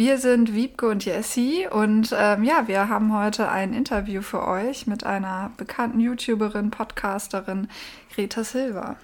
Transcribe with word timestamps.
Wir 0.00 0.16
sind 0.16 0.54
Wiebke 0.54 0.88
und 0.88 1.04
Jessie 1.04 1.68
und 1.70 2.16
ähm, 2.18 2.42
ja, 2.42 2.66
wir 2.66 2.88
haben 2.88 3.14
heute 3.14 3.50
ein 3.50 3.74
Interview 3.74 4.22
für 4.22 4.48
euch 4.48 4.86
mit 4.86 5.04
einer 5.04 5.50
bekannten 5.58 6.00
YouTuberin, 6.00 6.70
Podcasterin, 6.70 7.68
Greta 8.14 8.42
Silva. 8.42 8.96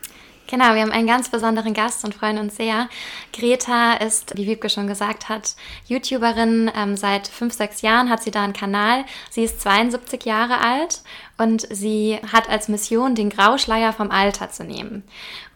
Genau, 0.47 0.75
wir 0.75 0.81
haben 0.81 0.93
einen 0.93 1.07
ganz 1.07 1.29
besonderen 1.29 1.75
Gast 1.75 2.03
und 2.05 2.15
freuen 2.15 2.39
uns 2.39 2.57
sehr. 2.57 2.89
Greta 3.35 3.95
ist, 3.95 4.39
wie 4.39 4.47
Wiebke 4.47 4.71
schon 4.71 4.87
gesagt 4.87 5.29
hat, 5.29 5.57
YouTuberin. 5.87 6.71
Ähm, 6.75 6.97
seit 6.97 7.29
fünf, 7.29 7.53
sechs 7.53 7.83
Jahren 7.83 8.09
hat 8.09 8.23
sie 8.23 8.31
da 8.31 8.45
einen 8.45 8.55
Kanal. 8.55 9.05
Sie 9.29 9.43
ist 9.45 9.61
72 9.61 10.25
Jahre 10.25 10.61
alt 10.63 11.03
und 11.39 11.67
sie 11.71 12.19
hat 12.33 12.49
als 12.49 12.69
Mission, 12.69 13.15
den 13.15 13.31
Grauschleier 13.31 13.93
vom 13.93 14.11
Alter 14.11 14.51
zu 14.51 14.65
nehmen. 14.65 15.03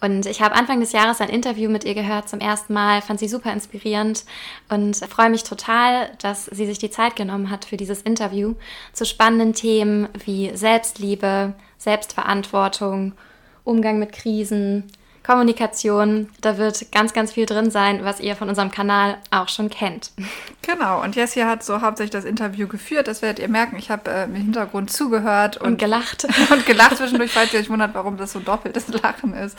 Und 0.01 0.27
ich 0.27 0.43
habe 0.43 0.55
Anfang 0.55 0.81
des 0.81 0.93
Jahres 0.93 1.21
ein 1.21 1.31
Interview 1.31 1.71
mit 1.71 1.85
ihr 1.85 1.95
gehört 1.95 2.29
zum 2.29 2.41
ersten 2.41 2.75
Mal, 2.75 3.01
fand 3.01 3.19
sie 3.19 3.29
super 3.29 3.53
inspirierend 3.53 4.25
und 4.69 4.97
freue 4.97 5.31
mich 5.31 5.45
total, 5.45 6.11
dass 6.21 6.47
sie 6.47 6.67
sich 6.67 6.79
die 6.79 6.91
Zeit 6.91 7.17
genommen 7.17 7.51
hat 7.51 7.65
für 7.65 7.77
dieses 7.77 8.03
Interview 8.03 8.55
zu 8.93 9.07
spannenden 9.07 9.55
Themen 9.55 10.09
wie 10.25 10.55
Selbstliebe, 10.55 11.55
Selbstverantwortung 11.79 13.13
Umgang 13.65 13.99
mit 13.99 14.13
Krisen, 14.13 14.85
Kommunikation. 15.23 16.29
Da 16.41 16.59
wird 16.59 16.91
ganz, 16.93 17.13
ganz 17.13 17.33
viel 17.33 17.47
drin 17.47 17.71
sein, 17.71 18.05
was 18.05 18.21
ihr 18.21 18.37
von 18.37 18.49
unserem 18.49 18.71
Kanal 18.71 19.19
auch 19.31 19.49
schon 19.49 19.71
kennt. 19.71 20.13
Genau, 20.63 21.03
und 21.03 21.17
Jessie 21.17 21.45
hat 21.45 21.63
so 21.63 21.83
hauptsächlich 21.83 22.11
das 22.11 22.25
Interview 22.25 22.67
geführt. 22.67 23.09
Das 23.09 23.23
werdet 23.23 23.39
ihr 23.39 23.49
merken. 23.49 23.77
Ich 23.77 23.91
habe 23.91 24.11
äh, 24.11 24.25
im 24.25 24.35
Hintergrund 24.35 24.91
zugehört 24.91 25.57
und, 25.59 25.67
und 25.67 25.79
gelacht. 25.79 26.27
Und 26.51 26.67
gelacht 26.67 26.97
zwischendurch, 26.97 27.33
falls 27.33 27.53
ihr 27.53 27.61
euch 27.61 27.71
wundert, 27.71 27.95
warum 27.95 28.17
das 28.17 28.33
so 28.33 28.41
doppeltes 28.41 28.89
Lachen 29.03 29.35
ist. 29.35 29.57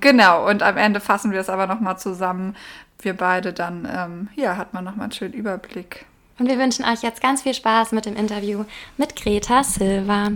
Genau, 0.00 0.48
und 0.48 0.62
am 0.62 0.76
Ende 0.76 1.00
fassen 1.00 1.32
wir 1.32 1.40
es 1.40 1.48
aber 1.48 1.66
nochmal 1.66 1.98
zusammen. 1.98 2.54
Wir 3.00 3.16
beide 3.16 3.52
dann, 3.52 3.88
ähm, 3.92 4.28
ja, 4.36 4.56
hat 4.56 4.74
man 4.74 4.84
nochmal 4.84 5.04
einen 5.04 5.12
schönen 5.12 5.34
Überblick. 5.34 6.04
Und 6.38 6.48
wir 6.48 6.58
wünschen 6.58 6.84
euch 6.84 7.02
jetzt 7.02 7.20
ganz 7.20 7.42
viel 7.42 7.54
Spaß 7.54 7.92
mit 7.92 8.06
dem 8.06 8.16
Interview 8.16 8.64
mit 8.96 9.16
Greta 9.16 9.64
Silva. 9.64 10.30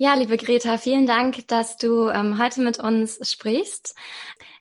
Ja, 0.00 0.14
liebe 0.14 0.36
Greta, 0.36 0.78
vielen 0.78 1.08
Dank, 1.08 1.48
dass 1.48 1.76
du 1.76 2.08
ähm, 2.08 2.40
heute 2.40 2.60
mit 2.60 2.78
uns 2.78 3.18
sprichst. 3.28 3.96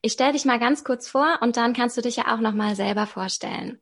Ich 0.02 0.14
stelle 0.14 0.34
dich 0.34 0.46
mal 0.46 0.58
ganz 0.58 0.84
kurz 0.84 1.08
vor 1.08 1.38
und 1.42 1.58
dann 1.58 1.74
kannst 1.74 1.96
du 1.96 2.02
dich 2.02 2.16
ja 2.16 2.34
auch 2.34 2.40
noch 2.40 2.56
mal 2.56 2.76
selber 2.76 3.06
vorstellen. 3.06 3.80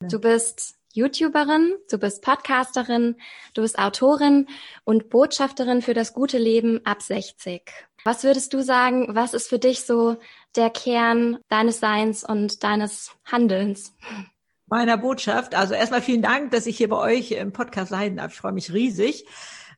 Du 0.00 0.18
bist 0.18 0.76
YouTuberin, 0.94 1.74
du 1.90 1.98
bist 1.98 2.22
Podcasterin, 2.22 3.16
du 3.52 3.60
bist 3.60 3.78
Autorin 3.78 4.48
und 4.84 5.10
Botschafterin 5.10 5.82
für 5.82 5.92
das 5.92 6.14
gute 6.14 6.38
Leben 6.38 6.80
ab 6.86 7.02
60. 7.02 7.70
Was 8.04 8.24
würdest 8.24 8.54
du 8.54 8.62
sagen, 8.62 9.14
was 9.14 9.34
ist 9.34 9.50
für 9.50 9.58
dich 9.58 9.82
so 9.82 10.16
der 10.56 10.70
Kern 10.70 11.36
deines 11.50 11.80
Seins 11.80 12.24
und 12.24 12.64
deines 12.64 13.14
Handelns? 13.26 13.94
Meiner 14.68 14.96
Botschaft. 14.96 15.54
Also 15.54 15.74
erstmal 15.74 16.00
vielen 16.00 16.22
Dank, 16.22 16.52
dass 16.52 16.64
ich 16.64 16.78
hier 16.78 16.88
bei 16.88 16.96
euch 16.96 17.32
im 17.32 17.52
Podcast 17.52 17.90
sein 17.90 18.16
darf. 18.16 18.32
Ich 18.32 18.38
freue 18.38 18.52
mich 18.52 18.72
riesig. 18.72 19.26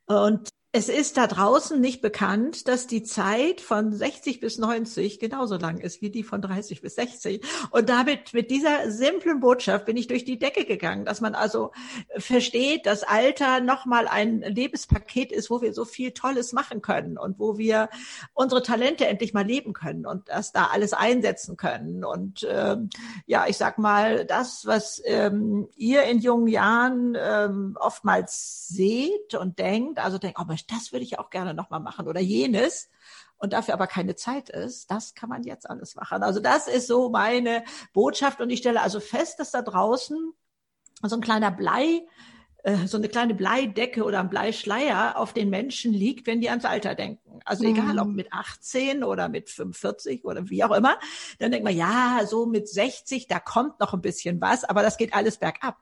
Und 0.07 0.51
es 0.77 0.91
ist 0.91 1.17
da 1.17 1.27
draußen 1.27 1.81
nicht 1.81 2.03
bekannt, 2.03 2.69
dass 2.69 2.87
die 2.87 3.03
Zeit 3.03 3.63
von 3.63 3.95
60 3.95 4.41
bis 4.41 4.59
90 4.59 5.19
genauso 5.19 5.57
lang 5.57 5.79
ist 5.79 6.03
wie 6.03 6.11
die 6.11 6.23
von 6.23 6.43
30 6.43 6.83
bis 6.83 6.97
60. 6.97 7.41
Und 7.71 7.89
damit, 7.89 8.35
mit 8.35 8.51
dieser 8.51 8.91
simplen 8.91 9.41
Botschaft 9.41 9.87
bin 9.87 9.97
ich 9.97 10.07
durch 10.07 10.27
die 10.27 10.39
Decke 10.39 10.67
gegangen, 10.67 11.07
dass 11.07 11.23
man 11.23 11.35
also 11.35 11.73
versteht, 12.19 12.85
dass 12.85 13.05
Alter 13.05 13.61
nochmal 13.61 14.07
ein 14.07 14.41
Lebenspaket 14.43 15.33
ist, 15.33 15.49
wo 15.49 15.63
wir 15.63 15.73
so 15.73 15.87
viel 15.87 16.11
Tolles 16.11 16.53
machen 16.53 16.83
können 16.83 17.17
und 17.17 17.39
wo 17.39 17.57
wir 17.57 17.89
unsere 18.35 18.63
Talente 18.63 19.07
endlich 19.07 19.33
mal 19.33 19.47
leben 19.47 19.73
können 19.73 20.05
und 20.05 20.29
das 20.29 20.53
da 20.53 20.67
alles 20.67 20.93
einsetzen 20.93 21.57
können. 21.57 22.05
Und 22.05 22.47
ähm, 22.51 22.91
ja, 23.25 23.47
ich 23.49 23.57
sag 23.57 23.79
mal, 23.79 24.27
das, 24.27 24.67
was 24.67 25.01
ähm, 25.07 25.71
ihr 25.75 26.03
in 26.03 26.19
jungen 26.19 26.49
Jahren 26.49 27.17
ähm, 27.19 27.79
oftmals 27.81 28.69
seht 28.69 29.35
und 29.35 29.59
denkt, 29.59 29.99
also 30.01 30.19
denkt, 30.19 30.37
oh, 30.39 30.45
das 30.67 30.93
würde 30.93 31.05
ich 31.05 31.19
auch 31.19 31.31
gerne 31.31 31.55
nochmal 31.55 31.81
machen 31.81 32.09
oder 32.09 32.21
jenes 32.21 32.91
und 33.39 33.53
dafür 33.53 33.75
aber 33.75 33.87
keine 33.87 34.17
Zeit 34.17 34.49
ist, 34.49 34.91
das 34.91 35.15
kann 35.15 35.29
man 35.29 35.43
jetzt 35.43 35.69
alles 35.69 35.95
machen. 35.95 36.23
Also 36.23 36.41
das 36.41 36.69
ist 36.69 36.87
so 36.87 37.11
meine 37.11 37.65
Botschaft 37.93 38.41
und 38.41 38.51
ich 38.51 38.61
stelle 38.61 38.81
also 38.81 39.01
fest, 39.01 39.39
dass 39.39 39.51
da 39.51 39.63
draußen 39.63 40.33
so 41.03 41.17
ein 41.17 41.21
kleiner 41.21 41.51
Blei 41.51 42.03
äh, 42.67 42.89
so 42.89 42.97
eine 42.97 43.09
kleine 43.09 43.35
Bleidecke 43.35 44.03
oder 44.03 44.19
ein 44.19 44.29
Bleischleier 44.29 45.17
auf 45.17 45.33
den 45.33 45.51
Menschen 45.51 45.93
liegt, 45.93 46.27
wenn 46.27 46.41
die 46.41 46.51
ans 46.51 46.65
Alter 46.65 46.97
denken. 46.97 47.26
Also 47.47 47.65
mhm. 47.65 47.77
egal, 47.77 47.99
ob 47.99 48.09
mit 48.09 48.33
18 48.33 49.05
oder 49.05 49.29
mit 49.29 49.51
45 49.51 50.25
oder 50.25 50.49
wie 50.51 50.65
auch 50.65 50.73
immer, 50.73 50.99
dann 51.39 51.51
denkt 51.51 51.65
man, 51.65 51.77
ja, 51.77 52.21
so 52.27 52.47
mit 52.47 52.69
60, 52.69 53.29
da 53.29 53.39
kommt 53.39 53.81
noch 53.81 53.95
ein 53.95 54.03
bisschen 54.03 54.41
was, 54.41 54.65
aber 54.65 54.83
das 54.83 54.97
geht 54.97 55.15
alles 55.15 55.39
bergab. 55.39 55.79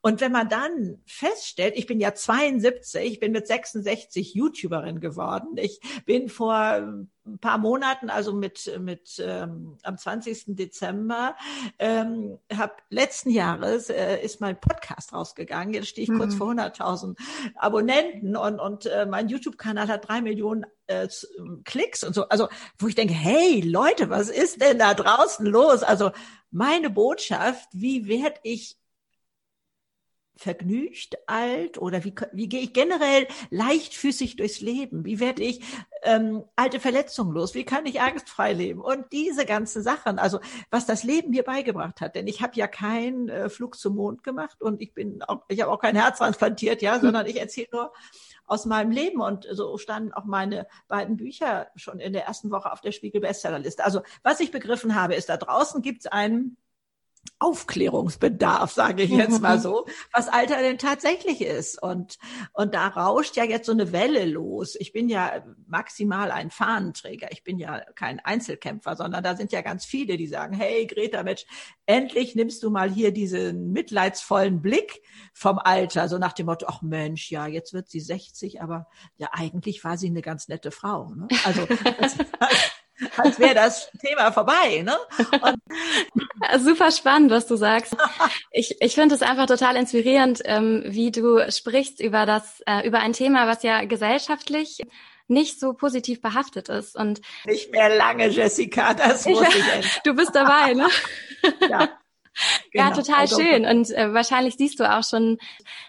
Und 0.00 0.20
wenn 0.20 0.32
man 0.32 0.48
dann 0.48 0.98
feststellt, 1.06 1.74
ich 1.76 1.86
bin 1.86 2.00
ja 2.00 2.14
72, 2.14 3.12
ich 3.12 3.20
bin 3.20 3.32
mit 3.32 3.46
66 3.46 4.34
YouTuberin 4.34 5.00
geworden, 5.00 5.56
ich 5.56 5.80
bin 6.04 6.28
vor 6.28 7.06
ein 7.34 7.38
paar 7.38 7.58
Monaten, 7.58 8.10
also 8.10 8.32
mit, 8.32 8.70
mit 8.80 9.22
ähm, 9.24 9.76
am 9.82 9.98
20. 9.98 10.56
Dezember, 10.56 11.36
ähm, 11.78 12.38
hab 12.56 12.82
letzten 12.90 13.30
Jahres 13.30 13.90
äh, 13.90 14.20
ist 14.22 14.40
mein 14.40 14.60
Podcast 14.60 15.12
rausgegangen. 15.12 15.74
Jetzt 15.74 15.88
stehe 15.88 16.04
ich 16.04 16.10
mhm. 16.10 16.18
kurz 16.18 16.34
vor 16.34 16.50
100.000 16.50 17.16
Abonnenten 17.56 18.36
und, 18.36 18.60
und 18.60 18.86
äh, 18.86 19.06
mein 19.06 19.28
YouTube-Kanal 19.28 19.88
hat 19.88 20.08
drei 20.08 20.20
Millionen 20.20 20.66
äh, 20.86 21.08
Klicks 21.64 22.04
und 22.04 22.14
so. 22.14 22.28
Also 22.28 22.48
wo 22.78 22.86
ich 22.88 22.94
denke, 22.94 23.14
hey 23.14 23.60
Leute, 23.60 24.10
was 24.10 24.28
ist 24.28 24.60
denn 24.60 24.78
da 24.78 24.94
draußen 24.94 25.46
los? 25.46 25.82
Also 25.82 26.10
meine 26.50 26.90
Botschaft, 26.90 27.68
wie 27.72 28.08
werde 28.08 28.40
ich 28.42 28.76
vergnügt 30.38 31.18
alt 31.26 31.78
oder 31.78 32.04
wie, 32.04 32.14
wie 32.32 32.48
gehe 32.48 32.60
ich 32.60 32.72
generell 32.72 33.26
leichtfüßig 33.50 34.36
durchs 34.36 34.60
Leben? 34.60 35.04
Wie 35.04 35.18
werde 35.18 35.42
ich 35.42 35.60
ähm, 36.04 36.44
alte 36.54 36.78
Verletzungen 36.78 37.32
los? 37.32 37.54
Wie 37.54 37.64
kann 37.64 37.86
ich 37.86 38.00
angstfrei 38.00 38.52
leben? 38.52 38.80
Und 38.80 39.12
diese 39.12 39.44
ganzen 39.44 39.82
Sachen, 39.82 40.20
also 40.20 40.38
was 40.70 40.86
das 40.86 41.02
Leben 41.02 41.30
mir 41.30 41.42
beigebracht 41.42 42.00
hat, 42.00 42.14
denn 42.14 42.28
ich 42.28 42.40
habe 42.40 42.52
ja 42.54 42.68
keinen 42.68 43.28
äh, 43.28 43.48
Flug 43.48 43.76
zum 43.76 43.96
Mond 43.96 44.22
gemacht 44.22 44.62
und 44.62 44.80
ich 44.80 44.94
bin 44.94 45.22
auch, 45.24 45.42
ich 45.48 45.60
habe 45.60 45.72
auch 45.72 45.80
kein 45.80 45.96
Herz 45.96 46.18
transplantiert, 46.18 46.82
ja, 46.82 47.00
sondern 47.00 47.26
ich 47.26 47.40
erzähle 47.40 47.68
nur 47.72 47.92
aus 48.46 48.64
meinem 48.64 48.92
Leben 48.92 49.20
und 49.20 49.46
so 49.50 49.76
standen 49.76 50.12
auch 50.12 50.24
meine 50.24 50.68
beiden 50.86 51.16
Bücher 51.16 51.66
schon 51.74 51.98
in 51.98 52.12
der 52.12 52.26
ersten 52.26 52.52
Woche 52.52 52.72
auf 52.72 52.80
der 52.80 52.92
Spiegel 52.92 53.20
Bestsellerliste. 53.20 53.84
Also 53.84 54.02
was 54.22 54.38
ich 54.38 54.52
begriffen 54.52 54.94
habe, 54.94 55.16
ist 55.16 55.28
da 55.28 55.36
draußen 55.36 55.82
gibt 55.82 56.02
es 56.02 56.06
einen 56.06 56.56
Aufklärungsbedarf, 57.38 58.72
sage 58.72 59.02
ich 59.02 59.10
jetzt 59.10 59.40
mal 59.40 59.58
so, 59.60 59.86
was 60.12 60.28
Alter 60.28 60.58
denn 60.58 60.78
tatsächlich 60.78 61.40
ist. 61.40 61.82
Und, 61.82 62.18
und 62.52 62.74
da 62.74 62.88
rauscht 62.88 63.36
ja 63.36 63.44
jetzt 63.44 63.66
so 63.66 63.72
eine 63.72 63.92
Welle 63.92 64.24
los. 64.24 64.76
Ich 64.78 64.92
bin 64.92 65.08
ja 65.08 65.44
maximal 65.66 66.30
ein 66.30 66.50
Fahnenträger. 66.50 67.28
Ich 67.32 67.44
bin 67.44 67.58
ja 67.58 67.80
kein 67.94 68.20
Einzelkämpfer, 68.20 68.96
sondern 68.96 69.22
da 69.22 69.36
sind 69.36 69.52
ja 69.52 69.62
ganz 69.62 69.84
viele, 69.84 70.16
die 70.16 70.26
sagen, 70.26 70.54
hey 70.54 70.86
Greta, 70.86 71.22
Mensch, 71.22 71.46
endlich 71.86 72.34
nimmst 72.34 72.62
du 72.62 72.70
mal 72.70 72.90
hier 72.90 73.12
diesen 73.12 73.72
mitleidsvollen 73.72 74.60
Blick 74.60 75.02
vom 75.32 75.58
Alter, 75.58 76.08
so 76.08 76.18
nach 76.18 76.32
dem 76.32 76.46
Motto, 76.46 76.66
ach 76.68 76.82
Mensch, 76.82 77.30
ja, 77.30 77.46
jetzt 77.46 77.72
wird 77.72 77.88
sie 77.88 78.00
60, 78.00 78.60
aber 78.62 78.88
ja, 79.16 79.28
eigentlich 79.32 79.84
war 79.84 79.96
sie 79.96 80.08
eine 80.08 80.22
ganz 80.22 80.48
nette 80.48 80.70
Frau. 80.70 81.14
Ne? 81.14 81.28
Also, 81.44 81.66
als 83.16 83.38
wäre 83.38 83.54
das 83.54 83.90
Thema 84.04 84.32
vorbei. 84.32 84.82
Ne? 84.82 84.96
Und 85.40 85.62
Super 86.64 86.90
spannend, 86.90 87.30
was 87.30 87.46
du 87.46 87.56
sagst. 87.56 87.96
Ich, 88.50 88.80
ich 88.80 88.94
finde 88.94 89.14
es 89.14 89.22
einfach 89.22 89.46
total 89.46 89.76
inspirierend, 89.76 90.40
ähm, 90.44 90.82
wie 90.86 91.10
du 91.10 91.50
sprichst 91.50 92.00
über 92.00 92.26
das, 92.26 92.62
äh, 92.66 92.86
über 92.86 92.98
ein 93.00 93.12
Thema, 93.12 93.46
was 93.46 93.62
ja 93.62 93.84
gesellschaftlich 93.84 94.80
nicht 95.28 95.60
so 95.60 95.74
positiv 95.74 96.20
behaftet 96.20 96.68
ist. 96.68 96.96
Und 96.96 97.20
nicht 97.44 97.70
mehr 97.70 97.94
lange, 97.94 98.28
Jessica, 98.28 98.94
das 98.94 99.26
muss 99.26 99.42
ich, 99.54 99.64
ich. 99.80 99.98
Du 100.04 100.14
bist 100.14 100.34
dabei, 100.34 100.74
ne? 100.74 100.88
ja. 101.68 101.88
Genau. 102.72 102.84
Ja, 102.84 102.90
total 102.92 103.20
also, 103.20 103.40
schön. 103.40 103.66
Und 103.66 103.90
äh, 103.90 104.12
wahrscheinlich 104.14 104.56
siehst 104.56 104.78
du 104.80 104.90
auch 104.90 105.02
schon, 105.02 105.38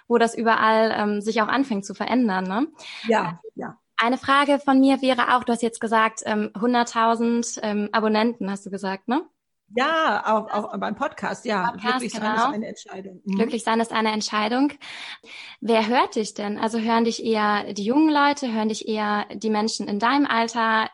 wo 0.08 0.18
das 0.18 0.36
überall 0.36 0.94
ähm, 0.98 1.22
sich 1.22 1.42
auch 1.42 1.48
anfängt 1.48 1.86
zu 1.86 1.94
verändern. 1.94 2.46
Ne? 2.46 2.68
Ja, 3.08 3.40
ja. 3.56 3.78
Eine 4.02 4.18
Frage 4.18 4.60
von 4.60 4.80
mir 4.80 5.02
wäre 5.02 5.36
auch, 5.36 5.44
du 5.44 5.52
hast 5.52 5.62
jetzt 5.62 5.82
gesagt, 5.82 6.22
ähm, 6.26 6.52
100.000 6.54 7.60
ähm, 7.64 7.90
Abonnenten, 7.92 8.50
hast 8.50 8.66
du 8.66 8.70
gesagt, 8.70 9.10
ne? 9.10 9.24
Ja, 9.76 10.24
auch, 10.26 10.50
auch 10.52 10.78
beim 10.78 10.96
Podcast, 10.96 11.44
ja. 11.44 11.72
Podcast, 11.72 12.00
Glücklich 12.00 12.14
sein 12.14 12.22
genau. 12.22 12.48
ist 12.48 12.54
eine 12.54 12.68
Entscheidung. 12.68 13.22
Mhm. 13.26 13.36
Glücklich 13.36 13.64
sein 13.66 13.80
ist 13.82 13.92
eine 13.92 14.12
Entscheidung. 14.14 14.72
Wer 15.60 15.88
hört 15.88 16.16
dich 16.16 16.34
denn? 16.34 16.58
Also 16.58 16.80
hören 16.80 17.04
dich 17.04 17.24
eher 17.24 17.74
die 17.74 17.84
jungen 17.84 18.10
Leute, 18.10 18.52
hören 18.54 18.70
dich 18.70 18.88
eher 18.88 19.26
die 19.34 19.50
Menschen 19.50 19.90
in 19.90 20.00
deinem 20.00 20.26
Alter? 20.26 20.90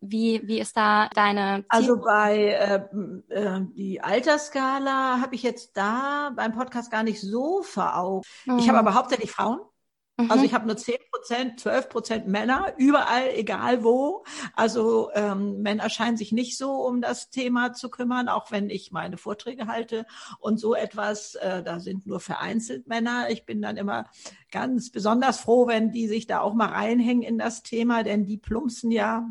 Wie, 0.00 0.42
wie 0.44 0.58
ist 0.58 0.76
da 0.76 1.08
deine 1.14 1.64
Also 1.68 2.00
bei 2.00 2.48
äh, 2.48 2.82
äh, 3.28 3.60
die 3.76 4.00
Altersskala 4.00 5.20
habe 5.20 5.36
ich 5.36 5.44
jetzt 5.44 5.76
da 5.76 6.32
beim 6.34 6.52
Podcast 6.52 6.90
gar 6.90 7.04
nicht 7.04 7.20
so 7.20 7.62
vor 7.62 7.96
Augen. 7.96 8.24
Ich 8.58 8.68
habe 8.68 8.78
aber 8.78 8.94
hauptsächlich 8.94 9.30
Frauen. 9.30 9.60
Mhm. 10.24 10.30
Also 10.30 10.44
ich 10.44 10.54
habe 10.54 10.66
nur 10.66 10.76
10 10.76 10.96
Prozent, 11.10 11.60
12 11.60 11.88
Prozent 11.88 12.26
Männer, 12.28 12.72
überall, 12.76 13.30
egal 13.34 13.84
wo. 13.84 14.24
Also 14.54 15.10
ähm, 15.14 15.62
Männer 15.62 15.88
scheinen 15.90 16.16
sich 16.16 16.32
nicht 16.32 16.56
so 16.56 16.72
um 16.72 17.00
das 17.00 17.30
Thema 17.30 17.72
zu 17.72 17.90
kümmern, 17.90 18.28
auch 18.28 18.50
wenn 18.50 18.70
ich 18.70 18.92
meine 18.92 19.16
Vorträge 19.16 19.66
halte 19.66 20.06
und 20.38 20.58
so 20.58 20.74
etwas. 20.74 21.34
Äh, 21.36 21.62
da 21.62 21.80
sind 21.80 22.06
nur 22.06 22.20
vereinzelt 22.20 22.86
Männer. 22.86 23.30
Ich 23.30 23.46
bin 23.46 23.62
dann 23.62 23.76
immer 23.76 24.06
ganz 24.50 24.90
besonders 24.90 25.40
froh, 25.40 25.66
wenn 25.66 25.90
die 25.90 26.08
sich 26.08 26.26
da 26.26 26.40
auch 26.40 26.54
mal 26.54 26.68
reinhängen 26.68 27.22
in 27.22 27.38
das 27.38 27.62
Thema, 27.62 28.02
denn 28.02 28.24
die 28.24 28.38
plumpsen 28.38 28.90
ja 28.90 29.28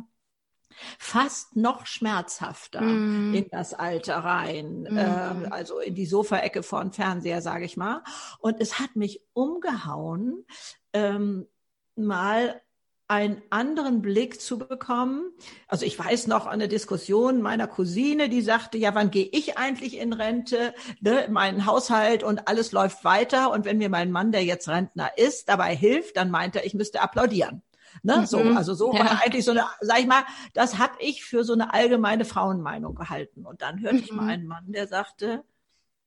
fast 0.98 1.56
noch 1.56 1.86
schmerzhafter 1.86 2.82
Mm. 2.82 3.34
in 3.34 3.50
das 3.52 3.74
Alter 3.74 4.18
rein, 4.18 4.84
Mm. 4.90 4.98
ähm, 4.98 5.48
also 5.52 5.80
in 5.80 5.96
die 5.96 6.06
Sofaecke 6.06 6.64
von 6.64 6.92
Fernseher, 6.92 7.42
sage 7.42 7.66
ich 7.66 7.78
mal. 7.78 8.04
Und 8.40 8.62
es 8.62 8.80
hat 8.80 8.96
mich 8.96 9.22
umgehauen, 9.34 10.46
ähm, 10.94 11.48
mal 11.96 12.62
einen 13.10 13.42
anderen 13.50 14.04
Blick 14.04 14.40
zu 14.40 14.60
bekommen. 14.60 15.32
Also 15.68 15.84
ich 15.84 15.98
weiß 15.98 16.28
noch 16.28 16.46
eine 16.46 16.68
Diskussion 16.68 17.42
meiner 17.42 17.66
Cousine, 17.66 18.30
die 18.30 18.44
sagte, 18.44 18.78
ja, 18.78 18.94
wann 18.94 19.10
gehe 19.10 19.28
ich 19.32 19.58
eigentlich 19.58 19.98
in 19.98 20.14
Rente? 20.14 20.76
Ne, 21.02 21.28
mein 21.32 21.66
Haushalt 21.66 22.24
und 22.24 22.48
alles 22.48 22.72
läuft 22.72 23.04
weiter. 23.04 23.50
Und 23.52 23.66
wenn 23.66 23.80
mir 23.80 23.90
mein 23.90 24.12
Mann, 24.12 24.32
der 24.32 24.44
jetzt 24.46 24.70
Rentner 24.70 25.18
ist, 25.18 25.50
dabei 25.50 25.76
hilft, 25.76 26.18
dann 26.18 26.30
meint 26.30 26.56
er, 26.56 26.66
ich 26.68 26.76
müsste 26.76 27.02
applaudieren. 27.02 27.64
Ne? 28.04 28.26
So, 28.28 28.40
Mhm. 28.44 28.58
also 28.58 28.74
so 28.74 28.94
Ja. 28.94 29.00
war 29.00 29.22
eigentlich 29.24 29.46
so 29.46 29.52
eine, 29.52 29.66
sag 29.82 30.00
ich 30.00 30.08
mal, 30.08 30.24
das 30.54 30.78
habe 30.78 30.94
ich 31.00 31.24
für 31.24 31.44
so 31.44 31.54
eine 31.54 31.74
allgemeine 31.74 32.26
Frauenmeinung 32.26 32.96
gehalten. 32.96 33.46
Und 33.46 33.62
dann 33.62 33.82
hörte 33.82 33.98
ich 34.04 34.12
mal 34.12 34.24
Mhm. 34.24 34.30
einen 34.30 34.48
Mann, 34.48 34.72
der 34.72 34.88
sagte, 34.88 35.44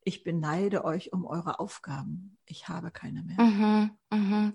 ich 0.04 0.24
beneide 0.24 0.84
euch 0.84 1.12
um 1.12 1.24
eure 1.24 1.60
Aufgaben. 1.60 2.36
Ich 2.46 2.68
habe 2.68 2.90
keine 2.90 3.22
mehr. 3.22 3.40
Mhm, 3.40 3.90
mhm. 4.10 4.52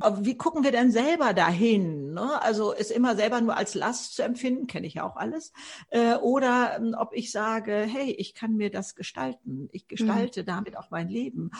Aber 0.00 0.24
wie 0.24 0.38
gucken 0.38 0.64
wir 0.64 0.72
denn 0.72 0.90
selber 0.90 1.34
dahin? 1.34 2.14
Ne? 2.14 2.40
Also 2.40 2.72
ist 2.72 2.90
immer 2.90 3.14
selber 3.14 3.42
nur 3.42 3.56
als 3.58 3.74
Last 3.74 4.14
zu 4.14 4.22
empfinden, 4.22 4.66
kenne 4.66 4.86
ich 4.86 4.94
ja 4.94 5.04
auch 5.04 5.16
alles. 5.16 5.52
Äh, 5.90 6.14
oder 6.16 6.76
ähm, 6.76 6.94
ob 6.98 7.12
ich 7.14 7.30
sage, 7.30 7.72
hey, 7.86 8.10
ich 8.12 8.32
kann 8.32 8.56
mir 8.56 8.70
das 8.70 8.94
gestalten. 8.94 9.68
Ich 9.72 9.86
gestalte 9.86 10.44
damit 10.44 10.78
auch 10.78 10.90
mein 10.90 11.10
Leben. 11.10 11.50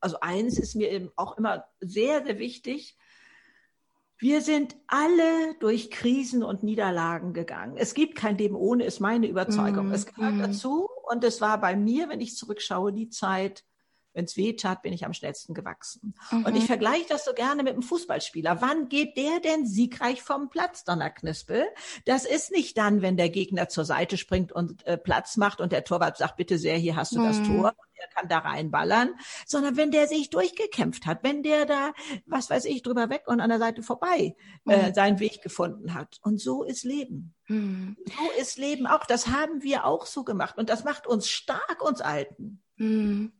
Also 0.00 0.20
eins 0.20 0.56
ist 0.58 0.76
mir 0.76 0.90
eben 0.90 1.10
auch 1.16 1.36
immer 1.38 1.66
sehr, 1.80 2.24
sehr 2.24 2.38
wichtig. 2.38 2.96
Wir 4.18 4.40
sind 4.40 4.76
alle 4.86 5.54
durch 5.60 5.90
Krisen 5.90 6.42
und 6.42 6.62
Niederlagen 6.62 7.34
gegangen. 7.34 7.76
Es 7.76 7.92
gibt 7.92 8.14
kein 8.14 8.38
Leben 8.38 8.56
ohne, 8.56 8.84
ist 8.84 9.00
meine 9.00 9.26
Überzeugung. 9.26 9.88
Mm, 9.88 9.92
Es 9.92 10.06
gehört 10.06 10.34
mm. 10.34 10.40
dazu 10.40 10.88
und 11.10 11.22
es 11.22 11.40
war 11.40 11.60
bei 11.60 11.76
mir, 11.76 12.08
wenn 12.08 12.22
ich 12.22 12.36
zurückschaue, 12.36 12.92
die 12.92 13.10
Zeit, 13.10 13.62
wenn 14.16 14.24
es 14.24 14.36
weh 14.36 14.54
tat, 14.54 14.82
bin 14.82 14.92
ich 14.92 15.04
am 15.04 15.12
schnellsten 15.12 15.52
gewachsen. 15.54 16.14
Und 16.32 16.50
Mhm. 16.50 16.56
ich 16.56 16.64
vergleiche 16.66 17.06
das 17.08 17.24
so 17.26 17.34
gerne 17.34 17.62
mit 17.62 17.74
einem 17.74 17.82
Fußballspieler. 17.82 18.60
Wann 18.62 18.88
geht 18.88 19.16
der 19.16 19.40
denn 19.40 19.66
siegreich 19.66 20.22
vom 20.22 20.48
Platz, 20.48 20.84
Donnerknispel? 20.84 21.64
Das 22.06 22.24
ist 22.24 22.50
nicht 22.50 22.78
dann, 22.78 23.02
wenn 23.02 23.16
der 23.18 23.28
Gegner 23.28 23.68
zur 23.68 23.84
Seite 23.84 24.16
springt 24.16 24.52
und 24.52 24.86
äh, 24.86 24.96
Platz 24.96 25.36
macht 25.36 25.60
und 25.60 25.70
der 25.70 25.84
Torwart 25.84 26.16
sagt, 26.16 26.36
bitte 26.36 26.58
sehr, 26.58 26.76
hier 26.78 26.96
hast 26.96 27.14
du 27.14 27.22
das 27.22 27.40
Mhm. 27.40 27.44
Tor. 27.44 27.64
Und 27.76 27.98
er 27.98 28.08
kann 28.08 28.28
da 28.28 28.38
reinballern, 28.38 29.14
sondern 29.46 29.76
wenn 29.76 29.90
der 29.90 30.06
sich 30.08 30.30
durchgekämpft 30.30 31.04
hat, 31.06 31.22
wenn 31.22 31.42
der 31.42 31.66
da, 31.66 31.92
was 32.26 32.48
weiß 32.50 32.64
ich, 32.66 32.82
drüber 32.82 33.10
weg 33.10 33.24
und 33.26 33.40
an 33.40 33.50
der 33.50 33.58
Seite 33.58 33.82
vorbei 33.82 34.34
äh, 34.66 34.88
Mhm. 34.88 34.94
seinen 34.94 35.20
Weg 35.20 35.42
gefunden 35.42 35.92
hat. 35.94 36.18
Und 36.22 36.40
so 36.40 36.62
ist 36.62 36.84
Leben. 36.84 37.34
Mhm. 37.48 37.96
So 38.06 38.40
ist 38.40 38.56
Leben 38.56 38.86
auch. 38.86 39.04
Das 39.06 39.28
haben 39.28 39.62
wir 39.62 39.84
auch 39.84 40.06
so 40.06 40.24
gemacht. 40.24 40.56
Und 40.58 40.70
das 40.70 40.84
macht 40.84 41.06
uns 41.06 41.28
stark, 41.28 41.82
uns 41.82 42.00
Alten. 42.00 42.62
Mhm. 42.76 43.32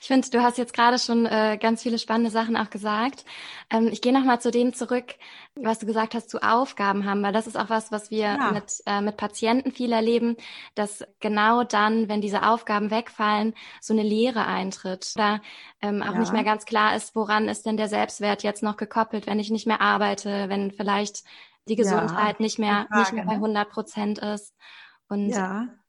Ich 0.00 0.06
finde, 0.08 0.28
du 0.30 0.42
hast 0.42 0.58
jetzt 0.58 0.72
gerade 0.72 0.98
schon 0.98 1.26
äh, 1.26 1.58
ganz 1.60 1.82
viele 1.82 1.98
spannende 1.98 2.30
Sachen 2.30 2.56
auch 2.56 2.70
gesagt. 2.70 3.24
Ähm, 3.70 3.88
ich 3.88 4.00
gehe 4.00 4.12
nochmal 4.12 4.40
zu 4.40 4.50
dem 4.50 4.72
zurück, 4.74 5.14
was 5.54 5.78
du 5.78 5.86
gesagt 5.86 6.14
hast, 6.14 6.30
zu 6.30 6.42
Aufgaben 6.42 7.04
haben, 7.04 7.22
weil 7.22 7.32
das 7.32 7.46
ist 7.46 7.56
auch 7.56 7.68
was, 7.70 7.92
was 7.92 8.10
wir 8.10 8.40
Ja. 8.40 8.46
mit, 8.46 8.82
äh, 8.86 9.00
mit 9.00 9.16
Patienten 9.16 9.72
viel 9.72 9.92
erleben, 9.92 10.36
dass 10.74 11.04
genau 11.20 11.62
dann, 11.64 12.08
wenn 12.08 12.20
diese 12.20 12.42
Aufgaben 12.46 12.90
wegfallen, 12.90 13.54
so 13.80 13.92
eine 13.92 14.02
Leere 14.02 14.46
eintritt. 14.46 15.12
Da 15.18 15.40
ähm, 15.82 16.02
auch 16.02 16.14
Ja. 16.14 16.16
nicht 16.16 16.32
mehr 16.32 16.44
ganz 16.44 16.64
klar 16.64 16.96
ist, 16.96 17.14
woran 17.14 17.48
ist 17.48 17.66
denn 17.66 17.76
der 17.76 17.88
Selbstwert 17.88 18.42
jetzt 18.42 18.62
noch 18.62 18.76
gekoppelt, 18.76 19.26
wenn 19.26 19.38
ich 19.38 19.50
nicht 19.50 19.66
mehr 19.66 19.80
arbeite, 19.80 20.48
wenn 20.48 20.70
vielleicht 20.72 21.22
die 21.68 21.76
Ja, 21.76 21.76
Gesundheit 21.76 22.40
nicht 22.40 22.58
mehr, 22.58 22.88
Frage, 22.88 22.94
nicht 22.94 23.12
mehr 23.12 23.24
bei 23.26 23.34
ne? 23.34 23.38
100 23.38 23.70
Prozent 23.70 24.18
ist. 24.18 24.54
Und 25.08 25.36
Ja. 25.36 25.79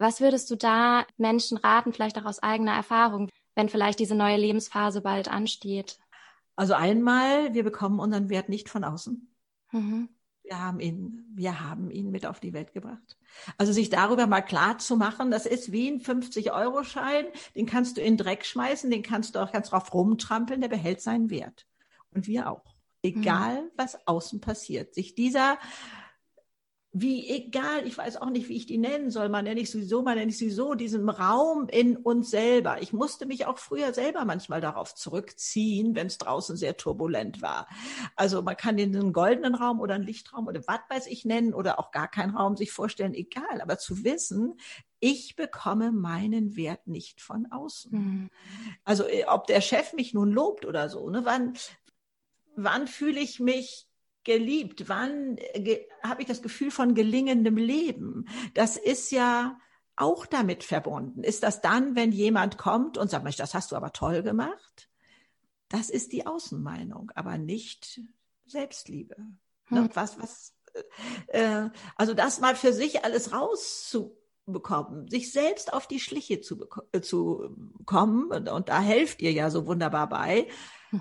Was 0.00 0.20
würdest 0.20 0.50
du 0.50 0.56
da 0.56 1.06
Menschen 1.18 1.58
raten, 1.58 1.92
vielleicht 1.92 2.18
auch 2.18 2.24
aus 2.24 2.42
eigener 2.42 2.72
Erfahrung, 2.72 3.28
wenn 3.54 3.68
vielleicht 3.68 3.98
diese 3.98 4.14
neue 4.14 4.36
Lebensphase 4.36 5.02
bald 5.02 5.28
ansteht? 5.28 5.98
Also 6.56 6.74
einmal, 6.74 7.54
wir 7.54 7.64
bekommen 7.64 8.00
unseren 8.00 8.28
Wert 8.30 8.48
nicht 8.48 8.68
von 8.68 8.84
außen. 8.84 9.28
Mhm. 9.72 10.08
Wir 10.42 10.58
haben 10.58 10.80
ihn, 10.80 11.24
wir 11.34 11.60
haben 11.60 11.90
ihn 11.90 12.10
mit 12.10 12.26
auf 12.26 12.40
die 12.40 12.52
Welt 12.52 12.72
gebracht. 12.72 13.18
Also 13.56 13.72
sich 13.72 13.88
darüber 13.90 14.26
mal 14.26 14.40
klar 14.40 14.78
zu 14.78 14.96
machen, 14.96 15.30
das 15.30 15.46
ist 15.46 15.70
wie 15.70 15.88
ein 15.88 16.00
50-Euro-Schein, 16.00 17.26
den 17.54 17.66
kannst 17.66 17.96
du 17.96 18.00
in 18.00 18.16
den 18.16 18.24
Dreck 18.24 18.44
schmeißen, 18.44 18.90
den 18.90 19.02
kannst 19.02 19.34
du 19.34 19.38
auch 19.38 19.52
ganz 19.52 19.70
drauf 19.70 19.92
rumtrampeln, 19.94 20.60
der 20.60 20.68
behält 20.68 21.02
seinen 21.02 21.30
Wert. 21.30 21.66
Und 22.12 22.26
wir 22.26 22.50
auch. 22.50 22.74
Egal, 23.02 23.70
was 23.76 24.06
außen 24.06 24.40
passiert. 24.40 24.94
Sich 24.94 25.14
dieser, 25.14 25.58
wie 26.92 27.28
egal, 27.28 27.86
ich 27.86 27.96
weiß 27.96 28.16
auch 28.16 28.30
nicht, 28.30 28.48
wie 28.48 28.56
ich 28.56 28.66
die 28.66 28.78
nennen 28.78 29.10
soll, 29.10 29.28
man 29.28 29.44
nenne 29.44 29.60
ich 29.60 29.70
sowieso, 29.70 30.02
man 30.02 30.18
nenne 30.18 30.32
ich 30.32 30.38
sowieso, 30.38 30.74
diesem 30.74 31.08
Raum 31.08 31.68
in 31.68 31.96
uns 31.96 32.30
selber. 32.30 32.82
Ich 32.82 32.92
musste 32.92 33.26
mich 33.26 33.46
auch 33.46 33.58
früher 33.58 33.94
selber 33.94 34.24
manchmal 34.24 34.60
darauf 34.60 34.96
zurückziehen, 34.96 35.94
wenn 35.94 36.08
es 36.08 36.18
draußen 36.18 36.56
sehr 36.56 36.76
turbulent 36.76 37.42
war. 37.42 37.68
Also 38.16 38.42
man 38.42 38.56
kann 38.56 38.76
den 38.76 38.96
einen 38.96 39.12
goldenen 39.12 39.54
Raum 39.54 39.78
oder 39.78 39.94
einen 39.94 40.04
Lichtraum 40.04 40.48
oder 40.48 40.62
was 40.66 40.80
weiß 40.88 41.06
ich 41.06 41.24
nennen 41.24 41.54
oder 41.54 41.78
auch 41.78 41.92
gar 41.92 42.08
keinen 42.08 42.34
Raum 42.34 42.56
sich 42.56 42.72
vorstellen, 42.72 43.14
egal. 43.14 43.60
Aber 43.60 43.78
zu 43.78 44.02
wissen, 44.02 44.54
ich 44.98 45.36
bekomme 45.36 45.92
meinen 45.92 46.56
Wert 46.56 46.88
nicht 46.88 47.20
von 47.20 47.46
außen. 47.52 47.92
Mhm. 47.92 48.30
Also 48.82 49.04
äh, 49.06 49.26
ob 49.26 49.46
der 49.46 49.60
Chef 49.60 49.92
mich 49.92 50.12
nun 50.12 50.32
lobt 50.32 50.66
oder 50.66 50.88
so, 50.88 51.08
ne? 51.08 51.24
Wann, 51.24 51.54
wann 52.56 52.88
fühle 52.88 53.20
ich 53.20 53.38
mich 53.38 53.89
geliebt? 54.24 54.88
Wann 54.88 55.36
äh, 55.38 55.60
ge 55.60 55.88
habe 56.02 56.22
ich 56.22 56.28
das 56.28 56.42
Gefühl 56.42 56.70
von 56.70 56.94
gelingendem 56.94 57.56
Leben? 57.56 58.26
Das 58.54 58.76
ist 58.76 59.10
ja 59.10 59.58
auch 59.96 60.26
damit 60.26 60.64
verbunden. 60.64 61.22
Ist 61.22 61.42
das 61.42 61.60
dann, 61.60 61.94
wenn 61.94 62.12
jemand 62.12 62.58
kommt 62.58 62.96
und 62.96 63.10
sagt, 63.10 63.24
Mensch, 63.24 63.36
das 63.36 63.54
hast 63.54 63.72
du 63.72 63.76
aber 63.76 63.92
toll 63.92 64.22
gemacht? 64.22 64.88
Das 65.68 65.90
ist 65.90 66.12
die 66.12 66.26
Außenmeinung, 66.26 67.12
aber 67.14 67.38
nicht 67.38 68.00
Selbstliebe. 68.46 69.16
Hm. 69.66 69.90
Was, 69.94 70.18
was, 70.18 70.54
äh, 71.28 71.68
also 71.96 72.14
das 72.14 72.40
mal 72.40 72.56
für 72.56 72.72
sich 72.72 73.04
alles 73.04 73.32
rauszubekommen, 73.32 75.08
sich 75.08 75.32
selbst 75.32 75.72
auf 75.72 75.86
die 75.86 76.00
Schliche 76.00 76.40
zu, 76.40 76.66
äh, 76.92 77.00
zu 77.00 77.56
kommen, 77.86 78.30
und, 78.32 78.48
und 78.48 78.68
da 78.68 78.80
helft 78.80 79.22
ihr 79.22 79.32
ja 79.32 79.50
so 79.50 79.66
wunderbar 79.66 80.08
bei, 80.08 80.48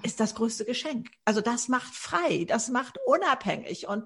ist 0.04 0.20
das 0.20 0.36
größte 0.36 0.66
Geschenk. 0.66 1.10
Also 1.26 1.42
das 1.42 1.68
macht 1.68 1.94
frei, 1.94 2.46
das 2.48 2.70
macht 2.70 2.98
unabhängig. 3.06 3.88
Und 3.88 4.06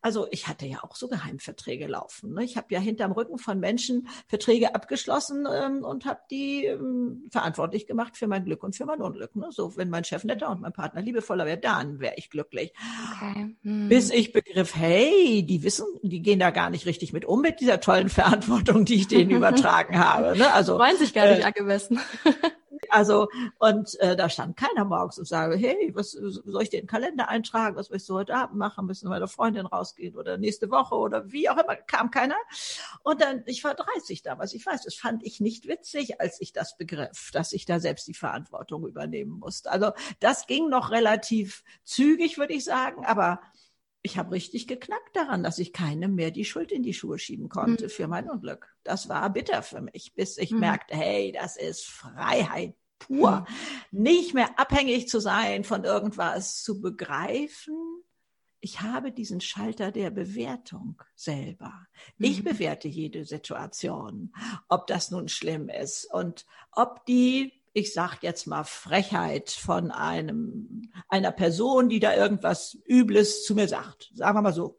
also 0.00 0.26
ich 0.30 0.48
hatte 0.48 0.66
ja 0.66 0.82
auch 0.82 0.96
so 0.96 1.08
Geheimverträge 1.08 1.86
laufen. 1.86 2.34
Ne? 2.34 2.44
Ich 2.44 2.56
habe 2.56 2.66
ja 2.70 2.80
hinterm 2.80 3.12
Rücken 3.12 3.38
von 3.38 3.58
Menschen 3.58 4.08
Verträge 4.26 4.74
abgeschlossen 4.74 5.46
ähm, 5.50 5.84
und 5.84 6.04
habe 6.04 6.20
die 6.30 6.66
ähm, 6.66 7.28
verantwortlich 7.30 7.86
gemacht 7.86 8.16
für 8.16 8.26
mein 8.26 8.44
Glück 8.44 8.62
und 8.62 8.76
für 8.76 8.84
mein 8.84 9.00
Unglück. 9.00 9.34
Ne? 9.36 9.48
So, 9.50 9.76
wenn 9.76 9.90
mein 9.90 10.04
Chef 10.04 10.24
netter 10.24 10.50
und 10.50 10.60
mein 10.60 10.72
Partner 10.72 11.00
liebevoller 11.00 11.46
wäre, 11.46 11.58
dann 11.58 12.00
wäre 12.00 12.14
ich 12.16 12.30
glücklich. 12.30 12.72
Okay. 13.14 13.56
Mhm. 13.62 13.88
Bis 13.88 14.10
ich 14.10 14.32
begriff, 14.32 14.74
hey, 14.74 15.44
die 15.44 15.62
wissen, 15.62 15.86
die 16.02 16.20
gehen 16.20 16.40
da 16.40 16.50
gar 16.50 16.70
nicht 16.70 16.86
richtig 16.86 17.12
mit 17.12 17.24
um 17.24 17.40
mit 17.40 17.60
dieser 17.60 17.80
tollen 17.80 18.08
Verantwortung, 18.08 18.84
die 18.84 18.96
ich 18.96 19.08
denen 19.08 19.30
übertragen 19.36 19.98
habe. 19.98 20.36
Ne? 20.36 20.52
Also 20.52 20.76
freuen 20.76 20.98
sich 20.98 21.14
gar 21.14 21.28
nicht 21.28 21.40
äh, 21.40 21.44
angemessen. 21.44 22.00
Also, 22.90 23.28
und 23.58 23.98
äh, 24.00 24.16
da 24.16 24.28
stand 24.28 24.56
keiner 24.56 24.84
morgens 24.84 25.18
und 25.18 25.26
sage, 25.26 25.56
hey, 25.56 25.92
was 25.94 26.12
soll 26.12 26.62
ich 26.62 26.70
dir 26.70 26.80
in 26.80 26.84
den 26.84 26.90
Kalender 26.90 27.28
eintragen? 27.28 27.76
Was 27.76 27.90
willst 27.90 28.08
du 28.08 28.14
heute 28.14 28.34
Abend 28.34 28.56
machen? 28.56 28.86
Müssen 28.86 29.10
der 29.10 29.28
Freundin 29.28 29.66
rausgehen 29.66 30.16
oder 30.16 30.36
nächste 30.38 30.70
Woche 30.70 30.94
oder 30.96 31.30
wie 31.30 31.48
auch 31.48 31.56
immer, 31.56 31.76
kam 31.76 32.10
keiner. 32.10 32.36
Und 33.02 33.20
dann, 33.20 33.42
ich 33.46 33.62
war 33.64 33.74
30 33.74 34.22
damals, 34.22 34.54
ich 34.54 34.64
weiß, 34.64 34.82
das 34.82 34.94
fand 34.94 35.24
ich 35.24 35.40
nicht 35.40 35.68
witzig, 35.68 36.20
als 36.20 36.40
ich 36.40 36.52
das 36.52 36.76
begriff, 36.76 37.30
dass 37.32 37.52
ich 37.52 37.64
da 37.64 37.78
selbst 37.80 38.06
die 38.08 38.14
Verantwortung 38.14 38.86
übernehmen 38.86 39.38
musste. 39.38 39.70
Also 39.70 39.92
das 40.20 40.46
ging 40.46 40.68
noch 40.68 40.90
relativ 40.90 41.64
zügig, 41.84 42.38
würde 42.38 42.54
ich 42.54 42.64
sagen, 42.64 43.04
aber 43.04 43.40
ich 44.02 44.18
habe 44.18 44.32
richtig 44.32 44.66
geknackt 44.66 45.14
daran, 45.14 45.42
dass 45.42 45.58
ich 45.58 45.72
keinem 45.72 46.14
mehr 46.14 46.32
die 46.32 46.44
Schuld 46.44 46.72
in 46.72 46.82
die 46.82 46.94
Schuhe 46.94 47.18
schieben 47.18 47.48
konnte 47.48 47.84
mhm. 47.84 47.90
für 47.90 48.08
mein 48.08 48.28
Unglück. 48.28 48.74
Das 48.82 49.08
war 49.08 49.30
bitter 49.30 49.62
für 49.62 49.80
mich, 49.80 50.12
bis 50.14 50.38
ich 50.38 50.50
mhm. 50.50 50.60
merkte, 50.60 50.96
hey, 50.96 51.32
das 51.32 51.56
ist 51.56 51.84
Freiheit 51.84 52.74
pur. 52.98 53.46
Mhm. 53.90 54.02
Nicht 54.02 54.34
mehr 54.34 54.58
abhängig 54.58 55.08
zu 55.08 55.20
sein 55.20 55.64
von 55.64 55.84
irgendwas, 55.84 56.62
zu 56.62 56.80
begreifen. 56.80 57.76
Ich 58.60 58.80
habe 58.80 59.12
diesen 59.12 59.40
Schalter 59.40 59.90
der 59.90 60.10
Bewertung 60.10 61.00
selber. 61.14 61.86
Ich 62.18 62.40
mhm. 62.40 62.44
bewerte 62.44 62.88
jede 62.88 63.24
Situation, 63.24 64.32
ob 64.68 64.86
das 64.88 65.10
nun 65.10 65.28
schlimm 65.28 65.68
ist 65.68 66.12
und 66.12 66.44
ob 66.72 67.04
die 67.06 67.61
ich 67.72 67.92
sag 67.92 68.22
jetzt 68.22 68.46
mal 68.46 68.64
Frechheit 68.64 69.50
von 69.50 69.90
einem, 69.90 70.90
einer 71.08 71.32
Person, 71.32 71.88
die 71.88 72.00
da 72.00 72.14
irgendwas 72.14 72.78
Übles 72.86 73.44
zu 73.44 73.54
mir 73.54 73.68
sagt. 73.68 74.10
Sagen 74.14 74.36
wir 74.36 74.42
mal 74.42 74.52
so. 74.52 74.78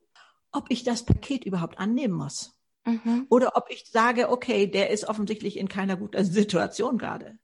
Ob 0.51 0.65
ich 0.69 0.83
das 0.83 1.03
Paket 1.03 1.45
überhaupt 1.45 1.79
annehmen 1.79 2.13
muss. 2.13 2.55
Mhm. 2.85 3.25
Oder 3.29 3.55
ob 3.55 3.69
ich 3.69 3.89
sage, 3.89 4.29
okay, 4.29 4.67
der 4.67 4.91
ist 4.91 5.07
offensichtlich 5.07 5.57
in 5.57 5.67
keiner 5.67 5.97
guten 5.97 6.23
Situation 6.25 6.97
gerade. 6.97 7.39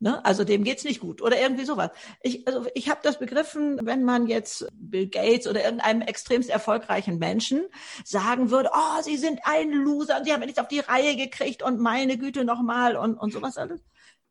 Ne? 0.00 0.24
Also 0.24 0.44
dem 0.44 0.64
geht's 0.64 0.84
nicht 0.84 1.00
gut 1.00 1.22
oder 1.22 1.40
irgendwie 1.40 1.64
sowas. 1.64 1.90
Ich, 2.22 2.46
also 2.46 2.66
ich 2.74 2.90
habe 2.90 3.00
das 3.02 3.18
begriffen, 3.18 3.78
wenn 3.82 4.04
man 4.04 4.26
jetzt 4.26 4.66
Bill 4.74 5.06
Gates 5.06 5.46
oder 5.46 5.64
irgendeinem 5.64 6.02
extremst 6.02 6.50
erfolgreichen 6.50 7.18
Menschen 7.18 7.64
sagen 8.04 8.50
würde, 8.50 8.70
oh, 8.74 9.02
sie 9.02 9.16
sind 9.16 9.40
ein 9.44 9.70
Loser 9.70 10.18
und 10.18 10.24
sie 10.24 10.32
haben 10.32 10.40
nichts 10.40 10.58
auf 10.58 10.68
die 10.68 10.80
Reihe 10.80 11.16
gekriegt 11.16 11.62
und 11.62 11.80
meine 11.80 12.18
Güte 12.18 12.44
nochmal 12.44 12.96
und, 12.96 13.16
und 13.16 13.32
sowas 13.32 13.56
alles 13.56 13.82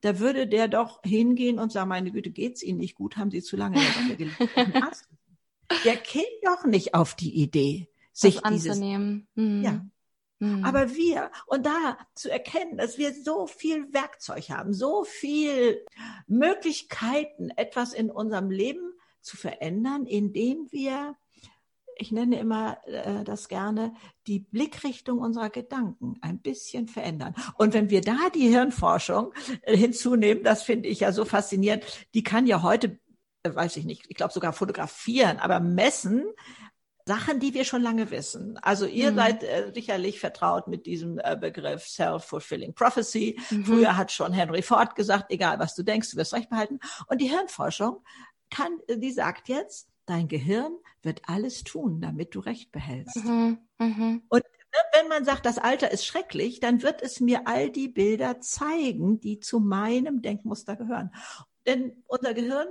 da 0.04 0.20
würde 0.20 0.48
der 0.48 0.68
doch 0.68 1.02
hingehen 1.04 1.60
und 1.60 1.72
sagen, 1.72 1.88
meine 1.88 2.12
Güte, 2.12 2.30
geht's 2.30 2.62
Ihnen 2.62 2.78
nicht 2.78 2.96
gut? 2.96 3.16
Haben 3.16 3.32
Sie 3.32 3.42
zu 3.42 3.56
lange 3.56 3.80
in 4.18 4.32
der 5.86 5.96
käme 5.96 6.26
doch 6.44 6.66
nicht 6.66 6.94
auf 6.94 7.16
die 7.16 7.34
Idee, 7.42 7.88
sich 8.12 8.42
das 8.42 8.52
dieses, 8.52 8.72
anzunehmen. 8.72 9.28
Mhm. 9.36 9.64
Ja. 9.64 9.86
Mhm. 10.40 10.66
Aber 10.66 10.94
wir, 10.94 11.32
und 11.48 11.66
da 11.66 11.98
zu 12.16 12.30
erkennen, 12.30 12.78
dass 12.78 12.98
wir 12.98 13.14
so 13.14 13.48
viel 13.48 13.94
Werkzeug 13.94 14.50
haben, 14.50 14.74
so 14.74 15.06
viel 15.06 15.86
Möglichkeiten, 16.28 17.50
etwas 17.52 17.94
in 17.94 18.12
unserem 18.12 18.52
Leben 18.52 18.92
zu 19.22 19.38
verändern, 19.38 20.06
indem 20.06 20.70
wir 20.70 21.16
ich 21.98 22.12
nenne 22.12 22.40
immer 22.40 22.78
äh, 22.86 23.24
das 23.24 23.48
gerne, 23.48 23.94
die 24.28 24.40
Blickrichtung 24.40 25.20
unserer 25.20 25.50
Gedanken 25.50 26.16
ein 26.22 26.40
bisschen 26.40 26.88
verändern. 26.88 27.36
Und 27.58 27.74
wenn 27.74 27.90
wir 27.90 28.02
da 28.02 28.30
die 28.34 28.50
Hirnforschung 28.50 29.34
äh, 29.62 29.76
hinzunehmen, 29.76 30.44
das 30.44 30.64
finde 30.64 30.90
ich 30.90 31.02
ja 31.02 31.12
so 31.12 31.26
faszinierend, 31.26 31.84
die 32.14 32.24
kann 32.24 32.48
ja 32.48 32.62
heute, 32.62 33.00
äh, 33.44 33.54
weiß 33.54 33.78
ich 33.78 33.86
nicht, 33.86 34.06
ich 34.08 34.16
glaube 34.16 34.34
sogar 34.34 34.54
fotografieren, 34.54 35.38
aber 35.40 35.60
messen, 35.60 36.26
Sachen, 37.06 37.40
die 37.40 37.54
wir 37.54 37.66
schon 37.66 37.82
lange 37.82 38.12
wissen. 38.12 38.58
Also 38.60 38.86
ihr 38.86 39.12
mhm. 39.12 39.16
seid 39.18 39.44
äh, 39.44 39.72
sicherlich 39.74 40.20
vertraut 40.20 40.68
mit 40.68 40.86
diesem 40.86 41.20
äh, 41.20 41.36
Begriff 41.36 41.86
Self-Fulfilling 41.86 42.74
Prophecy. 42.74 43.40
Mhm. 43.50 43.66
Früher 43.66 43.98
hat 43.98 44.12
schon 44.12 44.32
Henry 44.32 44.62
Ford 44.62 44.96
gesagt, 44.96 45.26
egal 45.30 45.60
was 45.60 45.76
du 45.76 45.84
denkst, 45.84 46.12
du 46.12 46.18
wirst 46.18 46.34
recht 46.34 46.50
behalten. 46.50 46.80
Und 47.08 47.20
die 47.20 47.30
Hirnforschung 47.30 48.04
kann, 48.50 48.80
die 48.88 49.12
sagt 49.12 49.50
jetzt, 49.50 49.90
dein 50.06 50.28
Gehirn 50.28 50.78
wird 51.02 51.22
alles 51.28 51.64
tun, 51.64 52.02
damit 52.02 52.36
du 52.36 52.40
Recht 52.40 52.72
behältst. 52.72 53.24
Mhm, 53.24 53.60
mh. 53.78 54.20
Und 54.30 54.44
ne, 54.44 54.80
wenn 54.94 55.08
man 55.08 55.26
sagt, 55.26 55.46
das 55.46 55.58
Alter 55.58 55.92
ist 55.92 56.06
schrecklich, 56.06 56.60
dann 56.60 56.82
wird 56.82 57.02
es 57.02 57.20
mir 57.20 57.48
all 57.48 57.70
die 57.70 57.88
Bilder 57.88 58.40
zeigen, 58.40 59.20
die 59.20 59.40
zu 59.40 59.60
meinem 59.60 60.22
Denkmuster 60.22 60.76
gehören. 60.76 61.12
Denn 61.66 62.04
unser 62.08 62.34
Gehirn 62.34 62.68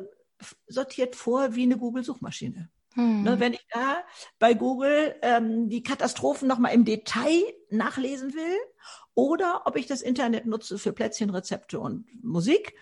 sortiert 0.67 1.17
vor 1.17 1.55
wie 1.55 1.63
eine 1.63 1.79
Google-Suchmaschine. 1.79 2.71
Hm. 2.95 3.23
Ne, 3.23 3.41
wenn 3.41 3.55
ich 3.55 3.67
da 3.71 4.05
bei 4.39 4.53
Google 4.53 5.15
ähm, 5.23 5.71
die 5.71 5.83
Katastrophen 5.83 6.47
nochmal 6.47 6.75
im 6.75 6.85
Detail 6.85 7.43
nachlesen 7.71 8.35
will 8.35 8.59
oder 9.15 9.63
ob 9.65 9.77
ich 9.77 9.87
das 9.87 10.03
Internet 10.03 10.45
nutze 10.47 10.79
für 10.79 10.93
Plätzchenrezepte 10.93 11.81
und 11.81 12.07
Musik, 12.23 12.75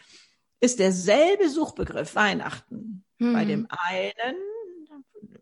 ist 0.59 0.81
derselbe 0.81 1.49
Suchbegriff 1.49 2.17
Weihnachten 2.17 3.05
Mhm. 3.21 3.33
Bei 3.33 3.45
dem 3.45 3.69
einen 3.71 4.37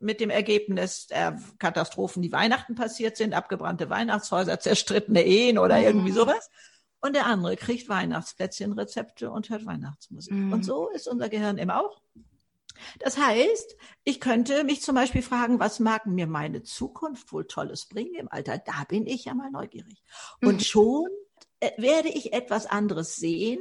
mit 0.01 0.21
dem 0.21 0.31
Ergebnis 0.31 1.07
der 1.07 1.41
Katastrophen, 1.59 2.23
die 2.23 2.33
Weihnachten 2.33 2.75
passiert 2.75 3.17
sind, 3.17 3.35
abgebrannte 3.35 3.91
Weihnachtshäuser, 3.91 4.61
zerstrittene 4.61 5.25
Ehen 5.25 5.59
oder 5.59 5.79
mhm. 5.79 5.85
irgendwie 5.85 6.13
sowas. 6.13 6.51
Und 7.01 7.15
der 7.15 7.27
andere 7.27 7.57
kriegt 7.57 7.89
Weihnachtsplätzchenrezepte 7.89 9.31
und 9.31 9.51
hört 9.51 9.67
Weihnachtsmusik. 9.67 10.33
Mhm. 10.33 10.53
Und 10.53 10.65
so 10.65 10.89
ist 10.89 11.07
unser 11.09 11.29
Gehirn 11.29 11.59
eben 11.59 11.71
auch. 11.71 12.03
Das 13.01 13.19
heißt, 13.19 13.77
ich 14.05 14.21
könnte 14.21 14.65
mich 14.65 14.83
zum 14.83 14.95
Beispiel 14.95 15.23
fragen, 15.23 15.59
was 15.59 15.81
mag 15.81 16.07
mir 16.07 16.27
meine 16.27 16.63
Zukunft 16.63 17.33
wohl 17.33 17.47
Tolles 17.47 17.87
bringen 17.87 18.15
im 18.15 18.29
Alter? 18.31 18.59
Da 18.59 18.85
bin 18.89 19.07
ich 19.07 19.25
ja 19.25 19.35
mal 19.35 19.51
neugierig. 19.51 20.03
Und 20.41 20.57
mhm. 20.57 20.61
schon 20.61 21.09
äh, 21.61 21.71
werde 21.77 22.09
ich 22.09 22.33
etwas 22.33 22.67
anderes 22.67 23.17
sehen, 23.17 23.61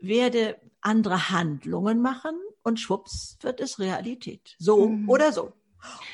werde 0.00 0.58
andere 0.80 1.30
Handlungen 1.30 2.02
machen 2.02 2.38
und 2.64 2.80
schwupps 2.80 3.38
wird 3.42 3.60
es 3.60 3.78
Realität. 3.78 4.56
So 4.58 4.88
mhm. 4.88 5.08
oder 5.08 5.32
so. 5.32 5.52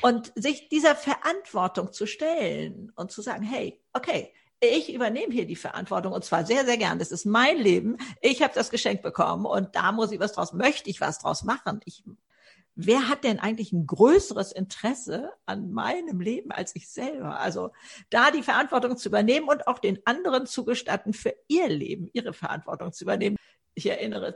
Und 0.01 0.33
sich 0.35 0.69
dieser 0.69 0.95
Verantwortung 0.95 1.93
zu 1.93 2.05
stellen 2.05 2.91
und 2.95 3.11
zu 3.11 3.21
sagen, 3.21 3.41
hey, 3.41 3.81
okay, 3.93 4.33
ich 4.59 4.93
übernehme 4.93 5.33
hier 5.33 5.47
die 5.47 5.55
Verantwortung 5.55 6.13
und 6.13 6.23
zwar 6.23 6.45
sehr, 6.45 6.65
sehr 6.65 6.77
gern. 6.77 6.99
Das 6.99 7.11
ist 7.11 7.25
mein 7.25 7.57
Leben. 7.57 7.97
Ich 8.21 8.43
habe 8.43 8.53
das 8.53 8.69
Geschenk 8.69 9.01
bekommen 9.01 9.45
und 9.45 9.75
da 9.75 9.91
muss 9.91 10.11
ich 10.11 10.19
was 10.19 10.33
draus, 10.33 10.53
möchte 10.53 10.89
ich 10.89 11.01
was 11.01 11.19
draus 11.19 11.43
machen. 11.43 11.79
Ich, 11.85 12.03
wer 12.75 13.07
hat 13.07 13.23
denn 13.23 13.39
eigentlich 13.39 13.71
ein 13.71 13.87
größeres 13.87 14.51
Interesse 14.51 15.31
an 15.45 15.71
meinem 15.71 16.19
Leben 16.19 16.51
als 16.51 16.75
ich 16.75 16.89
selber? 16.89 17.39
Also 17.39 17.71
da 18.09 18.29
die 18.29 18.43
Verantwortung 18.43 18.97
zu 18.97 19.09
übernehmen 19.09 19.47
und 19.47 19.67
auch 19.67 19.79
den 19.79 19.99
anderen 20.05 20.45
zu 20.45 20.63
gestatten, 20.65 21.13
für 21.13 21.33
ihr 21.47 21.69
Leben, 21.69 22.09
ihre 22.13 22.33
Verantwortung 22.33 22.91
zu 22.91 23.05
übernehmen 23.05 23.37
ich 23.73 23.89
erinnere, 23.89 24.35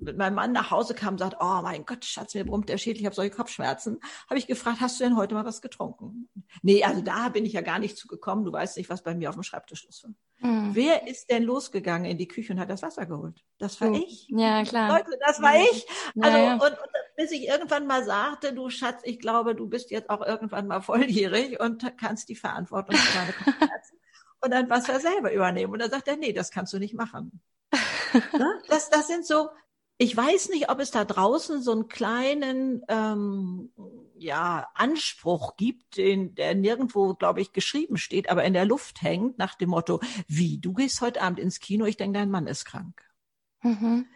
mit 0.00 0.18
meinem 0.18 0.34
Mann 0.34 0.52
nach 0.52 0.70
Hause 0.70 0.94
kam 0.94 1.14
und 1.14 1.18
sagt, 1.18 1.36
oh 1.40 1.62
mein 1.62 1.86
Gott, 1.86 2.04
Schatz, 2.04 2.34
mir 2.34 2.44
brummt 2.44 2.68
der 2.68 2.76
Schädel, 2.76 3.00
ich 3.00 3.06
habe 3.06 3.14
solche 3.14 3.34
Kopfschmerzen. 3.34 4.00
Habe 4.28 4.38
ich 4.38 4.46
gefragt, 4.46 4.80
hast 4.80 5.00
du 5.00 5.04
denn 5.04 5.16
heute 5.16 5.34
mal 5.34 5.46
was 5.46 5.62
getrunken? 5.62 6.28
Nee, 6.62 6.84
also 6.84 7.00
da 7.00 7.30
bin 7.30 7.46
ich 7.46 7.54
ja 7.54 7.62
gar 7.62 7.78
nicht 7.78 7.96
zugekommen. 7.96 8.44
Du 8.44 8.52
weißt 8.52 8.76
nicht, 8.76 8.90
was 8.90 9.02
bei 9.02 9.14
mir 9.14 9.30
auf 9.30 9.36
dem 9.36 9.42
Schreibtisch 9.42 9.86
ist. 9.86 10.06
Mhm. 10.40 10.70
Wer 10.74 11.08
ist 11.08 11.30
denn 11.30 11.42
losgegangen 11.42 12.10
in 12.10 12.18
die 12.18 12.28
Küche 12.28 12.52
und 12.52 12.60
hat 12.60 12.68
das 12.68 12.82
Wasser 12.82 13.06
geholt? 13.06 13.42
Das 13.58 13.80
war 13.80 13.88
mhm. 13.88 13.94
ich. 14.06 14.28
Ja, 14.28 14.62
klar. 14.64 14.98
Leute, 14.98 15.18
das 15.26 15.40
war 15.40 15.56
ich. 15.56 15.86
Also, 16.20 16.36
ja, 16.36 16.44
ja. 16.44 16.52
Und, 16.54 16.62
und 16.62 16.78
bis 17.16 17.30
ich 17.30 17.48
irgendwann 17.48 17.86
mal 17.86 18.04
sagte, 18.04 18.52
du 18.52 18.68
Schatz, 18.68 19.00
ich 19.04 19.18
glaube, 19.18 19.54
du 19.54 19.66
bist 19.66 19.90
jetzt 19.90 20.10
auch 20.10 20.24
irgendwann 20.24 20.66
mal 20.66 20.82
volljährig 20.82 21.58
und 21.60 21.96
kannst 21.96 22.28
die 22.28 22.36
Verantwortung 22.36 22.94
für 22.94 23.18
deine 23.18 23.32
Kopfschmerzen 23.44 23.96
und 24.42 24.50
dann 24.50 24.68
Wasser 24.68 25.00
selber 25.00 25.32
übernehmen. 25.32 25.72
Und 25.72 25.78
dann 25.80 25.90
sagt 25.90 26.08
er, 26.08 26.16
nee, 26.16 26.34
das 26.34 26.50
kannst 26.50 26.74
du 26.74 26.78
nicht 26.78 26.94
machen. 26.94 27.40
Ne? 28.32 28.62
das, 28.68 28.88
das 28.88 29.08
sind 29.08 29.26
so, 29.26 29.48
ich 29.98 30.16
weiß 30.16 30.50
nicht, 30.50 30.70
ob 30.70 30.80
es 30.80 30.90
da 30.90 31.04
draußen 31.04 31.62
so 31.62 31.72
einen 31.72 31.88
kleinen 31.88 32.82
ähm, 32.88 33.70
ja, 34.18 34.68
Anspruch 34.74 35.56
gibt, 35.56 35.96
den, 35.96 36.34
der 36.34 36.54
nirgendwo, 36.54 37.14
glaube 37.14 37.40
ich, 37.40 37.52
geschrieben 37.52 37.96
steht, 37.96 38.30
aber 38.30 38.44
in 38.44 38.54
der 38.54 38.64
Luft 38.64 39.02
hängt, 39.02 39.38
nach 39.38 39.54
dem 39.54 39.70
Motto, 39.70 40.00
wie, 40.28 40.58
du 40.58 40.72
gehst 40.72 41.00
heute 41.00 41.22
Abend 41.22 41.38
ins 41.38 41.60
Kino, 41.60 41.84
ich 41.86 41.96
denke, 41.96 42.18
dein 42.18 42.30
Mann 42.30 42.46
ist 42.46 42.64
krank. 42.64 43.02
Mhm. 43.62 44.06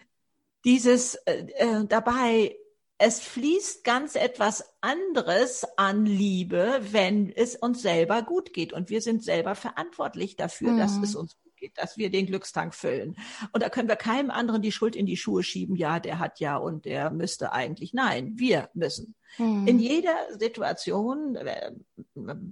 Dieses 0.65 1.15
äh, 1.27 1.47
äh, 1.57 1.87
dabei, 1.87 2.57
es 2.99 3.21
fließt 3.21 3.83
ganz 3.83 4.15
etwas 4.15 4.75
anderes 4.83 5.67
an 5.79 6.05
Liebe, 6.05 6.81
wenn 6.91 7.31
es 7.31 7.57
uns 7.57 7.81
selber 7.81 8.23
gut 8.23 8.53
geht. 8.53 8.75
Und 8.75 8.91
wir 8.91 9.01
sind 9.01 9.25
selber 9.25 9.55
verantwortlich 9.55 10.37
dafür, 10.37 10.73
mhm. 10.73 10.79
dass 10.79 10.99
es 10.99 11.15
uns 11.15 11.39
gut 11.43 11.50
geht, 11.61 11.79
dass 11.79 11.97
wir 11.97 12.11
den 12.11 12.27
Glückstank 12.27 12.75
füllen. 12.75 13.17
Und 13.53 13.63
da 13.63 13.69
können 13.69 13.89
wir 13.89 13.97
keinem 13.97 14.31
anderen 14.31 14.63
die 14.63 14.73
Schuld 14.73 14.97
in 14.97 15.07
die 15.07 15.17
Schuhe 15.17 15.43
schieben, 15.43 15.77
ja, 15.77 16.01
der 16.01 16.19
hat 16.19 16.41
ja 16.41 16.57
und 16.57 16.85
der 16.87 17.11
müsste 17.11 17.53
eigentlich. 17.53 17.93
Nein, 17.93 18.33
wir 18.37 18.71
müssen. 18.75 19.15
Hm. 19.37 19.67
In 19.69 19.79
jeder 19.79 20.17
Situation, 20.39 21.37
äh, 21.37 21.73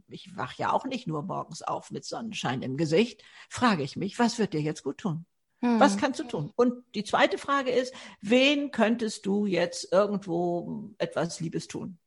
ich 0.09 0.37
wach 0.37 0.53
ja 0.55 0.73
auch 0.73 0.85
nicht 0.85 1.09
nur 1.09 1.23
morgens 1.23 1.62
auf 1.62 1.91
mit 1.91 2.05
Sonnenschein 2.05 2.62
im 2.62 2.77
Gesicht, 2.77 3.25
frage 3.49 3.83
ich 3.83 3.97
mich, 3.97 4.19
was 4.19 4.38
wird 4.38 4.53
dir 4.53 4.61
jetzt 4.61 4.85
gut 4.85 4.99
tun? 4.99 5.25
Hm. 5.61 5.81
Was 5.81 5.97
kannst 5.97 6.21
du 6.21 6.25
tun? 6.25 6.53
Und 6.55 6.85
die 6.95 7.03
zweite 7.03 7.38
Frage 7.38 7.71
ist, 7.71 7.93
wen 8.21 8.71
könntest 8.71 9.27
du 9.27 9.47
jetzt 9.47 9.93
irgendwo 9.93 10.93
etwas 10.99 11.41
Liebes 11.41 11.67
tun? 11.67 11.99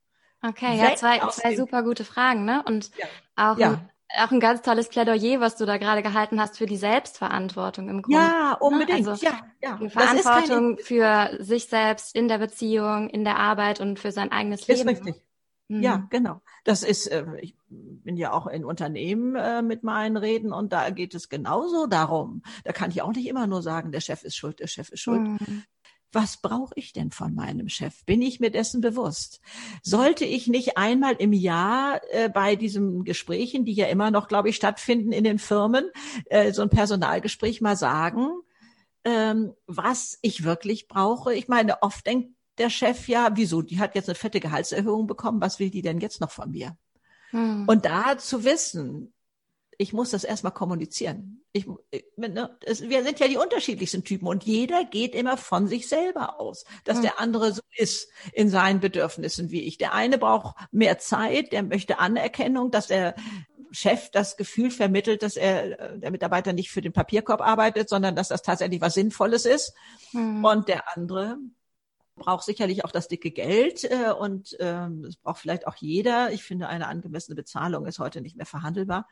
Okay, 0.42 0.78
ja, 0.78 0.96
zwei, 0.96 1.20
zwei 1.30 1.56
super 1.56 1.84
gute 1.84 2.04
Fragen, 2.04 2.46
ne? 2.46 2.64
Und 2.66 2.90
ja. 2.98 3.06
auch 3.36 3.58
ja 3.60 3.88
auch 4.18 4.32
ein 4.32 4.40
ganz 4.40 4.62
tolles 4.62 4.90
Plädoyer, 4.90 5.40
was 5.40 5.56
du 5.56 5.66
da 5.66 5.78
gerade 5.78 6.02
gehalten 6.02 6.40
hast 6.40 6.58
für 6.58 6.66
die 6.66 6.78
Selbstverantwortung 6.78 7.90
im 7.90 8.02
Grunde. 8.02 8.20
Ja, 8.20 8.52
ne? 8.52 8.58
unbedingt. 8.60 9.08
Also 9.08 9.26
ja, 9.26 9.40
ja. 9.62 9.78
Die 9.78 9.90
Verantwortung 9.90 10.78
für 10.78 11.38
sich 11.40 11.66
selbst 11.66 12.16
in 12.16 12.28
der 12.28 12.38
Beziehung, 12.38 13.10
in 13.10 13.24
der 13.24 13.38
Arbeit 13.38 13.80
und 13.80 14.00
für 14.00 14.12
sein 14.12 14.32
eigenes 14.32 14.68
Leben. 14.68 14.82
Ist 14.82 14.88
richtig. 14.88 15.24
Mhm. 15.68 15.84
Ja, 15.84 16.08
genau. 16.10 16.42
Das 16.66 16.84
ist, 16.84 17.08
äh, 17.08 17.26
ich 17.40 17.56
bin 17.70 18.18
ja 18.18 18.34
auch 18.34 18.48
in 18.48 18.66
Unternehmen 18.66 19.36
äh, 19.36 19.62
mit 19.62 19.84
meinen 19.84 20.18
Reden 20.18 20.52
und 20.52 20.74
da 20.74 20.90
geht 20.90 21.16
es 21.16 21.30
genauso 21.30 21.88
darum. 21.88 22.44
Da 22.66 22.74
kann 22.74 22.92
ich 22.92 23.02
auch 23.02 23.14
nicht 23.14 23.28
immer 23.28 23.48
nur 23.48 23.62
sagen, 23.62 23.94
der 23.94 24.02
Chef 24.02 24.24
ist 24.24 24.36
schuld, 24.36 24.60
der 24.60 24.68
Chef 24.68 24.90
ist 24.90 25.00
schuld. 25.00 25.22
Mhm 25.22 25.64
was 26.12 26.38
brauche 26.38 26.74
ich 26.76 26.94
denn 26.94 27.12
von 27.12 27.34
meinem 27.34 27.70
Chef? 27.70 28.04
Bin 28.06 28.22
ich 28.22 28.40
mir 28.40 28.52
dessen 28.52 28.82
bewusst? 28.82 29.42
Sollte 29.82 30.26
ich 30.26 30.48
nicht 30.48 30.78
einmal 30.78 31.16
im 31.16 31.34
Jahr 31.34 32.02
äh, 32.12 32.30
bei 32.30 32.56
diesen 32.56 33.04
Gesprächen, 33.04 33.66
die 33.66 33.74
ja 33.74 33.88
immer 33.88 34.12
noch, 34.12 34.28
glaube 34.28 34.50
ich, 34.50 34.56
stattfinden 34.56 35.12
in 35.12 35.24
den 35.24 35.40
Firmen, 35.40 35.90
äh, 36.26 36.52
so 36.52 36.62
ein 36.62 36.70
Personalgespräch 36.70 37.62
mal 37.62 37.76
sagen, 37.76 38.28
ähm, 39.04 39.54
was 39.68 40.20
ich 40.22 40.44
wirklich 40.44 40.88
brauche? 40.88 41.34
Ich 41.34 41.48
meine, 41.48 41.82
oft 41.82 42.06
denkt 42.06 42.36
der 42.58 42.70
Chef 42.70 43.08
ja, 43.08 43.32
wieso, 43.36 43.62
die 43.62 43.80
hat 43.80 43.96
jetzt 43.96 44.10
eine 44.10 44.16
fette 44.16 44.40
Gehaltserhöhung 44.40 45.08
bekommen, 45.08 45.42
was 45.42 45.60
will 45.60 45.70
die 45.70 45.82
denn 45.82 46.00
jetzt 46.00 46.22
noch 46.22 46.32
von 46.32 46.52
mir? 46.52 46.78
Hm. 47.32 47.66
Und 47.68 47.86
da 47.86 48.18
zu 48.18 48.44
wissen, 48.44 49.14
ich 49.82 49.94
muss 49.94 50.12
das 50.12 50.24
erstmal 50.24 50.54
kommunizieren. 50.54 51.44
Ich, 51.54 51.66
ne, 52.16 52.56
es, 52.64 52.82
wir 52.82 53.04
sind 53.04 53.20
ja 53.20 53.28
die 53.28 53.38
unterschiedlichsten 53.38 54.04
Typen 54.04 54.28
und 54.28 54.44
jeder 54.44 54.86
geht 54.86 55.16
immer 55.16 55.38
von 55.38 55.68
sich 55.68 55.90
selber 55.90 56.40
aus, 56.40 56.66
dass 56.84 57.00
mhm. 57.00 57.02
der 57.02 57.20
andere 57.20 57.52
so 57.52 57.62
ist 57.76 58.10
in 58.34 58.50
seinen 58.50 58.80
Bedürfnissen 58.80 59.50
wie 59.50 59.64
ich. 59.64 59.80
Der 59.80 59.94
eine 59.94 60.20
braucht 60.20 60.56
mehr 60.72 61.00
Zeit, 61.00 61.52
der 61.52 61.64
möchte 61.64 61.98
Anerkennung, 61.98 62.70
dass 62.70 62.88
der 62.88 63.16
Chef 63.72 64.12
das 64.12 64.38
Gefühl 64.38 64.70
vermittelt, 64.70 65.24
dass 65.24 65.36
er 65.36 65.98
der 65.98 66.12
Mitarbeiter 66.12 66.54
nicht 66.54 66.70
für 66.70 66.82
den 66.82 66.94
Papierkorb 66.94 67.42
arbeitet, 67.42 67.90
sondern 67.90 68.16
dass 68.16 68.28
das 68.28 68.44
tatsächlich 68.44 68.82
was 68.82 68.94
Sinnvolles 68.94 69.46
ist. 69.46 69.74
Mhm. 70.12 70.46
Und 70.46 70.68
der 70.68 70.96
andere 70.96 71.38
braucht 72.16 72.46
sicherlich 72.46 72.86
auch 72.86 72.92
das 72.92 73.08
dicke 73.08 73.32
Geld 73.32 73.84
äh, 73.84 74.12
und 74.12 74.56
ähm, 74.60 75.06
es 75.06 75.18
braucht 75.18 75.40
vielleicht 75.40 75.68
auch 75.68 75.76
jeder. 75.76 76.32
Ich 76.32 76.44
finde, 76.44 76.68
eine 76.68 76.88
angemessene 76.88 77.36
Bezahlung 77.36 77.86
ist 77.86 78.00
heute 78.00 78.22
nicht 78.22 78.38
mehr 78.38 78.46
verhandelbar. 78.46 79.08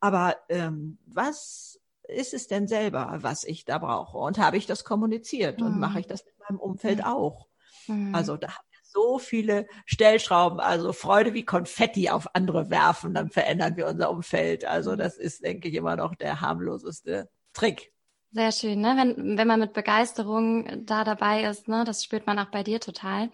Aber 0.00 0.36
ähm, 0.48 0.98
was 1.06 1.80
ist 2.08 2.34
es 2.34 2.46
denn 2.46 2.68
selber, 2.68 3.18
was 3.20 3.44
ich 3.44 3.64
da 3.64 3.78
brauche? 3.78 4.18
Und 4.18 4.38
habe 4.38 4.56
ich 4.56 4.66
das 4.66 4.84
kommuniziert 4.84 5.60
mhm. 5.60 5.66
und 5.66 5.78
mache 5.78 6.00
ich 6.00 6.06
das 6.06 6.24
mit 6.24 6.34
meinem 6.38 6.60
Umfeld 6.60 6.98
mhm. 6.98 7.04
auch? 7.04 7.48
Mhm. 7.86 8.14
Also 8.14 8.36
da 8.36 8.48
haben 8.48 8.66
wir 8.70 8.80
so 8.84 9.18
viele 9.18 9.66
Stellschrauben, 9.86 10.60
also 10.60 10.92
Freude 10.92 11.34
wie 11.34 11.44
Konfetti 11.44 12.10
auf 12.10 12.34
andere 12.34 12.70
werfen, 12.70 13.14
dann 13.14 13.30
verändern 13.30 13.76
wir 13.76 13.86
unser 13.86 14.10
Umfeld. 14.10 14.64
Also 14.64 14.96
das 14.96 15.16
ist, 15.16 15.42
denke 15.44 15.68
ich, 15.68 15.74
immer 15.74 15.96
noch 15.96 16.14
der 16.14 16.40
harmloseste 16.40 17.30
Trick. 17.52 17.92
Sehr 18.32 18.50
schön, 18.50 18.80
ne? 18.80 18.94
Wenn, 18.96 19.36
wenn 19.36 19.46
man 19.46 19.60
mit 19.60 19.74
Begeisterung 19.74 20.86
da 20.86 21.04
dabei 21.04 21.44
ist, 21.44 21.68
ne? 21.68 21.84
Das 21.84 22.02
spürt 22.02 22.26
man 22.26 22.38
auch 22.38 22.50
bei 22.50 22.62
dir 22.62 22.80
total. 22.80 23.30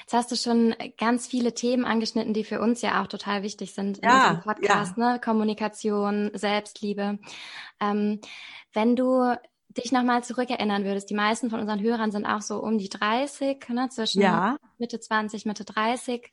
Jetzt 0.00 0.14
hast 0.14 0.32
du 0.32 0.36
schon 0.36 0.74
ganz 0.98 1.28
viele 1.28 1.54
Themen 1.54 1.84
angeschnitten, 1.84 2.34
die 2.34 2.42
für 2.42 2.60
uns 2.60 2.82
ja 2.82 3.00
auch 3.00 3.06
total 3.06 3.44
wichtig 3.44 3.72
sind 3.72 3.98
in 3.98 4.08
ja, 4.08 4.30
diesem 4.30 4.42
Podcast, 4.42 4.96
ja. 4.96 5.12
ne? 5.12 5.20
Kommunikation, 5.20 6.32
Selbstliebe. 6.34 7.20
Ähm, 7.80 8.20
wenn 8.72 8.96
du 8.96 9.36
dich 9.76 9.92
nochmal 9.92 10.24
zurückerinnern 10.24 10.84
würdest, 10.84 11.08
die 11.10 11.14
meisten 11.14 11.50
von 11.50 11.60
unseren 11.60 11.80
Hörern 11.80 12.10
sind 12.10 12.26
auch 12.26 12.40
so 12.40 12.58
um 12.58 12.78
die 12.78 12.88
30, 12.88 13.68
ne, 13.68 13.88
zwischen 13.90 14.22
ja. 14.22 14.56
Mitte 14.78 14.98
20, 14.98 15.46
Mitte 15.46 15.64
30. 15.64 16.30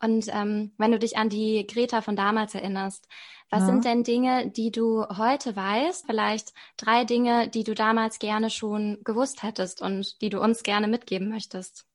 Und 0.00 0.28
ähm, 0.28 0.72
wenn 0.78 0.92
du 0.92 0.98
dich 0.98 1.16
an 1.16 1.28
die 1.28 1.66
Greta 1.66 2.02
von 2.02 2.16
damals 2.16 2.54
erinnerst, 2.54 3.08
was 3.50 3.60
ja. 3.60 3.66
sind 3.66 3.84
denn 3.84 4.02
Dinge, 4.02 4.50
die 4.50 4.70
du 4.70 5.06
heute 5.06 5.54
weißt? 5.54 6.06
Vielleicht 6.06 6.52
drei 6.76 7.04
Dinge, 7.04 7.48
die 7.48 7.64
du 7.64 7.74
damals 7.74 8.18
gerne 8.18 8.50
schon 8.50 8.98
gewusst 9.04 9.42
hättest 9.42 9.82
und 9.82 10.20
die 10.22 10.30
du 10.30 10.40
uns 10.40 10.62
gerne 10.62 10.88
mitgeben 10.88 11.28
möchtest? 11.28 11.86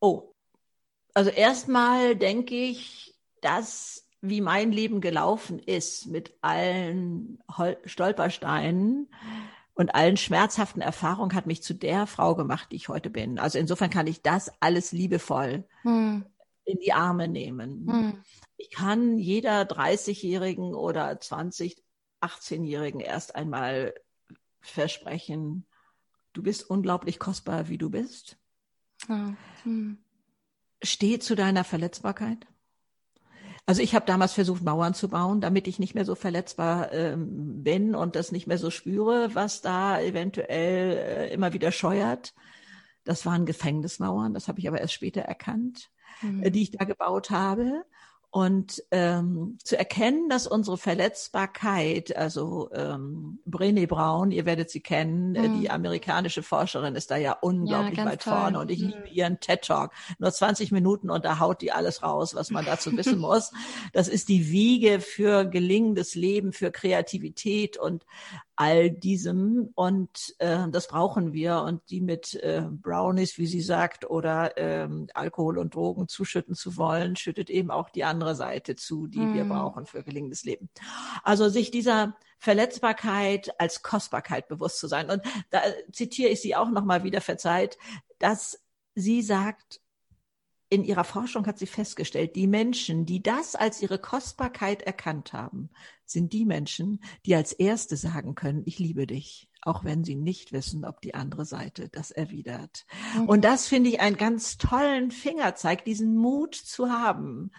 Oh, 0.00 0.34
also 1.14 1.30
erstmal 1.30 2.14
denke 2.14 2.54
ich, 2.54 3.16
dass 3.40 4.06
wie 4.20 4.40
mein 4.40 4.72
Leben 4.72 5.00
gelaufen 5.00 5.58
ist 5.58 6.06
mit 6.06 6.32
allen 6.42 7.42
Stolpersteinen 7.84 9.08
und 9.78 9.94
allen 9.94 10.16
schmerzhaften 10.16 10.82
Erfahrungen 10.82 11.34
hat 11.34 11.46
mich 11.46 11.62
zu 11.62 11.72
der 11.72 12.08
Frau 12.08 12.34
gemacht, 12.34 12.72
die 12.72 12.76
ich 12.76 12.88
heute 12.88 13.10
bin. 13.10 13.38
Also 13.38 13.58
insofern 13.58 13.90
kann 13.90 14.08
ich 14.08 14.22
das 14.22 14.50
alles 14.58 14.90
liebevoll 14.90 15.64
hm. 15.82 16.26
in 16.64 16.78
die 16.80 16.92
Arme 16.92 17.28
nehmen. 17.28 17.86
Hm. 17.88 18.24
Ich 18.56 18.70
kann 18.70 19.18
jeder 19.18 19.62
30-Jährigen 19.62 20.74
oder 20.74 21.20
20, 21.20 21.80
18-Jährigen 22.20 22.98
erst 22.98 23.36
einmal 23.36 23.94
versprechen, 24.60 25.64
du 26.32 26.42
bist 26.42 26.68
unglaublich 26.68 27.20
kostbar, 27.20 27.68
wie 27.68 27.78
du 27.78 27.88
bist. 27.88 28.36
Hm. 29.06 29.98
Steh 30.82 31.20
zu 31.20 31.36
deiner 31.36 31.62
Verletzbarkeit. 31.62 32.48
Also 33.68 33.82
ich 33.82 33.94
habe 33.94 34.06
damals 34.06 34.32
versucht, 34.32 34.62
Mauern 34.62 34.94
zu 34.94 35.10
bauen, 35.10 35.42
damit 35.42 35.68
ich 35.68 35.78
nicht 35.78 35.94
mehr 35.94 36.06
so 36.06 36.14
verletzbar 36.14 36.90
ähm, 36.90 37.62
bin 37.62 37.94
und 37.94 38.16
das 38.16 38.32
nicht 38.32 38.46
mehr 38.46 38.56
so 38.56 38.70
spüre, 38.70 39.34
was 39.34 39.60
da 39.60 40.00
eventuell 40.00 40.96
äh, 40.96 41.34
immer 41.34 41.52
wieder 41.52 41.70
scheuert. 41.70 42.32
Das 43.04 43.26
waren 43.26 43.44
Gefängnismauern, 43.44 44.32
das 44.32 44.48
habe 44.48 44.58
ich 44.58 44.68
aber 44.68 44.80
erst 44.80 44.94
später 44.94 45.20
erkannt, 45.20 45.90
mhm. 46.22 46.44
äh, 46.44 46.50
die 46.50 46.62
ich 46.62 46.70
da 46.70 46.86
gebaut 46.86 47.28
habe. 47.28 47.84
Und 48.30 48.82
ähm, 48.90 49.56
zu 49.64 49.78
erkennen, 49.78 50.28
dass 50.28 50.46
unsere 50.46 50.76
Verletzbarkeit, 50.76 52.14
also 52.14 52.68
ähm, 52.74 53.38
Brené 53.48 53.86
Brown, 53.86 54.30
ihr 54.32 54.44
werdet 54.44 54.68
sie 54.68 54.80
kennen, 54.80 55.32
mm. 55.32 55.60
die 55.60 55.70
amerikanische 55.70 56.42
Forscherin 56.42 56.94
ist 56.94 57.10
da 57.10 57.16
ja 57.16 57.32
unglaublich 57.40 57.96
ja, 57.96 58.04
weit 58.04 58.22
toll. 58.22 58.34
vorne 58.34 58.60
und 58.60 58.70
ich 58.70 58.82
mm. 58.82 58.86
liebe 58.86 59.08
ihren 59.08 59.40
TED 59.40 59.62
Talk. 59.62 59.92
Nur 60.18 60.30
20 60.30 60.72
Minuten 60.72 61.08
und 61.08 61.24
da 61.24 61.38
haut 61.38 61.62
die 61.62 61.72
alles 61.72 62.02
raus, 62.02 62.34
was 62.34 62.50
man 62.50 62.66
dazu 62.66 62.94
wissen 62.94 63.18
muss. 63.18 63.50
Das 63.94 64.08
ist 64.08 64.28
die 64.28 64.50
Wiege 64.50 65.00
für 65.00 65.46
gelingendes 65.46 66.14
Leben, 66.14 66.52
für 66.52 66.70
Kreativität 66.70 67.78
und 67.78 68.04
all 68.60 68.90
diesem 68.90 69.70
und 69.76 70.34
äh, 70.40 70.68
das 70.68 70.88
brauchen 70.88 71.32
wir 71.32 71.62
und 71.62 71.80
die 71.90 72.00
mit 72.00 72.34
äh, 72.34 72.64
Brownies, 72.68 73.38
wie 73.38 73.46
sie 73.46 73.60
sagt, 73.60 74.10
oder 74.10 74.58
ähm, 74.58 75.06
Alkohol 75.14 75.58
und 75.58 75.76
Drogen 75.76 76.08
zuschütten 76.08 76.56
zu 76.56 76.76
wollen, 76.76 77.14
schüttet 77.14 77.50
eben 77.50 77.70
auch 77.70 77.88
die 77.88 78.02
andere 78.02 78.34
Seite 78.34 78.74
zu, 78.74 79.06
die 79.06 79.20
mm. 79.20 79.34
wir 79.34 79.44
brauchen 79.44 79.86
für 79.86 80.02
gelingendes 80.02 80.42
Leben. 80.42 80.70
Also 81.22 81.48
sich 81.48 81.70
dieser 81.70 82.16
Verletzbarkeit 82.40 83.60
als 83.60 83.84
Kostbarkeit 83.84 84.48
bewusst 84.48 84.80
zu 84.80 84.88
sein 84.88 85.08
und 85.08 85.22
da 85.50 85.60
zitiere 85.92 86.30
ich 86.30 86.40
sie 86.40 86.56
auch 86.56 86.68
noch 86.68 86.84
mal 86.84 87.04
wieder 87.04 87.20
verzeiht, 87.20 87.78
dass 88.18 88.60
sie 88.96 89.22
sagt, 89.22 89.80
in 90.68 90.82
ihrer 90.82 91.04
Forschung 91.04 91.46
hat 91.46 91.60
sie 91.60 91.66
festgestellt, 91.66 92.34
die 92.34 92.48
Menschen, 92.48 93.06
die 93.06 93.22
das 93.22 93.54
als 93.54 93.80
ihre 93.80 94.00
Kostbarkeit 94.00 94.82
erkannt 94.82 95.32
haben, 95.32 95.70
sind 96.10 96.32
die 96.32 96.44
Menschen, 96.44 97.02
die 97.26 97.34
als 97.34 97.52
Erste 97.52 97.96
sagen 97.96 98.34
können, 98.34 98.62
ich 98.66 98.78
liebe 98.78 99.06
dich, 99.06 99.48
auch 99.62 99.84
wenn 99.84 100.04
sie 100.04 100.14
nicht 100.14 100.52
wissen, 100.52 100.84
ob 100.84 101.00
die 101.00 101.14
andere 101.14 101.44
Seite 101.44 101.88
das 101.88 102.10
erwidert. 102.10 102.86
Mhm. 103.16 103.28
Und 103.28 103.44
das 103.44 103.66
finde 103.66 103.90
ich 103.90 104.00
einen 104.00 104.16
ganz 104.16 104.56
tollen 104.56 105.10
Fingerzeig, 105.10 105.84
diesen 105.84 106.16
Mut 106.16 106.54
zu 106.54 106.90
haben, 106.90 107.50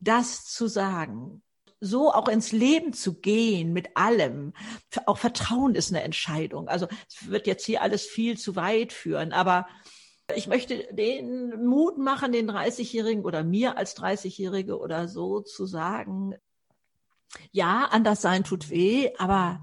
das 0.00 0.44
zu 0.44 0.66
sagen. 0.66 1.42
So 1.78 2.12
auch 2.12 2.28
ins 2.28 2.52
Leben 2.52 2.94
zu 2.94 3.20
gehen 3.20 3.72
mit 3.72 3.96
allem. 3.96 4.54
Auch 5.04 5.18
Vertrauen 5.18 5.74
ist 5.74 5.92
eine 5.92 6.02
Entscheidung. 6.02 6.68
Also 6.68 6.88
es 7.08 7.28
wird 7.28 7.46
jetzt 7.46 7.66
hier 7.66 7.82
alles 7.82 8.06
viel 8.06 8.38
zu 8.38 8.56
weit 8.56 8.94
führen, 8.94 9.32
aber 9.32 9.66
ich 10.34 10.48
möchte 10.48 10.88
den 10.92 11.64
Mut 11.64 11.98
machen, 11.98 12.32
den 12.32 12.50
30-Jährigen 12.50 13.24
oder 13.24 13.44
mir 13.44 13.76
als 13.76 13.96
30-Jährige 13.96 14.78
oder 14.78 15.06
so 15.06 15.40
zu 15.40 15.66
sagen, 15.66 16.34
ja, 17.52 17.88
anders 17.90 18.20
sein 18.22 18.44
tut 18.44 18.70
weh, 18.70 19.10
aber 19.18 19.62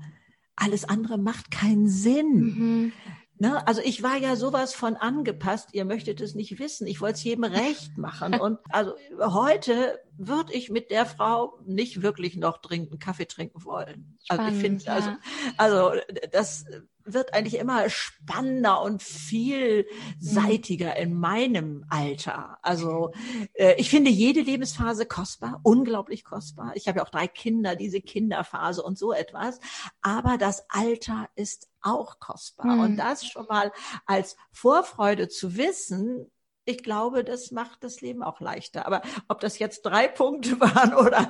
alles 0.56 0.86
andere 0.86 1.18
macht 1.18 1.52
keinen 1.52 1.88
Sinn. 1.88 2.36
Mhm. 2.36 2.94
Ne? 3.40 3.66
Also 3.68 3.82
ich 3.84 4.04
war 4.04 4.16
ja 4.18 4.36
sowas 4.36 4.74
von 4.74 4.96
angepasst, 4.96 5.74
ihr 5.74 5.86
möchtet 5.86 6.22
es 6.22 6.36
nicht 6.36 6.60
wissen. 6.60 6.88
Ich 6.88 7.02
wollte 7.02 7.16
es 7.16 7.24
jedem 7.24 7.44
recht 7.44 7.98
machen. 7.98 8.36
Und 8.36 8.60
also 8.70 8.94
heute 9.20 10.00
würde 10.18 10.54
ich 10.54 10.70
mit 10.70 10.92
der 10.92 11.06
Frau 11.06 11.60
nicht 11.66 12.02
wirklich 12.02 12.38
noch 12.38 12.60
dringend 12.60 13.00
Kaffee 13.02 13.26
trinken 13.26 13.66
wollen. 13.66 14.18
Spannend, 14.24 14.46
also 14.46 14.56
ich 14.56 14.62
finde, 14.62 14.92
also, 14.92 15.10
ja. 15.10 15.20
also 15.58 15.92
das 16.32 16.66
wird 17.06 17.34
eigentlich 17.34 17.60
immer 17.60 17.89
spannender 17.89 18.82
und 18.82 19.04
vielseitiger 19.04 20.96
in 20.98 21.13
meinem 21.13 21.86
Alter. 21.89 22.58
Also 22.62 23.12
äh, 23.54 23.76
ich 23.78 23.89
finde 23.89 24.12
jede 24.12 24.42
Lebensphase 24.42 25.06
kostbar, 25.06 25.60
unglaublich 25.63 26.24
kostbar. 26.24 26.74
Ich 26.76 26.88
habe 26.88 27.00
ja 27.00 27.06
auch 27.06 27.10
drei 27.10 27.28
Kinder, 27.28 27.76
diese 27.76 28.02
Kinderphase 28.02 28.82
und 28.84 28.98
so 28.98 29.13
etwas. 29.13 29.60
Aber 30.02 30.38
das 30.38 30.66
Alter 30.70 31.30
ist 31.36 31.70
auch 31.82 32.20
kostbar. 32.20 32.76
Mhm. 32.76 32.80
Und 32.82 32.98
das 32.98 33.26
schon 33.26 33.46
mal 33.48 33.72
als 34.06 34.36
Vorfreude 34.52 35.28
zu 35.28 35.58
wissen, 35.58 36.32
ich 36.65 36.84
glaube, 36.84 37.23
das 37.23 37.52
macht 37.52 37.84
das 37.84 38.02
Leben 38.02 38.23
auch 38.23 38.39
leichter. 38.39 38.86
Aber 38.86 39.02
ob 39.28 39.39
das 39.41 39.60
jetzt 39.60 39.82
drei 39.82 40.08
Punkte 40.08 40.60
waren 40.60 40.93
oder, 40.93 41.30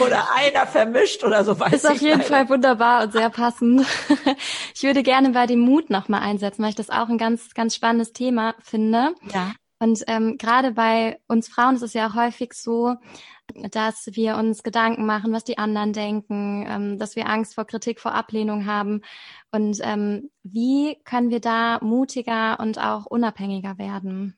oder 0.00 0.34
einer 0.36 0.66
vermischt 0.66 1.24
oder 1.24 1.44
so, 1.44 1.58
weiß 1.58 1.72
ist 1.72 1.84
ich 1.84 1.90
Ist 1.90 1.90
auf 1.90 2.00
jeden 2.00 2.18
leider. 2.18 2.28
Fall 2.28 2.48
wunderbar 2.48 3.04
und 3.04 3.12
sehr 3.12 3.30
passend. 3.30 3.86
Ich 4.74 4.84
würde 4.84 5.02
gerne 5.02 5.30
bei 5.30 5.46
dem 5.46 5.58
Mut 5.58 5.90
nochmal 5.90 6.20
einsetzen, 6.20 6.62
weil 6.62 6.70
ich 6.70 6.76
das 6.76 6.90
auch 6.90 7.08
ein 7.08 7.18
ganz, 7.18 7.52
ganz 7.54 7.74
spannendes 7.74 8.12
Thema 8.12 8.54
finde. 8.60 9.12
Ja. 9.32 9.52
Und 9.80 10.04
ähm, 10.06 10.38
gerade 10.38 10.72
bei 10.72 11.18
uns 11.26 11.48
Frauen 11.48 11.74
ist 11.74 11.82
es 11.82 11.94
ja 11.94 12.08
auch 12.08 12.14
häufig 12.14 12.52
so, 12.52 12.94
dass 13.70 14.08
wir 14.12 14.36
uns 14.36 14.62
Gedanken 14.62 15.04
machen, 15.06 15.32
was 15.32 15.44
die 15.44 15.58
anderen 15.58 15.92
denken, 15.92 16.64
ähm, 16.68 16.98
dass 16.98 17.16
wir 17.16 17.28
Angst 17.28 17.54
vor 17.54 17.64
Kritik, 17.64 17.98
vor 18.00 18.12
Ablehnung 18.12 18.66
haben. 18.66 19.02
Und 19.50 19.78
ähm, 19.82 20.30
wie 20.44 20.96
können 21.04 21.30
wir 21.30 21.40
da 21.40 21.78
mutiger 21.82 22.60
und 22.60 22.78
auch 22.78 23.06
unabhängiger 23.06 23.78
werden? 23.78 24.37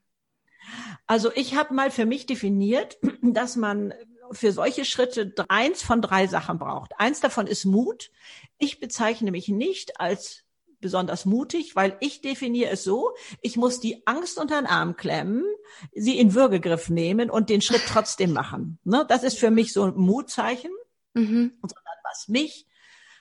Also 1.06 1.30
ich 1.34 1.56
habe 1.56 1.74
mal 1.74 1.90
für 1.90 2.06
mich 2.06 2.26
definiert, 2.26 2.98
dass 3.22 3.56
man 3.56 3.94
für 4.32 4.52
solche 4.52 4.84
Schritte 4.84 5.34
eins 5.48 5.82
von 5.82 6.02
drei 6.02 6.26
Sachen 6.26 6.58
braucht. 6.58 6.92
Eins 6.98 7.20
davon 7.20 7.46
ist 7.46 7.64
Mut. 7.64 8.10
Ich 8.58 8.78
bezeichne 8.78 9.30
mich 9.32 9.48
nicht 9.48 10.00
als 10.00 10.44
besonders 10.80 11.26
mutig, 11.26 11.76
weil 11.76 11.96
ich 12.00 12.22
definiere 12.22 12.70
es 12.70 12.84
so, 12.84 13.12
ich 13.42 13.56
muss 13.56 13.80
die 13.80 14.06
Angst 14.06 14.38
unter 14.38 14.60
den 14.60 14.66
Arm 14.66 14.96
klemmen, 14.96 15.44
sie 15.92 16.18
in 16.18 16.34
Würgegriff 16.34 16.88
nehmen 16.88 17.30
und 17.30 17.50
den 17.50 17.60
Schritt 17.60 17.82
trotzdem 17.86 18.32
machen. 18.32 18.78
Ne? 18.84 19.04
Das 19.08 19.22
ist 19.22 19.38
für 19.38 19.50
mich 19.50 19.72
so 19.72 19.84
ein 19.84 19.94
Mutzeichen. 19.96 20.70
Mhm. 21.12 21.52
Sondern 21.60 21.96
was 22.04 22.28
mich 22.28 22.66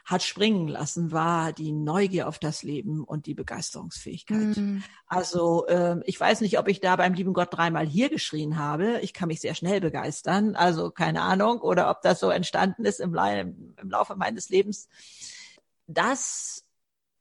hat 0.09 0.23
springen 0.23 0.67
lassen, 0.67 1.11
war 1.11 1.53
die 1.53 1.71
Neugier 1.71 2.27
auf 2.27 2.39
das 2.39 2.63
Leben 2.63 3.03
und 3.03 3.27
die 3.27 3.35
Begeisterungsfähigkeit. 3.35 4.57
Mhm. 4.57 4.83
Also 5.05 5.67
äh, 5.67 5.97
ich 6.05 6.19
weiß 6.19 6.41
nicht, 6.41 6.57
ob 6.57 6.67
ich 6.67 6.81
da 6.81 6.95
beim 6.95 7.13
lieben 7.13 7.33
Gott 7.33 7.49
dreimal 7.51 7.85
hier 7.85 8.09
geschrien 8.09 8.57
habe. 8.57 8.99
Ich 9.01 9.13
kann 9.13 9.27
mich 9.27 9.39
sehr 9.39 9.53
schnell 9.53 9.81
begeistern. 9.81 10.55
Also 10.55 10.89
keine 10.89 11.21
Ahnung. 11.21 11.59
Oder 11.59 11.91
ob 11.91 12.01
das 12.01 12.19
so 12.19 12.31
entstanden 12.31 12.85
ist 12.85 12.99
im, 12.99 13.13
im 13.13 13.89
Laufe 13.89 14.15
meines 14.15 14.49
Lebens. 14.49 14.89
Das 15.85 16.65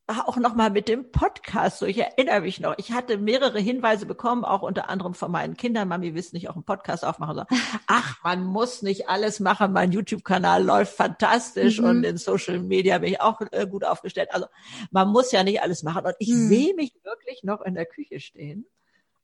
auch 0.09 0.37
noch 0.37 0.55
mal 0.55 0.71
mit 0.71 0.89
dem 0.89 1.11
Podcast. 1.11 1.79
So, 1.79 1.87
ich 1.87 1.99
erinnere 1.99 2.41
mich 2.41 2.61
noch. 2.61 2.75
Ich 2.79 2.93
hatte 2.93 3.19
mehrere 3.19 3.61
Hinweise 3.61 4.07
bekommen, 4.07 4.45
auch 4.45 4.63
unter 4.63 4.89
anderem 4.89 5.15
von 5.15 5.31
meinen 5.31 5.57
Kindern. 5.57 5.89
Mami, 5.89 6.15
willst 6.15 6.33
nicht 6.33 6.49
auch 6.49 6.55
einen 6.55 6.65
Podcast 6.65 7.05
aufmachen? 7.05 7.37
So, 7.37 7.45
Ach, 7.87 8.23
man 8.25 8.45
muss 8.45 8.83
nicht 8.83 9.09
alles 9.09 9.39
machen. 9.39 9.73
Mein 9.73 9.93
YouTube-Kanal 9.93 10.65
läuft 10.65 10.97
fantastisch 10.97 11.81
mhm. 11.81 11.89
und 11.89 12.05
in 12.05 12.17
Social 12.17 12.59
Media 12.61 12.99
bin 12.99 13.11
ich 13.11 13.21
auch 13.21 13.41
äh, 13.53 13.67
gut 13.67 13.85
aufgestellt. 13.85 14.31
Also 14.33 14.47
man 14.91 15.09
muss 15.09 15.31
ja 15.31 15.45
nicht 15.45 15.63
alles 15.63 15.83
machen. 15.83 16.07
Und 16.07 16.15
ich 16.19 16.31
mhm. 16.31 16.49
sehe 16.49 16.75
mich 16.75 16.95
wirklich 17.05 17.43
noch 17.43 17.61
in 17.61 17.75
der 17.75 17.87
Küche 17.87 18.21
stehen 18.21 18.67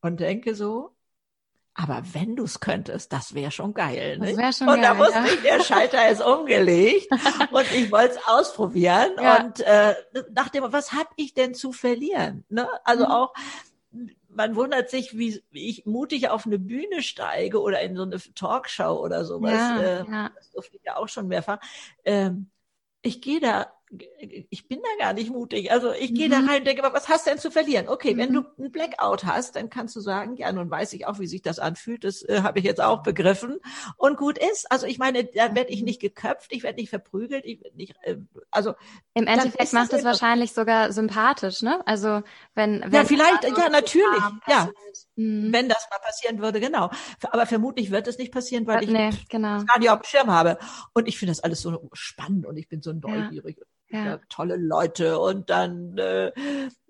und 0.02 0.20
denke 0.20 0.54
so, 0.54 0.94
aber 1.74 2.02
wenn 2.12 2.36
du 2.36 2.44
es 2.44 2.60
könntest, 2.60 3.12
das 3.12 3.34
wäre 3.34 3.50
schon 3.50 3.74
geil. 3.74 4.18
Ne? 4.18 4.28
Das 4.28 4.36
wäre 4.36 4.52
schon 4.52 4.68
und 4.68 4.80
geil. 4.80 4.92
Und 4.92 4.98
da 4.98 5.04
wusste 5.04 5.18
ja. 5.18 5.24
ich, 5.26 5.42
der 5.42 5.62
Schalter 5.62 6.08
ist 6.08 6.22
umgelegt 6.22 7.08
und 7.50 7.72
ich 7.72 7.90
wollte 7.90 8.14
es 8.14 8.28
ausprobieren. 8.28 9.12
Ja. 9.20 9.42
Und 9.42 9.60
äh, 9.60 9.94
nachdem, 10.32 10.64
was 10.72 10.92
habe 10.92 11.08
ich 11.16 11.34
denn 11.34 11.54
zu 11.54 11.72
verlieren? 11.72 12.44
Ne? 12.48 12.68
Also 12.84 13.06
mhm. 13.06 13.10
auch, 13.10 13.34
man 14.28 14.54
wundert 14.54 14.88
sich, 14.88 15.18
wie, 15.18 15.42
wie 15.50 15.68
ich 15.68 15.84
mutig 15.84 16.28
auf 16.28 16.46
eine 16.46 16.60
Bühne 16.60 17.02
steige 17.02 17.60
oder 17.60 17.80
in 17.80 17.96
so 17.96 18.02
eine 18.02 18.18
Talkshow 18.18 19.00
oder 19.00 19.24
sowas. 19.24 19.52
Ja, 19.52 19.80
äh, 19.80 20.04
ja. 20.08 20.30
Das 20.36 20.50
durfte 20.52 20.76
ich 20.76 20.82
ja 20.84 20.96
auch 20.96 21.08
schon 21.08 21.26
mehrfach. 21.26 21.58
Ähm, 22.04 22.50
ich 23.02 23.20
gehe 23.20 23.40
da 23.40 23.72
ich 24.50 24.68
bin 24.68 24.80
da 24.80 25.04
gar 25.04 25.12
nicht 25.12 25.30
mutig. 25.30 25.70
Also 25.72 25.92
ich 25.92 26.14
gehe 26.14 26.28
mhm. 26.28 26.32
da 26.32 26.38
rein 26.38 26.58
und 26.60 26.66
denke, 26.66 26.82
was 26.82 27.08
hast 27.08 27.26
du 27.26 27.30
denn 27.30 27.38
zu 27.38 27.50
verlieren? 27.50 27.88
Okay, 27.88 28.14
mhm. 28.14 28.18
wenn 28.18 28.32
du 28.32 28.44
ein 28.58 28.72
Blackout 28.72 29.24
hast, 29.24 29.56
dann 29.56 29.70
kannst 29.70 29.96
du 29.96 30.00
sagen, 30.00 30.36
ja, 30.36 30.52
nun 30.52 30.70
weiß 30.70 30.92
ich 30.94 31.06
auch, 31.06 31.18
wie 31.18 31.26
sich 31.26 31.42
das 31.42 31.58
anfühlt. 31.58 32.04
Das 32.04 32.22
äh, 32.22 32.42
habe 32.42 32.58
ich 32.58 32.64
jetzt 32.64 32.80
auch 32.80 33.02
begriffen. 33.02 33.58
Und 33.96 34.16
gut 34.16 34.38
ist. 34.38 34.70
Also 34.70 34.86
ich 34.86 34.98
meine, 34.98 35.24
da 35.24 35.54
werde 35.54 35.70
ich 35.70 35.82
nicht 35.82 36.00
geköpft, 36.00 36.52
ich 36.52 36.62
werde 36.62 36.80
nicht 36.80 36.90
verprügelt, 36.90 37.44
ich 37.44 37.62
werde 37.62 37.76
nicht, 37.76 37.94
äh, 38.02 38.16
also. 38.50 38.74
Im 39.14 39.26
Endeffekt 39.26 39.72
macht 39.72 39.92
es 39.92 40.04
wahrscheinlich 40.04 40.52
sogar 40.52 40.92
sympathisch, 40.92 41.62
ne? 41.62 41.80
Also 41.86 42.22
wenn, 42.54 42.82
wenn 42.82 42.92
Ja, 42.92 43.04
vielleicht, 43.04 43.44
ja, 43.44 43.68
natürlich, 43.68 44.22
ja. 44.46 44.70
Mhm. 45.16 45.52
Wenn 45.52 45.68
das 45.68 45.86
mal 45.90 45.98
passieren 45.98 46.40
würde, 46.40 46.60
genau. 46.60 46.90
Aber 47.30 47.46
vermutlich 47.46 47.90
wird 47.90 48.08
es 48.08 48.18
nicht 48.18 48.32
passieren, 48.32 48.66
weil 48.66 48.84
ich 48.84 48.90
nee, 48.90 49.10
genau. 49.28 49.62
gar 49.64 49.78
nicht 49.78 49.90
auf 49.90 50.00
dem 50.00 50.04
Schirm 50.04 50.30
habe. 50.30 50.58
Und 50.92 51.08
ich 51.08 51.18
finde 51.18 51.32
das 51.32 51.40
alles 51.40 51.60
so 51.60 51.88
spannend 51.92 52.46
und 52.46 52.56
ich 52.56 52.68
bin 52.68 52.82
so 52.82 52.92
neugierig. 52.92 53.58
Ja 53.58 53.64
ja. 53.90 54.18
tolle 54.28 54.56
Leute 54.56 55.18
und 55.18 55.50
dann 55.50 55.98
äh, 55.98 56.32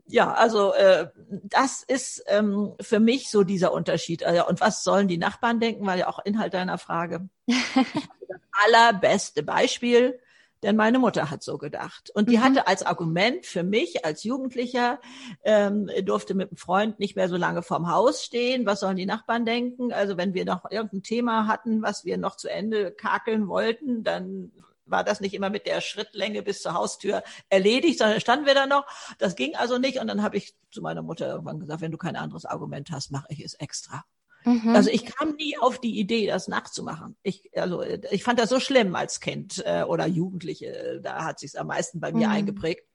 ja, 0.07 0.33
also 0.35 0.75
äh, 0.75 1.09
das 1.29 1.83
ist 1.83 2.23
ähm, 2.27 2.75
für 2.81 3.01
mich 3.01 3.31
so 3.31 3.43
dieser 3.43 3.73
Unterschied. 3.73 4.23
Also, 4.25 4.47
und 4.47 4.61
was 4.61 4.85
sollen 4.85 5.09
die 5.09 5.17
Nachbarn 5.17 5.61
denken? 5.61 5.87
Weil 5.87 5.99
ja 5.99 6.09
auch 6.09 6.19
Inhalt 6.25 6.53
deiner 6.53 6.77
Frage. 6.77 7.29
das 7.47 8.41
allerbeste 8.67 9.43
Beispiel, 9.43 10.21
denn 10.63 10.77
meine 10.77 10.99
Mutter 10.99 11.31
hat 11.31 11.43
so 11.43 11.57
gedacht. 11.57 12.11
Und 12.15 12.29
die 12.29 12.37
mhm. 12.37 12.43
hatte 12.43 12.67
als 12.67 12.85
Argument 12.85 13.47
für 13.47 13.63
mich 13.63 14.05
als 14.05 14.25
Jugendlicher, 14.25 15.01
ähm, 15.43 15.91
durfte 16.05 16.35
mit 16.35 16.51
einem 16.51 16.57
Freund 16.57 16.99
nicht 16.99 17.17
mehr 17.17 17.29
so 17.29 17.37
lange 17.37 17.63
vorm 17.63 17.91
Haus 17.91 18.23
stehen. 18.23 18.67
Was 18.67 18.81
sollen 18.81 18.97
die 18.97 19.07
Nachbarn 19.07 19.47
denken? 19.47 19.93
Also 19.93 20.17
wenn 20.19 20.35
wir 20.35 20.45
noch 20.45 20.71
irgendein 20.71 21.03
Thema 21.03 21.47
hatten, 21.47 21.83
was 21.83 22.05
wir 22.05 22.19
noch 22.19 22.37
zu 22.37 22.49
Ende 22.49 22.93
kakeln 22.93 23.49
wollten, 23.49 24.05
dann 24.05 24.53
war 24.87 25.05
das 25.05 25.21
nicht 25.21 25.35
immer 25.35 25.51
mit 25.51 25.67
der 25.67 25.81
Schrittlänge 25.81 26.43
bis 26.43 26.63
zur 26.63 26.75
Haustür 26.75 27.23
erledigt, 27.49 27.99
sondern 27.99 28.21
standen 28.21 28.47
wir 28.47 28.55
da 28.55 28.67
noch. 28.67 28.87
Das 29.19 29.37
ging 29.37 29.55
also 29.57 29.79
nicht. 29.79 29.99
Und 29.99 30.09
dann 30.09 30.23
habe 30.23 30.37
ich 30.37 30.55
zu 30.71 30.83
meiner 30.83 31.03
Mutter 31.03 31.29
irgendwann 31.29 31.61
gesagt, 31.61 31.81
wenn 31.81 31.93
du 31.93 31.99
kein 31.99 32.17
anderes 32.17 32.45
Argument 32.45 32.91
hast, 32.91 33.11
mache 33.11 33.27
ich 33.29 33.45
es 33.45 33.55
extra. 33.55 34.05
Mhm. 34.45 34.75
Also 34.75 34.91
ich 34.91 35.07
kam 35.07 35.35
nie 35.37 35.57
auf 35.59 35.81
die 35.81 35.99
Idee, 35.99 36.27
das 36.27 36.49
nachzumachen. 36.49 37.17
Ich, 37.23 37.51
also 37.57 37.83
ich 37.83 38.23
fand 38.25 38.39
das 38.39 38.51
so 38.51 38.61
schlimm 38.61 38.95
als 38.95 39.21
Kind 39.21 39.63
äh, 39.65 39.85
oder 39.85 40.07
Jugendliche. 40.07 41.01
Da 41.03 41.25
hat 41.25 41.39
sich 41.39 41.59
am 41.59 41.69
meisten 41.69 42.01
bei 42.01 42.13
mir 42.13 42.29
mhm. 42.29 42.35
eingeprägt. 42.35 42.87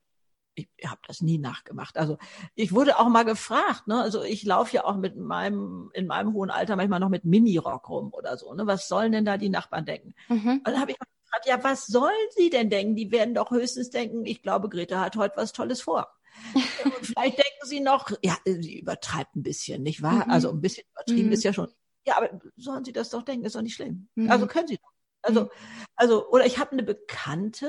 Ich 0.56 0.68
habe 0.86 1.00
das 1.08 1.22
nie 1.22 1.38
nachgemacht. 1.38 1.98
Also 1.98 2.18
ich 2.54 2.74
wurde 2.74 3.00
auch 3.00 3.08
mal 3.08 3.24
gefragt. 3.24 3.88
Ne? 3.88 4.02
Also 4.02 4.24
ich 4.24 4.44
laufe 4.44 4.76
ja 4.76 4.84
auch 4.84 4.98
mit 4.98 5.16
meinem 5.16 5.90
in 5.94 6.06
meinem 6.06 6.34
hohen 6.34 6.50
Alter 6.50 6.76
manchmal 6.76 7.00
noch 7.00 7.10
mit 7.10 7.24
Minirock 7.24 7.88
rum 7.90 8.14
oder 8.14 8.38
so. 8.38 8.54
Ne? 8.54 8.68
Was 8.68 8.88
sollen 8.88 9.12
denn 9.12 9.26
da 9.26 9.38
die 9.38 9.50
Nachbarn 9.50 9.86
denken? 9.86 10.14
Mhm. 10.28 10.62
Und 10.66 10.68
dann 10.68 10.82
habe 10.82 10.92
ich 10.92 10.98
gefragt, 11.30 11.48
ja, 11.48 11.64
was 11.64 11.86
sollen 11.86 12.14
sie 12.36 12.50
denn 12.50 12.70
denken? 12.70 12.96
Die 12.96 13.12
werden 13.12 13.34
doch 13.34 13.52
höchstens 13.52 13.90
denken, 13.90 14.26
ich 14.26 14.42
glaube, 14.42 14.70
Greta 14.70 15.02
hat 15.02 15.16
heute 15.16 15.38
was 15.38 15.54
Tolles 15.54 15.82
vor. 15.82 16.08
Und 16.84 17.06
vielleicht 17.06 17.38
denken 17.38 17.66
sie 17.66 17.80
noch, 17.80 18.12
ja, 18.24 18.38
sie 18.46 18.80
übertreibt 18.80 19.36
ein 19.36 19.44
bisschen, 19.44 19.84
nicht 19.84 20.02
wahr? 20.02 20.26
Mhm. 20.26 20.32
Also 20.32 20.50
ein 20.50 20.62
bisschen 20.62 20.86
übertrieben 20.92 21.28
mhm. 21.28 21.34
ist 21.34 21.44
ja 21.44 21.54
schon. 21.54 21.72
Ja, 22.06 22.18
aber 22.18 22.40
sollen 22.56 22.86
sie 22.86 22.94
das 22.94 23.10
doch 23.10 23.24
denken, 23.24 23.46
ist 23.46 23.56
doch 23.56 23.62
nicht 23.62 23.76
schlimm. 23.76 24.10
Mhm. 24.16 24.32
Also 24.32 24.48
können 24.48 24.68
sie 24.68 24.78
doch. 24.78 24.92
Also, 25.22 25.44
mhm. 25.44 25.50
also, 25.96 26.30
oder 26.30 26.46
ich 26.46 26.60
habe 26.60 26.72
eine 26.72 26.84
Bekannte, 26.84 27.68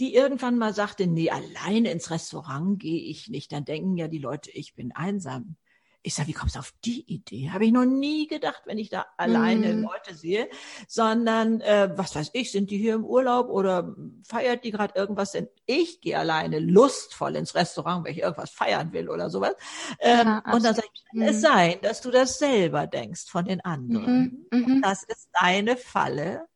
die 0.00 0.14
irgendwann 0.14 0.58
mal 0.58 0.74
sagte, 0.74 1.06
nee, 1.06 1.30
alleine 1.30 1.90
ins 1.90 2.10
Restaurant 2.10 2.78
gehe 2.78 3.02
ich 3.02 3.28
nicht. 3.28 3.52
Dann 3.52 3.64
denken 3.64 3.96
ja 3.96 4.08
die 4.08 4.18
Leute, 4.18 4.50
ich 4.50 4.74
bin 4.74 4.92
einsam. 4.92 5.56
Ich 6.02 6.14
sage, 6.14 6.28
wie 6.28 6.32
kommst 6.32 6.54
du 6.54 6.60
auf 6.60 6.72
die 6.84 7.02
Idee? 7.12 7.50
Habe 7.50 7.66
ich 7.66 7.72
noch 7.72 7.84
nie 7.84 8.28
gedacht, 8.28 8.62
wenn 8.66 8.78
ich 8.78 8.88
da 8.88 9.06
alleine 9.16 9.74
mm. 9.74 9.82
Leute 9.82 10.14
sehe, 10.14 10.48
sondern 10.86 11.60
äh, 11.60 11.90
was 11.96 12.14
weiß 12.14 12.30
ich, 12.34 12.52
sind 12.52 12.70
die 12.70 12.78
hier 12.78 12.94
im 12.94 13.04
Urlaub 13.04 13.48
oder 13.48 13.94
feiert 14.24 14.64
die 14.64 14.70
gerade 14.70 14.94
irgendwas? 14.96 15.32
Denn 15.32 15.48
ich 15.66 16.00
gehe 16.00 16.18
alleine 16.18 16.60
lustvoll 16.60 17.36
ins 17.36 17.54
Restaurant, 17.54 18.04
weil 18.04 18.12
ich 18.12 18.22
irgendwas 18.22 18.50
feiern 18.50 18.92
will 18.92 19.08
oder 19.08 19.28
sowas. 19.28 19.54
Ähm, 19.98 20.26
ja, 20.26 20.52
und 20.52 20.64
dann 20.64 20.74
sage 20.74 20.88
ich, 20.92 21.04
kann 21.10 21.22
es 21.28 21.36
mhm. 21.36 21.40
sein, 21.40 21.76
dass 21.82 22.00
du 22.00 22.10
das 22.10 22.38
selber 22.38 22.86
denkst 22.86 23.26
von 23.28 23.44
den 23.44 23.60
anderen. 23.64 24.46
Mhm, 24.50 24.60
mhm. 24.60 24.82
das 24.82 25.02
ist 25.02 25.28
deine 25.40 25.76
Falle. 25.76 26.46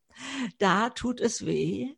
Da 0.59 0.91
tut 0.91 1.21
es 1.21 1.45
weh. 1.45 1.97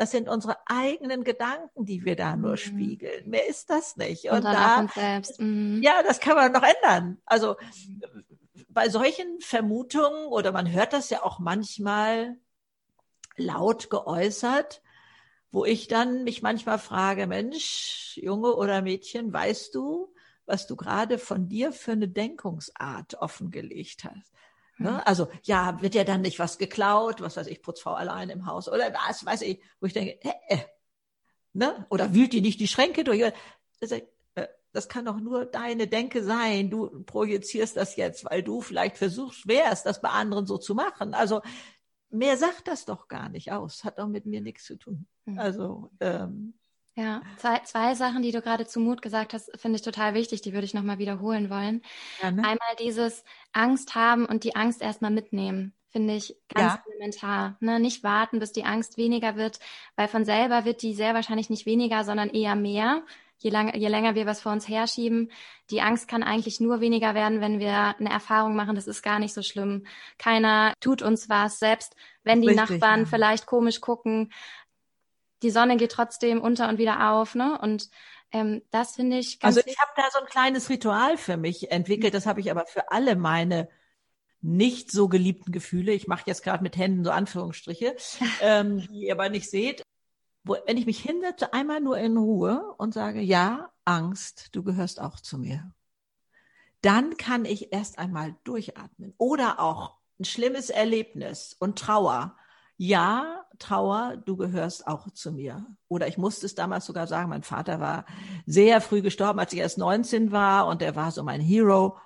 Das 0.00 0.12
sind 0.12 0.30
unsere 0.30 0.56
eigenen 0.64 1.24
Gedanken, 1.24 1.84
die 1.84 2.06
wir 2.06 2.16
da 2.16 2.34
nur 2.34 2.52
mhm. 2.52 2.56
spiegeln. 2.56 3.28
Mehr 3.28 3.46
ist 3.46 3.68
das 3.68 3.98
nicht. 3.98 4.30
Und, 4.30 4.38
Und 4.38 4.44
da, 4.44 4.86
mhm. 5.36 5.82
ja, 5.82 6.02
das 6.02 6.20
kann 6.20 6.36
man 6.36 6.52
noch 6.52 6.62
ändern. 6.62 7.18
Also 7.26 7.56
bei 8.70 8.88
solchen 8.88 9.42
Vermutungen 9.42 10.28
oder 10.28 10.52
man 10.52 10.72
hört 10.72 10.94
das 10.94 11.10
ja 11.10 11.22
auch 11.22 11.38
manchmal 11.38 12.38
laut 13.36 13.90
geäußert, 13.90 14.80
wo 15.50 15.66
ich 15.66 15.86
dann 15.86 16.24
mich 16.24 16.40
manchmal 16.40 16.78
frage, 16.78 17.26
Mensch, 17.26 18.18
Junge 18.22 18.56
oder 18.56 18.80
Mädchen, 18.80 19.30
weißt 19.30 19.74
du, 19.74 20.14
was 20.46 20.66
du 20.66 20.76
gerade 20.76 21.18
von 21.18 21.46
dir 21.46 21.72
für 21.72 21.92
eine 21.92 22.08
Denkungsart 22.08 23.16
offengelegt 23.16 24.04
hast? 24.04 24.32
Ne? 24.80 24.92
Mhm. 24.92 25.00
Also 25.04 25.28
ja, 25.42 25.80
wird 25.82 25.94
ja 25.94 26.04
dann 26.04 26.22
nicht 26.22 26.38
was 26.38 26.56
geklaut, 26.56 27.20
was 27.20 27.36
weiß 27.36 27.46
ich, 27.48 27.60
Putzfrau 27.60 27.92
allein 27.92 28.30
im 28.30 28.46
Haus 28.46 28.66
oder 28.66 28.92
was 28.94 29.24
weiß 29.26 29.42
ich, 29.42 29.62
wo 29.78 29.86
ich 29.86 29.92
denke, 29.92 30.18
äh, 30.22 30.32
äh, 30.48 30.58
ne? 31.52 31.86
oder 31.90 32.14
wühlt 32.14 32.32
die 32.32 32.40
nicht 32.40 32.60
die 32.60 32.68
Schränke 32.68 33.04
durch? 33.04 33.22
Das, 33.78 33.92
äh, 33.92 34.02
das 34.72 34.88
kann 34.88 35.04
doch 35.04 35.20
nur 35.20 35.44
deine 35.44 35.86
Denke 35.86 36.24
sein. 36.24 36.70
Du 36.70 37.02
projizierst 37.04 37.76
das 37.76 37.96
jetzt, 37.96 38.24
weil 38.24 38.42
du 38.42 38.62
vielleicht 38.62 38.96
versuchst 38.96 39.46
wärst, 39.46 39.84
das 39.84 40.00
bei 40.00 40.08
anderen 40.08 40.46
so 40.46 40.56
zu 40.56 40.74
machen. 40.74 41.12
Also 41.12 41.42
mehr 42.08 42.38
sagt 42.38 42.66
das 42.66 42.86
doch 42.86 43.06
gar 43.06 43.28
nicht 43.28 43.52
aus. 43.52 43.84
Hat 43.84 43.98
doch 43.98 44.08
mit 44.08 44.24
mir 44.24 44.40
nichts 44.40 44.64
zu 44.64 44.76
tun. 44.76 45.06
Mhm. 45.26 45.38
Also 45.38 45.90
ähm, 46.00 46.54
ja, 46.94 47.22
zwei, 47.36 47.60
zwei 47.60 47.94
Sachen, 47.94 48.22
die 48.22 48.32
du 48.32 48.42
gerade 48.42 48.66
zu 48.66 48.80
Mut 48.80 49.00
gesagt 49.00 49.32
hast, 49.32 49.50
finde 49.56 49.76
ich 49.76 49.82
total 49.82 50.14
wichtig. 50.14 50.42
Die 50.42 50.52
würde 50.52 50.64
ich 50.64 50.74
nochmal 50.74 50.98
wiederholen 50.98 51.48
wollen. 51.48 51.82
Ja, 52.22 52.30
ne? 52.30 52.42
Einmal 52.42 52.76
dieses 52.78 53.24
Angst 53.52 53.94
haben 53.94 54.26
und 54.26 54.44
die 54.44 54.56
Angst 54.56 54.82
erstmal 54.82 55.10
mitnehmen, 55.10 55.72
finde 55.90 56.14
ich 56.16 56.36
ganz 56.52 56.74
ja. 56.74 56.84
elementar. 56.90 57.56
Ne? 57.60 57.78
Nicht 57.80 58.02
warten, 58.02 58.40
bis 58.40 58.52
die 58.52 58.64
Angst 58.64 58.96
weniger 58.96 59.36
wird, 59.36 59.60
weil 59.96 60.08
von 60.08 60.24
selber 60.24 60.64
wird 60.64 60.82
die 60.82 60.94
sehr 60.94 61.14
wahrscheinlich 61.14 61.48
nicht 61.48 61.64
weniger, 61.64 62.04
sondern 62.04 62.28
eher 62.28 62.56
mehr. 62.56 63.02
je, 63.38 63.50
lang, 63.50 63.74
je 63.74 63.88
länger 63.88 64.14
wir 64.14 64.26
was 64.26 64.40
vor 64.42 64.52
uns 64.52 64.68
herschieben, 64.68 65.30
die 65.70 65.80
Angst 65.80 66.08
kann 66.08 66.22
eigentlich 66.22 66.60
nur 66.60 66.80
weniger 66.80 67.14
werden, 67.14 67.40
wenn 67.40 67.58
wir 67.58 67.96
eine 67.98 68.10
Erfahrung 68.10 68.54
machen, 68.54 68.74
das 68.74 68.86
ist 68.86 69.02
gar 69.02 69.18
nicht 69.18 69.32
so 69.32 69.42
schlimm. 69.42 69.86
Keiner 70.18 70.74
tut 70.80 71.02
uns 71.02 71.28
was, 71.28 71.58
selbst 71.58 71.96
wenn 72.22 72.42
die 72.42 72.48
Richtig, 72.48 72.70
Nachbarn 72.70 73.00
ja. 73.00 73.06
vielleicht 73.06 73.46
komisch 73.46 73.80
gucken, 73.80 74.30
die 75.42 75.50
Sonne 75.50 75.76
geht 75.76 75.92
trotzdem 75.92 76.40
unter 76.40 76.68
und 76.68 76.78
wieder 76.78 77.12
auf, 77.12 77.34
ne? 77.34 77.58
Und 77.60 77.90
ähm, 78.32 78.62
das 78.70 78.96
finde 78.96 79.18
ich 79.18 79.40
ganz 79.40 79.56
Also 79.56 79.68
ich 79.68 79.78
habe 79.80 79.90
da 79.96 80.04
so 80.12 80.20
ein 80.20 80.26
kleines 80.26 80.68
Ritual 80.68 81.16
für 81.16 81.36
mich 81.36 81.70
entwickelt, 81.70 82.14
das 82.14 82.26
habe 82.26 82.40
ich 82.40 82.50
aber 82.50 82.66
für 82.66 82.92
alle 82.92 83.16
meine 83.16 83.68
nicht 84.42 84.90
so 84.90 85.08
geliebten 85.08 85.52
Gefühle. 85.52 85.92
Ich 85.92 86.06
mache 86.06 86.24
jetzt 86.26 86.42
gerade 86.42 86.62
mit 86.62 86.76
Händen 86.76 87.04
so 87.04 87.10
Anführungsstriche, 87.10 87.96
ähm, 88.40 88.86
die 88.88 89.06
ihr 89.06 89.12
aber 89.12 89.28
nicht 89.28 89.50
seht. 89.50 89.82
Wo, 90.44 90.56
wenn 90.66 90.78
ich 90.78 90.86
mich 90.86 91.00
hinsetze, 91.00 91.52
einmal 91.52 91.80
nur 91.80 91.98
in 91.98 92.16
Ruhe 92.16 92.74
und 92.78 92.94
sage, 92.94 93.20
ja, 93.20 93.70
Angst, 93.84 94.48
du 94.52 94.62
gehörst 94.62 95.00
auch 95.00 95.20
zu 95.20 95.36
mir. 95.36 95.72
Dann 96.80 97.18
kann 97.18 97.44
ich 97.44 97.74
erst 97.74 97.98
einmal 97.98 98.36
durchatmen. 98.44 99.12
Oder 99.18 99.60
auch 99.60 99.98
ein 100.18 100.24
schlimmes 100.24 100.70
Erlebnis 100.70 101.54
und 101.58 101.78
Trauer. 101.78 102.36
Ja, 102.82 103.44
Trauer, 103.58 104.16
du 104.24 104.38
gehörst 104.38 104.86
auch 104.86 105.10
zu 105.10 105.32
mir. 105.32 105.66
Oder 105.88 106.08
ich 106.08 106.16
musste 106.16 106.46
es 106.46 106.54
damals 106.54 106.86
sogar 106.86 107.06
sagen, 107.06 107.28
mein 107.28 107.42
Vater 107.42 107.78
war 107.78 108.06
sehr 108.46 108.80
früh 108.80 109.02
gestorben, 109.02 109.38
als 109.38 109.52
ich 109.52 109.58
erst 109.58 109.76
19 109.76 110.32
war 110.32 110.66
und 110.66 110.80
er 110.80 110.96
war 110.96 111.10
so 111.10 111.22
mein 111.22 111.42
Hero. 111.42 111.98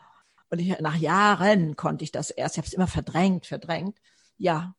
Und 0.50 0.58
ich, 0.58 0.76
nach 0.80 0.96
Jahren 0.96 1.76
konnte 1.76 2.02
ich 2.02 2.10
das 2.10 2.30
erst, 2.30 2.56
ich 2.56 2.58
habe 2.58 2.66
es 2.66 2.72
immer 2.72 2.88
verdrängt, 2.88 3.46
verdrängt. 3.46 4.00
Ja, 4.36 4.74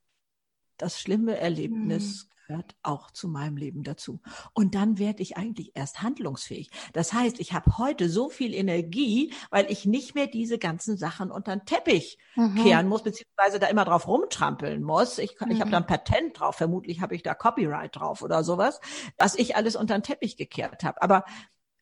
das 0.75 0.99
schlimme 0.99 1.37
Erlebnis 1.37 2.23
hm 2.23 2.34
gehört 2.47 2.75
auch 2.83 3.11
zu 3.11 3.27
meinem 3.27 3.57
Leben 3.57 3.83
dazu. 3.83 4.21
Und 4.53 4.75
dann 4.75 4.99
werde 4.99 5.21
ich 5.21 5.37
eigentlich 5.37 5.71
erst 5.75 6.01
handlungsfähig. 6.01 6.69
Das 6.93 7.13
heißt, 7.13 7.39
ich 7.39 7.53
habe 7.53 7.77
heute 7.77 8.09
so 8.09 8.29
viel 8.29 8.53
Energie, 8.53 9.33
weil 9.49 9.69
ich 9.71 9.85
nicht 9.85 10.15
mehr 10.15 10.27
diese 10.27 10.57
ganzen 10.57 10.97
Sachen 10.97 11.31
unter 11.31 11.55
den 11.55 11.65
Teppich 11.65 12.17
mhm. 12.35 12.55
kehren 12.55 12.87
muss, 12.87 13.03
beziehungsweise 13.03 13.59
da 13.59 13.67
immer 13.67 13.85
drauf 13.85 14.07
rumtrampeln 14.07 14.83
muss. 14.83 15.17
Ich, 15.17 15.39
mhm. 15.39 15.51
ich 15.51 15.61
habe 15.61 15.71
da 15.71 15.77
ein 15.77 15.87
Patent 15.87 16.39
drauf, 16.39 16.55
vermutlich 16.55 17.01
habe 17.01 17.15
ich 17.15 17.23
da 17.23 17.33
Copyright 17.33 17.95
drauf 17.95 18.21
oder 18.21 18.43
sowas, 18.43 18.79
was 19.17 19.35
ich 19.35 19.55
alles 19.55 19.75
unter 19.75 19.97
den 19.97 20.03
Teppich 20.03 20.37
gekehrt 20.37 20.83
habe. 20.83 21.01
Aber 21.01 21.25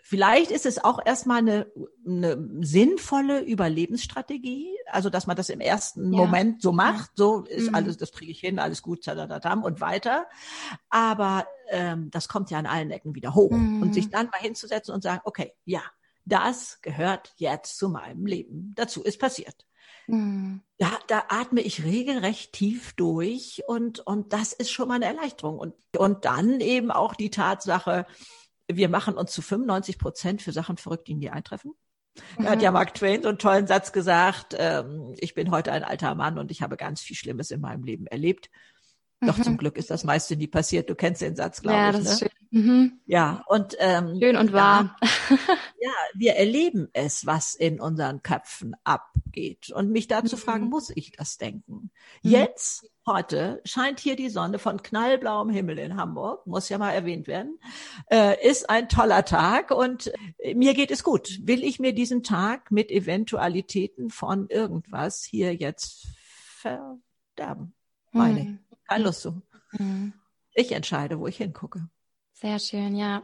Vielleicht 0.06 0.52
ist 0.52 0.66
es 0.66 0.84
auch 0.84 1.00
erstmal 1.04 1.38
eine, 1.38 1.72
eine 2.06 2.50
sinnvolle 2.60 3.40
Überlebensstrategie, 3.40 4.68
also 4.88 5.10
dass 5.10 5.28
man 5.28 5.38
das 5.38 5.48
im 5.48 5.62
ersten 5.62 6.12
ja. 6.12 6.20
Moment 6.20 6.62
so 6.62 6.74
macht, 6.74 7.12
so 7.16 7.46
ist 7.46 7.70
mhm. 7.70 7.76
alles, 7.76 7.96
das 7.96 8.12
kriege 8.12 8.30
ich 8.30 8.42
hin, 8.42 8.60
alles 8.60 8.82
gut, 8.82 9.06
tadadadam 9.06 9.64
und 9.64 9.80
weiter. 9.80 10.28
Aber 10.90 11.48
ähm, 11.70 12.12
das 12.12 12.28
kommt 12.28 12.52
ja 12.52 12.60
an 12.60 12.66
allen 12.66 12.92
Ecken 12.92 13.16
wieder 13.16 13.34
hoch 13.34 13.52
mhm. 13.52 13.82
und 13.82 13.94
sich 13.94 14.10
dann 14.10 14.28
mal 14.28 14.42
hinzusetzen 14.42 14.94
und 14.94 15.04
sagen, 15.04 15.22
okay, 15.24 15.54
ja, 15.64 15.82
das 16.26 16.82
gehört 16.82 17.34
jetzt 17.38 17.78
zu 17.78 17.88
meinem 17.88 18.26
Leben. 18.26 18.74
Dazu 18.76 19.04
ist 19.04 19.22
passiert. 19.22 19.66
Mhm. 20.08 20.64
Da, 20.80 20.92
da 21.08 21.24
atme 21.30 21.62
ich 21.62 21.86
regelrecht 21.86 22.52
tief 22.52 22.92
durch 22.94 23.64
und, 23.68 24.02
und 24.02 24.34
das 24.34 24.52
ist 24.52 24.70
schon 24.70 24.90
mal 24.90 24.96
eine 24.96 25.06
Erleichterung. 25.06 25.58
Und, 25.58 25.76
und 25.98 26.26
dann 26.26 26.60
eben 26.60 26.92
auch 26.92 27.16
die 27.16 27.30
Tatsache, 27.30 28.06
wir 28.68 28.90
machen 28.90 29.16
uns 29.16 29.32
zu 29.32 29.42
95 29.42 29.98
Prozent 29.98 30.42
für 30.42 30.52
Sachen 30.52 30.78
verrückt, 30.78 31.08
die 31.08 31.16
nie 31.16 31.30
eintreffen. 31.30 31.74
Da 32.38 32.52
hat 32.52 32.62
ja. 32.62 32.72
Mark 32.72 32.94
Twain 32.94 33.24
so 33.24 33.30
einen 33.30 33.40
tollen 33.40 33.68
Satz 33.68 33.92
gesagt, 33.92 34.56
ähm, 34.58 35.16
ich 35.18 35.34
bin 35.34 35.52
heute 35.52 35.72
ein 35.72 35.84
alter 35.84 36.14
Mann 36.16 36.38
und 36.38 36.52
ich 36.52 36.62
habe 36.62 36.78
ganz 36.78 37.02
viel 37.02 37.16
Schlimmes 37.16 37.50
in 37.50 37.60
meinem 37.60 37.84
Leben 37.84 38.06
erlebt. 38.08 38.50
Doch 39.26 39.38
mhm. 39.38 39.44
zum 39.44 39.58
Glück 39.58 39.78
ist 39.78 39.90
das 39.90 40.04
meiste 40.04 40.36
nie 40.36 40.48
passiert. 40.48 40.90
Du 40.90 40.96
kennst 40.96 41.22
den 41.22 41.36
Satz, 41.36 41.62
glaube 41.62 41.78
ja, 41.78 41.90
ich. 41.90 41.96
Das 41.98 42.04
ne? 42.04 42.12
ist 42.12 42.20
schön. 42.20 42.30
Mhm. 42.54 43.00
Ja, 43.08 43.44
und 43.48 43.76
ähm, 43.80 44.20
schön 44.22 44.38
und 44.38 44.54
wahr. 44.54 44.96
Ja, 45.02 45.38
ja, 45.82 45.92
wir 46.14 46.34
erleben 46.34 46.88
es, 46.94 47.26
was 47.26 47.56
in 47.56 47.80
unseren 47.82 48.22
Köpfen 48.22 48.76
abgeht. 48.84 49.72
Und 49.72 49.90
mich 49.90 50.08
dazu 50.08 50.36
mhm. 50.36 50.40
fragen, 50.40 50.70
muss 50.70 50.92
ich 50.92 51.14
das 51.14 51.40
denken? 51.40 51.90
Mhm. 52.22 52.30
Jetzt 52.30 52.90
heute 53.08 53.60
scheint 53.66 54.00
hier 54.00 54.16
die 54.16 54.30
Sonne 54.30 54.60
von 54.60 54.82
knallblauem 54.82 55.50
Himmel 55.50 55.80
in 55.80 55.98
Hamburg, 55.98 56.46
muss 56.46 56.70
ja 56.70 56.78
mal 56.78 56.92
erwähnt 56.92 57.28
werden, 57.28 57.60
äh, 58.12 58.48
ist 58.48 58.70
ein 58.70 58.88
toller 58.88 59.26
Tag 59.26 59.72
und 59.72 60.12
äh, 60.38 60.54
mir 60.54 60.74
geht 60.74 60.92
es 60.92 61.04
gut. 61.04 61.40
Will 61.42 61.64
ich 61.64 61.80
mir 61.80 61.94
diesen 61.94 62.24
Tag 62.24 62.72
mit 62.72 62.92
Eventualitäten 62.92 64.10
von 64.10 64.48
irgendwas 64.50 65.24
hier 65.24 65.56
jetzt 65.56 66.08
verderben? 66.60 67.74
Meine, 68.12 68.42
hm. 68.42 68.60
Keine 68.94 69.06
Lust 69.06 69.22
zu. 69.22 69.42
Hm. 69.72 70.14
Ich 70.54 70.72
entscheide, 70.72 71.20
wo 71.20 71.28
ich 71.28 71.38
hingucke. 71.38 71.88
Sehr 72.34 72.60
schön, 72.60 72.96
ja. 72.96 73.24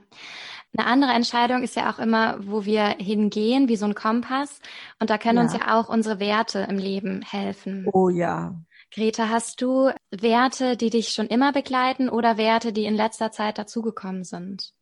Eine 0.75 0.87
andere 0.87 1.11
Entscheidung 1.11 1.61
ist 1.61 1.75
ja 1.75 1.91
auch 1.91 1.99
immer, 1.99 2.37
wo 2.41 2.65
wir 2.65 2.95
hingehen, 2.97 3.67
wie 3.67 3.75
so 3.75 3.85
ein 3.85 3.95
Kompass. 3.95 4.59
Und 4.99 5.09
da 5.09 5.17
können 5.17 5.37
ja. 5.37 5.43
uns 5.43 5.53
ja 5.53 5.79
auch 5.79 5.89
unsere 5.89 6.19
Werte 6.19 6.59
im 6.69 6.77
Leben 6.77 7.21
helfen. 7.21 7.87
Oh 7.91 8.09
ja. 8.09 8.55
Greta, 8.91 9.29
hast 9.29 9.61
du 9.61 9.91
Werte, 10.09 10.75
die 10.75 10.89
dich 10.89 11.09
schon 11.09 11.27
immer 11.27 11.51
begleiten 11.51 12.09
oder 12.09 12.37
Werte, 12.37 12.73
die 12.73 12.85
in 12.85 12.95
letzter 12.95 13.31
Zeit 13.31 13.57
dazugekommen 13.57 14.23
sind? 14.23 14.73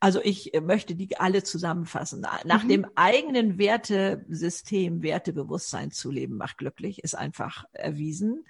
Also 0.00 0.20
ich 0.22 0.52
möchte 0.62 0.94
die 0.94 1.18
alle 1.18 1.42
zusammenfassen. 1.42 2.26
Nach 2.44 2.64
mhm. 2.64 2.68
dem 2.68 2.86
eigenen 2.94 3.58
Wertesystem, 3.58 5.02
Wertebewusstsein 5.02 5.90
zu 5.90 6.10
leben, 6.10 6.36
macht 6.36 6.58
glücklich, 6.58 7.02
ist 7.02 7.14
einfach 7.14 7.64
erwiesen. 7.72 8.44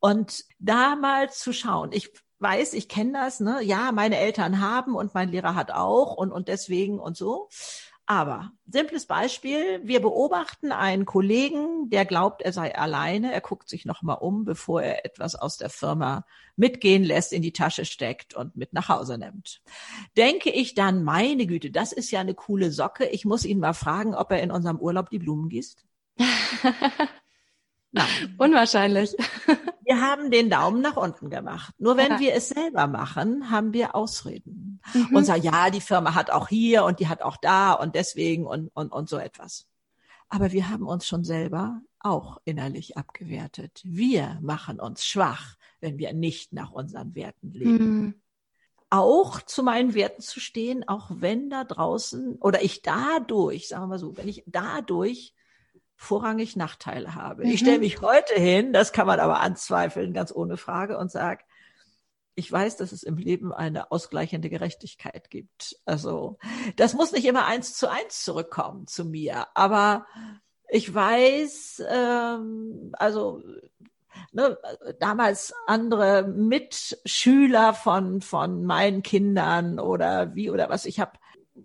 Und 0.00 0.44
da 0.58 0.96
mal 0.96 1.30
zu 1.30 1.52
schauen, 1.52 1.90
ich 1.92 2.12
weiß, 2.42 2.74
ich 2.74 2.88
kenne 2.88 3.12
das, 3.12 3.40
ne? 3.40 3.62
Ja, 3.62 3.92
meine 3.92 4.18
Eltern 4.18 4.60
haben 4.60 4.94
und 4.94 5.14
mein 5.14 5.30
Lehrer 5.30 5.54
hat 5.54 5.70
auch 5.70 6.14
und, 6.14 6.32
und 6.32 6.48
deswegen 6.48 6.98
und 6.98 7.16
so. 7.16 7.48
Aber 8.06 8.50
simples 8.66 9.06
Beispiel, 9.06 9.80
wir 9.84 10.00
beobachten 10.00 10.72
einen 10.72 11.06
Kollegen, 11.06 11.88
der 11.88 12.04
glaubt, 12.04 12.42
er 12.42 12.52
sei 12.52 12.74
alleine. 12.74 13.32
Er 13.32 13.40
guckt 13.40 13.68
sich 13.68 13.84
nochmal 13.84 14.18
um, 14.20 14.44
bevor 14.44 14.82
er 14.82 15.04
etwas 15.04 15.34
aus 15.36 15.56
der 15.56 15.70
Firma 15.70 16.26
mitgehen 16.56 17.04
lässt, 17.04 17.32
in 17.32 17.42
die 17.42 17.52
Tasche 17.52 17.84
steckt 17.84 18.34
und 18.34 18.56
mit 18.56 18.72
nach 18.72 18.88
Hause 18.88 19.18
nimmt. 19.18 19.62
Denke 20.16 20.50
ich 20.50 20.74
dann, 20.74 21.04
meine 21.04 21.46
Güte, 21.46 21.70
das 21.70 21.92
ist 21.92 22.10
ja 22.10 22.20
eine 22.20 22.34
coole 22.34 22.72
Socke. 22.72 23.06
Ich 23.06 23.24
muss 23.24 23.44
ihn 23.44 23.60
mal 23.60 23.72
fragen, 23.72 24.14
ob 24.14 24.32
er 24.32 24.42
in 24.42 24.50
unserem 24.50 24.78
Urlaub 24.78 25.08
die 25.10 25.20
Blumen 25.20 25.48
gießt. 25.48 25.84
Nein. 27.92 28.34
Unwahrscheinlich. 28.38 29.14
Wir 29.84 30.00
haben 30.00 30.30
den 30.30 30.48
Daumen 30.48 30.80
nach 30.80 30.96
unten 30.96 31.28
gemacht. 31.28 31.74
Nur 31.78 31.96
wenn 31.96 32.12
ja. 32.12 32.20
wir 32.20 32.34
es 32.34 32.48
selber 32.48 32.86
machen, 32.86 33.50
haben 33.50 33.74
wir 33.74 33.94
Ausreden. 33.94 34.80
Mhm. 34.94 35.14
Und 35.14 35.24
sagen, 35.24 35.42
ja, 35.42 35.70
die 35.70 35.80
Firma 35.80 36.14
hat 36.14 36.30
auch 36.30 36.48
hier 36.48 36.84
und 36.84 37.00
die 37.00 37.08
hat 37.08 37.20
auch 37.20 37.36
da 37.36 37.72
und 37.72 37.94
deswegen 37.94 38.46
und, 38.46 38.70
und, 38.74 38.90
und 38.90 39.08
so 39.08 39.18
etwas. 39.18 39.66
Aber 40.28 40.52
wir 40.52 40.70
haben 40.70 40.86
uns 40.86 41.06
schon 41.06 41.24
selber 41.24 41.82
auch 42.00 42.38
innerlich 42.44 42.96
abgewertet. 42.96 43.82
Wir 43.84 44.38
machen 44.40 44.80
uns 44.80 45.04
schwach, 45.04 45.56
wenn 45.80 45.98
wir 45.98 46.14
nicht 46.14 46.52
nach 46.52 46.70
unseren 46.70 47.14
Werten 47.14 47.52
leben. 47.52 48.00
Mhm. 48.00 48.14
Auch 48.88 49.42
zu 49.42 49.62
meinen 49.62 49.94
Werten 49.94 50.22
zu 50.22 50.40
stehen, 50.40 50.88
auch 50.88 51.10
wenn 51.10 51.50
da 51.50 51.64
draußen 51.64 52.36
oder 52.36 52.62
ich 52.62 52.82
dadurch, 52.82 53.68
sagen 53.68 53.82
wir 53.82 53.88
mal 53.88 53.98
so, 53.98 54.16
wenn 54.16 54.28
ich 54.28 54.44
dadurch 54.46 55.34
vorrangig 55.96 56.56
Nachteile 56.56 57.14
habe. 57.14 57.44
Mhm. 57.44 57.50
Ich 57.50 57.60
stelle 57.60 57.78
mich 57.78 58.00
heute 58.00 58.34
hin, 58.34 58.72
das 58.72 58.92
kann 58.92 59.06
man 59.06 59.20
aber 59.20 59.40
anzweifeln, 59.40 60.12
ganz 60.12 60.32
ohne 60.34 60.56
Frage, 60.56 60.98
und 60.98 61.10
sage, 61.10 61.44
ich 62.34 62.50
weiß, 62.50 62.76
dass 62.76 62.92
es 62.92 63.02
im 63.02 63.18
Leben 63.18 63.52
eine 63.52 63.90
ausgleichende 63.90 64.48
Gerechtigkeit 64.48 65.30
gibt. 65.30 65.76
Also 65.84 66.38
das 66.76 66.94
muss 66.94 67.12
nicht 67.12 67.26
immer 67.26 67.44
eins 67.44 67.74
zu 67.74 67.90
eins 67.90 68.24
zurückkommen 68.24 68.86
zu 68.86 69.04
mir, 69.04 69.46
aber 69.54 70.06
ich 70.68 70.92
weiß, 70.92 71.84
ähm, 71.90 72.94
also 72.98 73.42
ne, 74.32 74.58
damals 74.98 75.52
andere 75.66 76.22
Mitschüler 76.22 77.74
von 77.74 78.22
von 78.22 78.64
meinen 78.64 79.02
Kindern 79.02 79.78
oder 79.78 80.34
wie 80.34 80.50
oder 80.50 80.70
was 80.70 80.86
ich 80.86 81.00
habe 81.00 81.12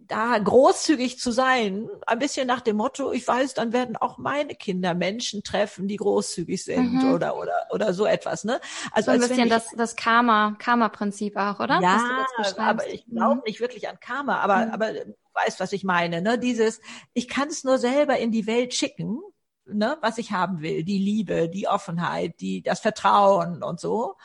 da 0.07 0.37
großzügig 0.37 1.19
zu 1.19 1.31
sein, 1.31 1.89
ein 2.05 2.19
bisschen 2.19 2.47
nach 2.47 2.61
dem 2.61 2.77
Motto, 2.77 3.11
ich 3.11 3.27
weiß, 3.27 3.53
dann 3.53 3.73
werden 3.73 3.95
auch 3.95 4.17
meine 4.17 4.55
Kinder 4.55 4.93
Menschen 4.93 5.43
treffen, 5.43 5.87
die 5.87 5.97
großzügig 5.97 6.63
sind 6.63 7.03
mhm. 7.03 7.13
oder 7.13 7.37
oder 7.37 7.53
oder 7.71 7.93
so 7.93 8.05
etwas, 8.05 8.43
ne? 8.43 8.59
Also 8.91 9.11
so 9.11 9.15
ein 9.15 9.19
bisschen 9.19 9.45
ich, 9.45 9.49
das 9.49 9.67
das 9.75 9.95
Karma 9.95 10.55
Karma 10.59 10.89
Prinzip 10.89 11.35
auch, 11.37 11.59
oder? 11.59 11.79
Ja, 11.81 12.25
aber 12.57 12.87
ich 12.87 13.05
glaube 13.05 13.41
nicht 13.45 13.59
wirklich 13.59 13.89
an 13.89 13.99
Karma, 13.99 14.39
aber 14.39 14.67
mhm. 14.67 14.71
aber 14.71 14.93
du 14.93 15.15
weißt, 15.33 15.59
was 15.59 15.73
ich 15.73 15.83
meine, 15.83 16.21
ne? 16.21 16.37
Dieses 16.37 16.79
ich 17.13 17.27
kann 17.27 17.47
es 17.47 17.63
nur 17.63 17.77
selber 17.77 18.17
in 18.17 18.31
die 18.31 18.47
Welt 18.47 18.73
schicken, 18.73 19.19
ne, 19.65 19.97
was 20.01 20.17
ich 20.17 20.31
haben 20.31 20.61
will, 20.61 20.83
die 20.83 20.99
Liebe, 20.99 21.49
die 21.49 21.67
Offenheit, 21.67 22.39
die 22.39 22.61
das 22.61 22.79
Vertrauen 22.79 23.63
und 23.63 23.79
so. 23.79 24.15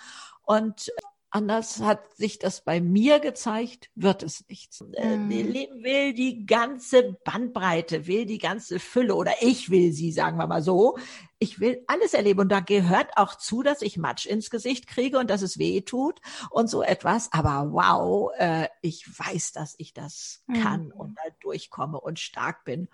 Und 0.45 0.91
anders 1.33 1.81
hat 1.81 2.17
sich 2.17 2.39
das 2.39 2.63
bei 2.63 2.81
mir 2.81 3.19
gezeigt, 3.19 3.91
wird 3.95 4.23
es 4.23 4.47
nichts. 4.49 4.81
Mhm. 4.81 5.29
Leben 5.29 5.83
will 5.83 6.13
die 6.13 6.47
ganze 6.47 7.19
Bandbreite, 7.25 8.07
will 8.07 8.27
die 8.27 8.39
ganze 8.39 8.79
Fülle 8.79 9.15
oder 9.15 9.33
ich 9.41 9.71
will 9.71 9.93
sie, 9.93 10.13
sagen 10.13 10.37
wir 10.37 10.47
mal 10.47 10.63
so. 10.63 10.99
Ich 11.39 11.59
will 11.59 11.83
alles 11.89 12.15
erleben 12.15 12.41
und 12.41 12.51
da 12.51 12.61
gehört 12.61 13.17
auch 13.17 13.35
zu, 13.35 13.63
dass 13.63 13.83
ich 13.83 13.97
Matsch 13.97 14.27
ins 14.27 14.51
Gesicht 14.51 14.87
kriege 14.87 15.19
und 15.19 15.29
dass 15.29 15.43
es 15.43 15.59
weh 15.59 15.81
tut 15.81 16.21
und 16.51 16.69
so 16.69 16.83
etwas. 16.83 17.33
Aber 17.33 17.73
wow, 17.73 18.31
äh, 18.39 18.69
ich 18.81 19.07
weiß, 19.07 19.53
dass 19.53 19.75
ich 19.79 19.93
das 19.93 20.45
mhm. 20.47 20.55
kann 20.55 20.93
und 20.93 21.17
da 21.17 21.31
durchkomme 21.41 21.99
und 21.99 22.21
stark 22.21 22.65
bin. 22.65 22.89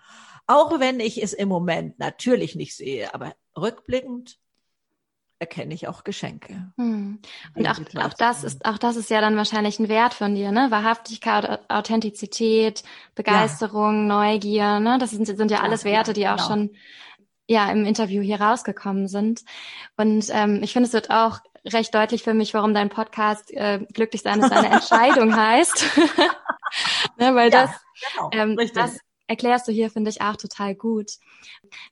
Auch 0.47 0.79
wenn 0.79 0.99
ich 0.99 1.21
es 1.21 1.33
im 1.33 1.49
Moment 1.49 1.99
natürlich 1.99 2.55
nicht 2.55 2.75
sehe, 2.75 3.13
aber 3.13 3.35
rückblickend 3.55 4.39
erkenne 5.39 5.73
ich 5.73 5.87
auch 5.87 6.03
Geschenke. 6.03 6.71
Hm. 6.77 7.19
Und 7.55 7.67
auch, 7.67 7.79
auch 8.03 8.13
das 8.13 8.43
ist, 8.43 8.65
auch 8.65 8.77
das 8.77 8.97
ist 8.97 9.09
ja 9.09 9.21
dann 9.21 9.37
wahrscheinlich 9.37 9.79
ein 9.79 9.87
Wert 9.87 10.13
von 10.13 10.35
dir, 10.35 10.51
ne? 10.51 10.67
Wahrhaftigkeit, 10.69 11.61
Authentizität, 11.69 12.83
Begeisterung, 13.15 14.07
ja. 14.07 14.15
Neugier, 14.15 14.79
ne? 14.79 14.97
Das 14.99 15.11
sind, 15.11 15.25
sind 15.25 15.49
ja 15.49 15.61
alles 15.61 15.85
Werte, 15.85 16.11
die 16.11 16.27
auch 16.27 16.35
genau. 16.35 16.47
schon 16.47 16.69
ja 17.47 17.71
im 17.71 17.85
Interview 17.85 18.21
hier 18.21 18.41
rausgekommen 18.41 19.07
sind. 19.07 19.43
Und 19.97 20.25
ähm, 20.31 20.61
ich 20.61 20.73
finde, 20.73 20.87
es 20.87 20.93
wird 20.93 21.09
auch 21.09 21.39
recht 21.65 21.95
deutlich 21.95 22.23
für 22.23 22.33
mich, 22.33 22.53
warum 22.53 22.73
dein 22.73 22.89
Podcast 22.89 23.51
äh, 23.51 23.79
Glücklich 23.93 24.21
sein 24.21 24.41
ist 24.41 24.51
eine 24.51 24.69
Entscheidung 24.71 25.35
heißt. 25.35 25.85
ne, 27.17 27.33
weil 27.33 27.51
ja, 27.51 27.63
das, 27.63 27.71
genau, 28.13 28.29
ähm, 28.33 28.57
das 28.73 28.99
erklärst 29.29 29.67
du 29.67 29.71
hier, 29.71 29.89
finde 29.89 30.09
ich, 30.09 30.21
auch 30.21 30.35
total 30.35 30.75
gut. 30.75 31.11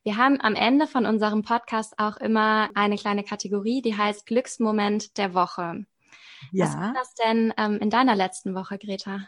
Wir 0.04 0.18
haben 0.18 0.42
am 0.42 0.56
Ende 0.56 0.88
von 0.88 1.06
unserem 1.06 1.44
Podcast 1.44 1.94
auch 1.98 2.18
immer 2.18 2.70
eine 2.74 2.98
kleine 2.98 3.24
Kategorie, 3.24 3.82
die 3.82 3.96
heißt 3.96 4.26
Glücksmoment 4.26 5.18
der 5.18 5.34
Woche. 5.34 5.86
Ja. 6.52 6.66
Was 6.66 6.78
war 6.78 6.94
das 6.94 7.14
denn 7.14 7.54
ähm, 7.58 7.78
in 7.78 7.90
deiner 7.90 8.16
letzten 8.16 8.56
Woche, 8.56 8.78
Greta? 8.78 9.28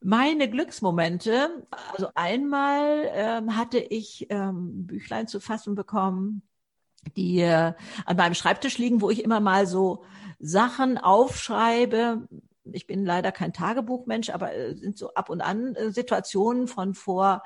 Meine 0.00 0.50
Glücksmomente, 0.50 1.66
also 1.92 2.08
einmal 2.16 3.08
ähm, 3.12 3.56
hatte 3.56 3.78
ich 3.78 4.26
ähm, 4.28 4.86
Büchlein 4.86 5.28
zu 5.28 5.38
fassen 5.38 5.76
bekommen, 5.76 6.42
die 7.16 7.40
äh, 7.40 7.72
an 8.04 8.16
meinem 8.16 8.34
Schreibtisch 8.34 8.78
liegen, 8.78 9.00
wo 9.00 9.10
ich 9.10 9.22
immer 9.22 9.38
mal 9.38 9.68
so 9.68 10.04
Sachen 10.40 10.98
aufschreibe, 10.98 12.26
ich 12.70 12.86
bin 12.86 13.04
leider 13.04 13.32
kein 13.32 13.52
Tagebuchmensch, 13.52 14.30
aber 14.30 14.54
äh, 14.54 14.74
sind 14.76 14.98
so 14.98 15.14
ab 15.14 15.30
und 15.30 15.40
an 15.40 15.74
äh, 15.74 15.90
Situationen 15.90 16.68
von 16.68 16.94
vor 16.94 17.42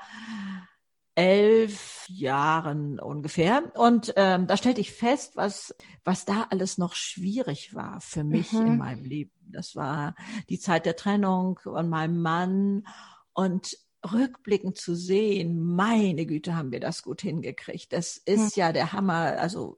elf 1.15 2.05
Jahren 2.09 2.99
ungefähr. 2.99 3.71
Und 3.75 4.13
ähm, 4.17 4.45
da 4.45 4.55
stellte 4.55 4.81
ich 4.81 4.91
fest, 4.91 5.35
was, 5.35 5.75
was 6.03 6.25
da 6.25 6.45
alles 6.51 6.77
noch 6.77 6.93
schwierig 6.93 7.73
war 7.73 7.99
für 8.01 8.23
mich 8.23 8.53
mhm. 8.53 8.67
in 8.67 8.77
meinem 8.77 9.03
Leben. 9.03 9.31
Das 9.51 9.75
war 9.75 10.13
die 10.49 10.59
Zeit 10.59 10.85
der 10.85 10.95
Trennung 10.95 11.57
von 11.57 11.89
meinem 11.89 12.21
Mann 12.21 12.85
und 13.33 13.77
rückblickend 14.11 14.77
zu 14.77 14.95
sehen, 14.95 15.59
meine 15.59 16.27
Güte, 16.27 16.55
haben 16.55 16.71
wir 16.71 16.79
das 16.79 17.01
gut 17.01 17.21
hingekriegt. 17.21 17.93
Das 17.93 18.17
ist 18.17 18.55
mhm. 18.55 18.61
ja 18.61 18.71
der 18.71 18.93
Hammer. 18.93 19.39
Also 19.39 19.77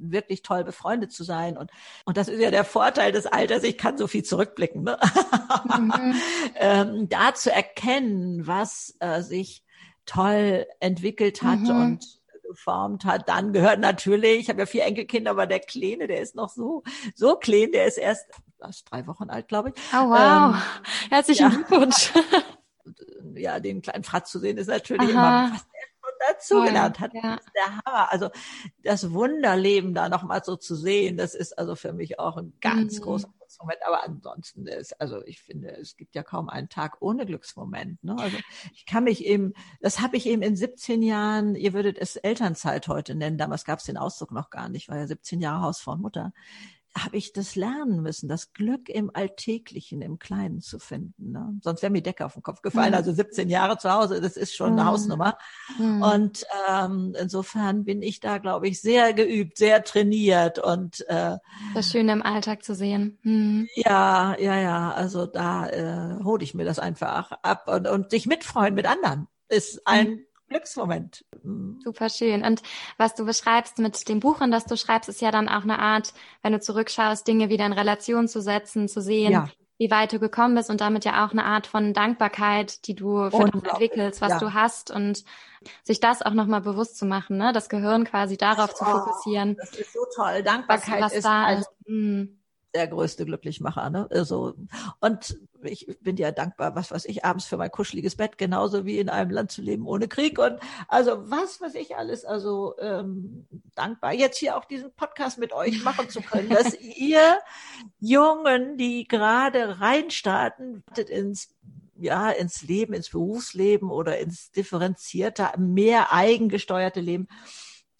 wirklich 0.00 0.42
toll 0.42 0.64
befreundet 0.64 1.12
zu 1.12 1.24
sein. 1.24 1.56
Und, 1.56 1.70
und 2.04 2.16
das 2.16 2.28
ist 2.28 2.40
ja 2.40 2.50
der 2.50 2.64
Vorteil 2.64 3.12
des 3.12 3.26
Alters, 3.26 3.62
ich 3.62 3.78
kann 3.78 3.98
so 3.98 4.06
viel 4.06 4.24
zurückblicken. 4.24 4.82
Ne? 4.82 4.98
Mhm. 5.78 6.14
ähm, 6.56 7.08
da 7.08 7.34
zu 7.34 7.52
erkennen, 7.52 8.46
was 8.46 8.96
äh, 9.00 9.22
sich 9.22 9.62
toll 10.06 10.66
entwickelt 10.80 11.42
hat 11.42 11.60
mhm. 11.60 11.70
und 11.70 12.20
geformt 12.48 13.04
hat. 13.04 13.28
Dann 13.28 13.52
gehört 13.52 13.80
natürlich, 13.80 14.40
ich 14.40 14.48
habe 14.48 14.60
ja 14.60 14.66
vier 14.66 14.84
Enkelkinder, 14.84 15.32
aber 15.32 15.46
der 15.46 15.60
Kleine, 15.60 16.06
der 16.06 16.20
ist 16.20 16.34
noch 16.34 16.50
so, 16.50 16.82
so 17.14 17.36
klein, 17.36 17.72
der 17.72 17.86
ist 17.86 17.98
erst 17.98 18.26
was, 18.58 18.84
drei 18.84 19.06
Wochen 19.06 19.28
alt, 19.30 19.48
glaube 19.48 19.70
ich. 19.70 19.82
Oh 19.92 20.08
wow. 20.08 20.54
Ähm, 20.54 20.62
Herzlichen 21.10 21.42
ja. 21.42 21.48
Glückwunsch. 21.48 22.12
ja, 23.34 23.60
den 23.60 23.82
kleinen 23.82 24.04
Fratz 24.04 24.30
zu 24.30 24.38
sehen, 24.38 24.56
ist 24.58 24.68
natürlich 24.68 25.14
Aha. 25.14 25.46
immer 25.46 25.52
was 25.52 25.66
dazugelernt 26.28 27.00
hat. 27.00 27.14
Ja. 27.14 27.36
Das 27.36 27.46
ist 27.46 27.52
der 27.54 27.76
Hammer. 27.84 28.12
Also 28.12 28.30
das 28.82 29.12
Wunderleben 29.12 29.94
da 29.94 30.08
nochmal 30.08 30.42
so 30.44 30.56
zu 30.56 30.74
sehen, 30.74 31.16
das 31.16 31.34
ist 31.34 31.58
also 31.58 31.76
für 31.76 31.92
mich 31.92 32.18
auch 32.18 32.36
ein 32.36 32.52
ganz 32.60 32.98
mhm. 32.98 33.02
großer 33.02 33.28
Glücksmoment. 33.38 33.78
Aber 33.86 34.04
ansonsten 34.04 34.66
ist, 34.66 35.00
also 35.00 35.24
ich 35.24 35.40
finde, 35.40 35.70
es 35.70 35.96
gibt 35.96 36.14
ja 36.14 36.22
kaum 36.22 36.48
einen 36.48 36.68
Tag 36.68 36.96
ohne 37.00 37.26
Glücksmoment. 37.26 38.02
Ne? 38.02 38.16
Also 38.18 38.36
ich 38.74 38.86
kann 38.86 39.04
mich 39.04 39.24
eben, 39.24 39.52
das 39.80 40.00
habe 40.00 40.16
ich 40.16 40.26
eben 40.26 40.42
in 40.42 40.56
17 40.56 41.02
Jahren, 41.02 41.54
ihr 41.54 41.72
würdet 41.72 41.98
es 41.98 42.16
Elternzeit 42.16 42.88
heute 42.88 43.14
nennen, 43.14 43.38
damals 43.38 43.64
gab 43.64 43.78
es 43.78 43.84
den 43.86 43.96
Ausdruck 43.96 44.32
noch 44.32 44.50
gar 44.50 44.68
nicht, 44.68 44.88
war 44.88 44.96
ja 44.96 45.06
17 45.06 45.40
Jahre 45.40 45.62
Hausfrau 45.62 45.92
und 45.92 46.02
Mutter 46.02 46.32
habe 46.96 47.16
ich 47.16 47.32
das 47.32 47.56
lernen 47.56 48.02
müssen, 48.02 48.28
das 48.28 48.52
Glück 48.52 48.88
im 48.88 49.10
Alltäglichen, 49.12 50.02
im 50.02 50.18
Kleinen 50.18 50.60
zu 50.60 50.78
finden. 50.78 51.32
Ne? 51.32 51.58
Sonst 51.62 51.82
wäre 51.82 51.92
mir 51.92 52.02
Decke 52.02 52.24
auf 52.24 52.34
den 52.34 52.42
Kopf 52.42 52.62
gefallen. 52.62 52.94
Also 52.94 53.12
17 53.12 53.48
Jahre 53.48 53.78
zu 53.78 53.90
Hause, 53.90 54.20
das 54.20 54.36
ist 54.36 54.54
schon 54.54 54.72
eine 54.72 54.82
mhm. 54.82 54.86
Hausnummer. 54.86 55.38
Mhm. 55.78 56.02
Und 56.02 56.46
ähm, 56.68 57.14
insofern 57.20 57.84
bin 57.84 58.02
ich 58.02 58.20
da, 58.20 58.38
glaube 58.38 58.68
ich, 58.68 58.80
sehr 58.80 59.12
geübt, 59.12 59.58
sehr 59.58 59.84
trainiert 59.84 60.58
und 60.58 61.06
äh, 61.08 61.36
das 61.74 61.90
Schöne 61.90 62.12
im 62.12 62.22
Alltag 62.22 62.64
zu 62.64 62.74
sehen. 62.74 63.18
Mhm. 63.22 63.68
Ja, 63.74 64.36
ja, 64.38 64.58
ja. 64.58 64.92
Also 64.92 65.26
da 65.26 65.68
äh, 65.68 66.24
hole 66.24 66.42
ich 66.42 66.54
mir 66.54 66.64
das 66.64 66.78
einfach 66.78 67.32
ab 67.42 67.68
und, 67.68 67.86
und 67.86 68.10
sich 68.10 68.26
mitfreuen 68.26 68.74
mit 68.74 68.86
anderen 68.86 69.28
ist 69.48 69.86
ein 69.86 70.08
mhm. 70.08 70.26
Glücksmoment. 70.48 71.24
Mhm. 71.42 71.80
Super 71.82 72.08
schön. 72.08 72.44
Und 72.44 72.62
was 72.98 73.14
du 73.14 73.24
beschreibst 73.24 73.78
mit 73.78 74.08
dem 74.08 74.20
Buch, 74.20 74.40
in 74.40 74.50
das 74.50 74.64
du 74.64 74.76
schreibst, 74.76 75.08
ist 75.08 75.20
ja 75.20 75.30
dann 75.30 75.48
auch 75.48 75.62
eine 75.62 75.78
Art, 75.78 76.12
wenn 76.42 76.52
du 76.52 76.60
zurückschaust, 76.60 77.26
Dinge 77.26 77.48
wieder 77.48 77.66
in 77.66 77.72
Relation 77.72 78.28
zu 78.28 78.40
setzen, 78.40 78.88
zu 78.88 79.00
sehen, 79.00 79.32
ja. 79.32 79.48
wie 79.78 79.90
weit 79.90 80.12
du 80.12 80.18
gekommen 80.18 80.54
bist 80.54 80.70
und 80.70 80.80
damit 80.80 81.04
ja 81.04 81.26
auch 81.26 81.32
eine 81.32 81.44
Art 81.44 81.66
von 81.66 81.92
Dankbarkeit, 81.92 82.86
die 82.86 82.94
du 82.94 83.30
für 83.30 83.50
das 83.50 83.62
entwickelst, 83.62 84.20
was 84.20 84.32
ja. 84.32 84.38
du 84.38 84.54
hast 84.54 84.90
und 84.90 85.24
sich 85.82 85.98
das 85.98 86.22
auch 86.22 86.34
nochmal 86.34 86.60
bewusst 86.60 86.96
zu 86.96 87.06
machen, 87.06 87.38
ne? 87.38 87.52
das 87.52 87.68
Gehirn 87.68 88.04
quasi 88.04 88.36
darauf 88.36 88.70
oh, 88.74 88.78
zu 88.78 88.84
fokussieren. 88.84 89.56
Das 89.56 89.70
ist 89.74 89.92
so 89.92 90.00
toll. 90.14 90.42
Dankbarkeit 90.42 91.02
was, 91.02 91.10
was 91.10 91.12
ist 91.14 91.24
da 91.24 91.44
also, 91.44 91.68
ist. 91.84 92.28
Der 92.76 92.86
größte 92.86 93.24
Glücklichmacher. 93.24 93.88
Ne? 93.88 94.06
Also, 94.10 94.54
und 95.00 95.38
ich 95.62 95.86
bin 96.02 96.16
dir 96.16 96.30
dankbar, 96.30 96.76
was 96.76 96.90
weiß 96.90 97.06
ich, 97.06 97.24
abends 97.24 97.46
für 97.46 97.56
mein 97.56 97.70
kuscheliges 97.70 98.16
Bett, 98.16 98.36
genauso 98.36 98.84
wie 98.84 98.98
in 98.98 99.08
einem 99.08 99.30
Land 99.30 99.50
zu 99.50 99.62
leben 99.62 99.86
ohne 99.86 100.08
Krieg. 100.08 100.38
Und 100.38 100.60
also 100.88 101.30
was 101.30 101.60
weiß 101.60 101.74
ich 101.74 101.96
alles, 101.96 102.26
also 102.26 102.74
ähm, 102.78 103.46
dankbar, 103.74 104.12
jetzt 104.12 104.36
hier 104.36 104.56
auch 104.56 104.66
diesen 104.66 104.92
Podcast 104.92 105.38
mit 105.38 105.54
euch 105.54 105.82
machen 105.82 106.10
zu 106.10 106.20
können, 106.20 106.50
dass 106.50 106.74
ihr 106.80 107.38
Jungen, 107.98 108.76
die 108.76 109.08
gerade 109.08 109.80
reinstarten, 109.80 110.84
ins 111.08 111.48
ja, 111.98 112.28
ins 112.28 112.60
Leben, 112.60 112.92
ins 112.92 113.08
Berufsleben 113.08 113.90
oder 113.90 114.18
ins 114.18 114.50
differenzierte, 114.50 115.48
mehr 115.56 116.12
eigengesteuerte 116.12 117.00
Leben, 117.00 117.26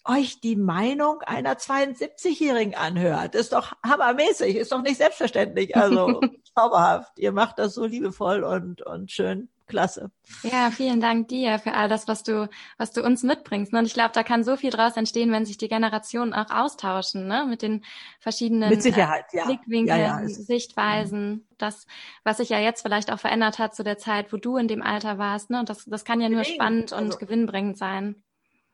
euch 0.07 0.39
die 0.39 0.55
Meinung 0.55 1.21
einer 1.21 1.55
72-Jährigen 1.55 2.75
anhört. 2.75 3.35
Ist 3.35 3.53
doch 3.53 3.73
hammermäßig, 3.85 4.55
ist 4.55 4.71
doch 4.71 4.81
nicht 4.81 4.97
selbstverständlich. 4.97 5.75
Also 5.75 6.21
zauberhaft. 6.55 7.19
Ihr 7.19 7.31
macht 7.31 7.59
das 7.59 7.73
so 7.73 7.85
liebevoll 7.85 8.43
und, 8.43 8.81
und 8.81 9.11
schön. 9.11 9.49
Klasse. 9.67 10.11
Ja, 10.43 10.71
vielen 10.71 11.01
Dank 11.01 11.27
dir 11.27 11.59
für 11.59 11.73
all 11.73 11.89
das, 11.89 12.07
was 12.07 12.23
du, 12.23 12.49
was 12.77 12.93
du 12.93 13.03
uns 13.03 13.23
mitbringst. 13.23 13.73
Und 13.73 13.85
ich 13.85 13.93
glaube, 13.93 14.11
da 14.13 14.23
kann 14.23 14.45
so 14.45 14.55
viel 14.55 14.69
draus 14.69 14.95
entstehen, 14.95 15.29
wenn 15.31 15.45
sich 15.45 15.57
die 15.57 15.67
Generationen 15.67 16.33
auch 16.33 16.49
austauschen, 16.49 17.27
ne? 17.27 17.45
Mit 17.45 17.61
den 17.61 17.83
verschiedenen 18.19 18.69
Mit 18.69 18.81
Sicherheit, 18.81 19.25
ja. 19.33 19.43
Blickwinkeln, 19.43 19.99
ja, 19.99 20.21
ja, 20.21 20.27
Sichtweisen. 20.29 21.45
Das, 21.57 21.85
was 22.23 22.37
sich 22.37 22.47
ja 22.47 22.59
jetzt 22.59 22.81
vielleicht 22.81 23.11
auch 23.11 23.19
verändert 23.19 23.59
hat 23.59 23.75
zu 23.75 23.83
der 23.83 23.97
Zeit, 23.97 24.31
wo 24.31 24.37
du 24.37 24.55
in 24.55 24.69
dem 24.69 24.81
Alter 24.81 25.17
warst, 25.17 25.49
ne? 25.49 25.59
Und 25.59 25.67
das, 25.67 25.83
das 25.83 26.05
kann 26.05 26.21
ja 26.21 26.29
nur 26.29 26.45
spannend 26.45 26.93
und 26.93 27.07
also, 27.07 27.17
gewinnbringend 27.17 27.77
sein 27.77 28.23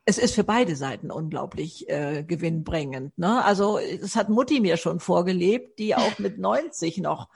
es 0.06 0.18
ist 0.18 0.36
für 0.36 0.44
beide 0.44 0.76
Seiten 0.76 1.12
unglaublich 1.12 1.90
äh, 1.90 2.24
gewinnbringend. 2.24 3.18
Ne? 3.18 3.44
Also 3.44 3.78
es 3.78 4.16
hat 4.16 4.30
Mutti 4.30 4.60
mir 4.60 4.78
schon 4.78 5.00
vorgelebt, 5.00 5.80
die 5.80 5.96
auch 5.96 6.20
mit 6.20 6.38
90 6.40 6.98
noch 6.98 7.30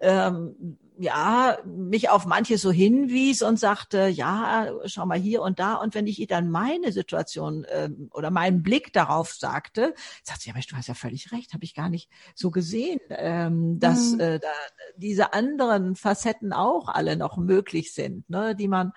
ähm, 0.00 0.78
ja 0.98 1.56
mich 1.64 2.10
auf 2.10 2.26
manche 2.26 2.58
so 2.58 2.70
hinwies 2.70 3.40
und 3.40 3.58
sagte, 3.58 4.08
ja, 4.08 4.70
schau 4.84 5.06
mal 5.06 5.18
hier 5.18 5.40
und 5.40 5.58
da. 5.58 5.76
Und 5.76 5.94
wenn 5.94 6.06
ich 6.06 6.18
ihr 6.18 6.26
dann 6.26 6.50
meine 6.50 6.92
Situation 6.92 7.64
ähm, 7.70 8.10
oder 8.12 8.30
meinen 8.30 8.62
Blick 8.62 8.92
darauf 8.92 9.32
sagte, 9.32 9.94
sagt 10.22 10.42
sie, 10.42 10.50
ja, 10.50 10.54
Mensch, 10.54 10.66
du 10.66 10.76
hast 10.76 10.88
ja 10.88 10.94
völlig 10.94 11.32
recht, 11.32 11.54
habe 11.54 11.64
ich 11.64 11.74
gar 11.74 11.88
nicht 11.88 12.10
so 12.34 12.50
gesehen, 12.50 13.00
ähm, 13.08 13.78
dass 13.80 14.12
mhm. 14.12 14.20
äh, 14.20 14.40
da 14.40 14.48
diese 14.96 15.32
anderen 15.32 15.96
Facetten 15.96 16.52
auch 16.52 16.88
alle 16.88 17.16
noch 17.16 17.38
möglich 17.38 17.94
sind, 17.94 18.28
ne, 18.28 18.54
die 18.54 18.68
man 18.68 18.92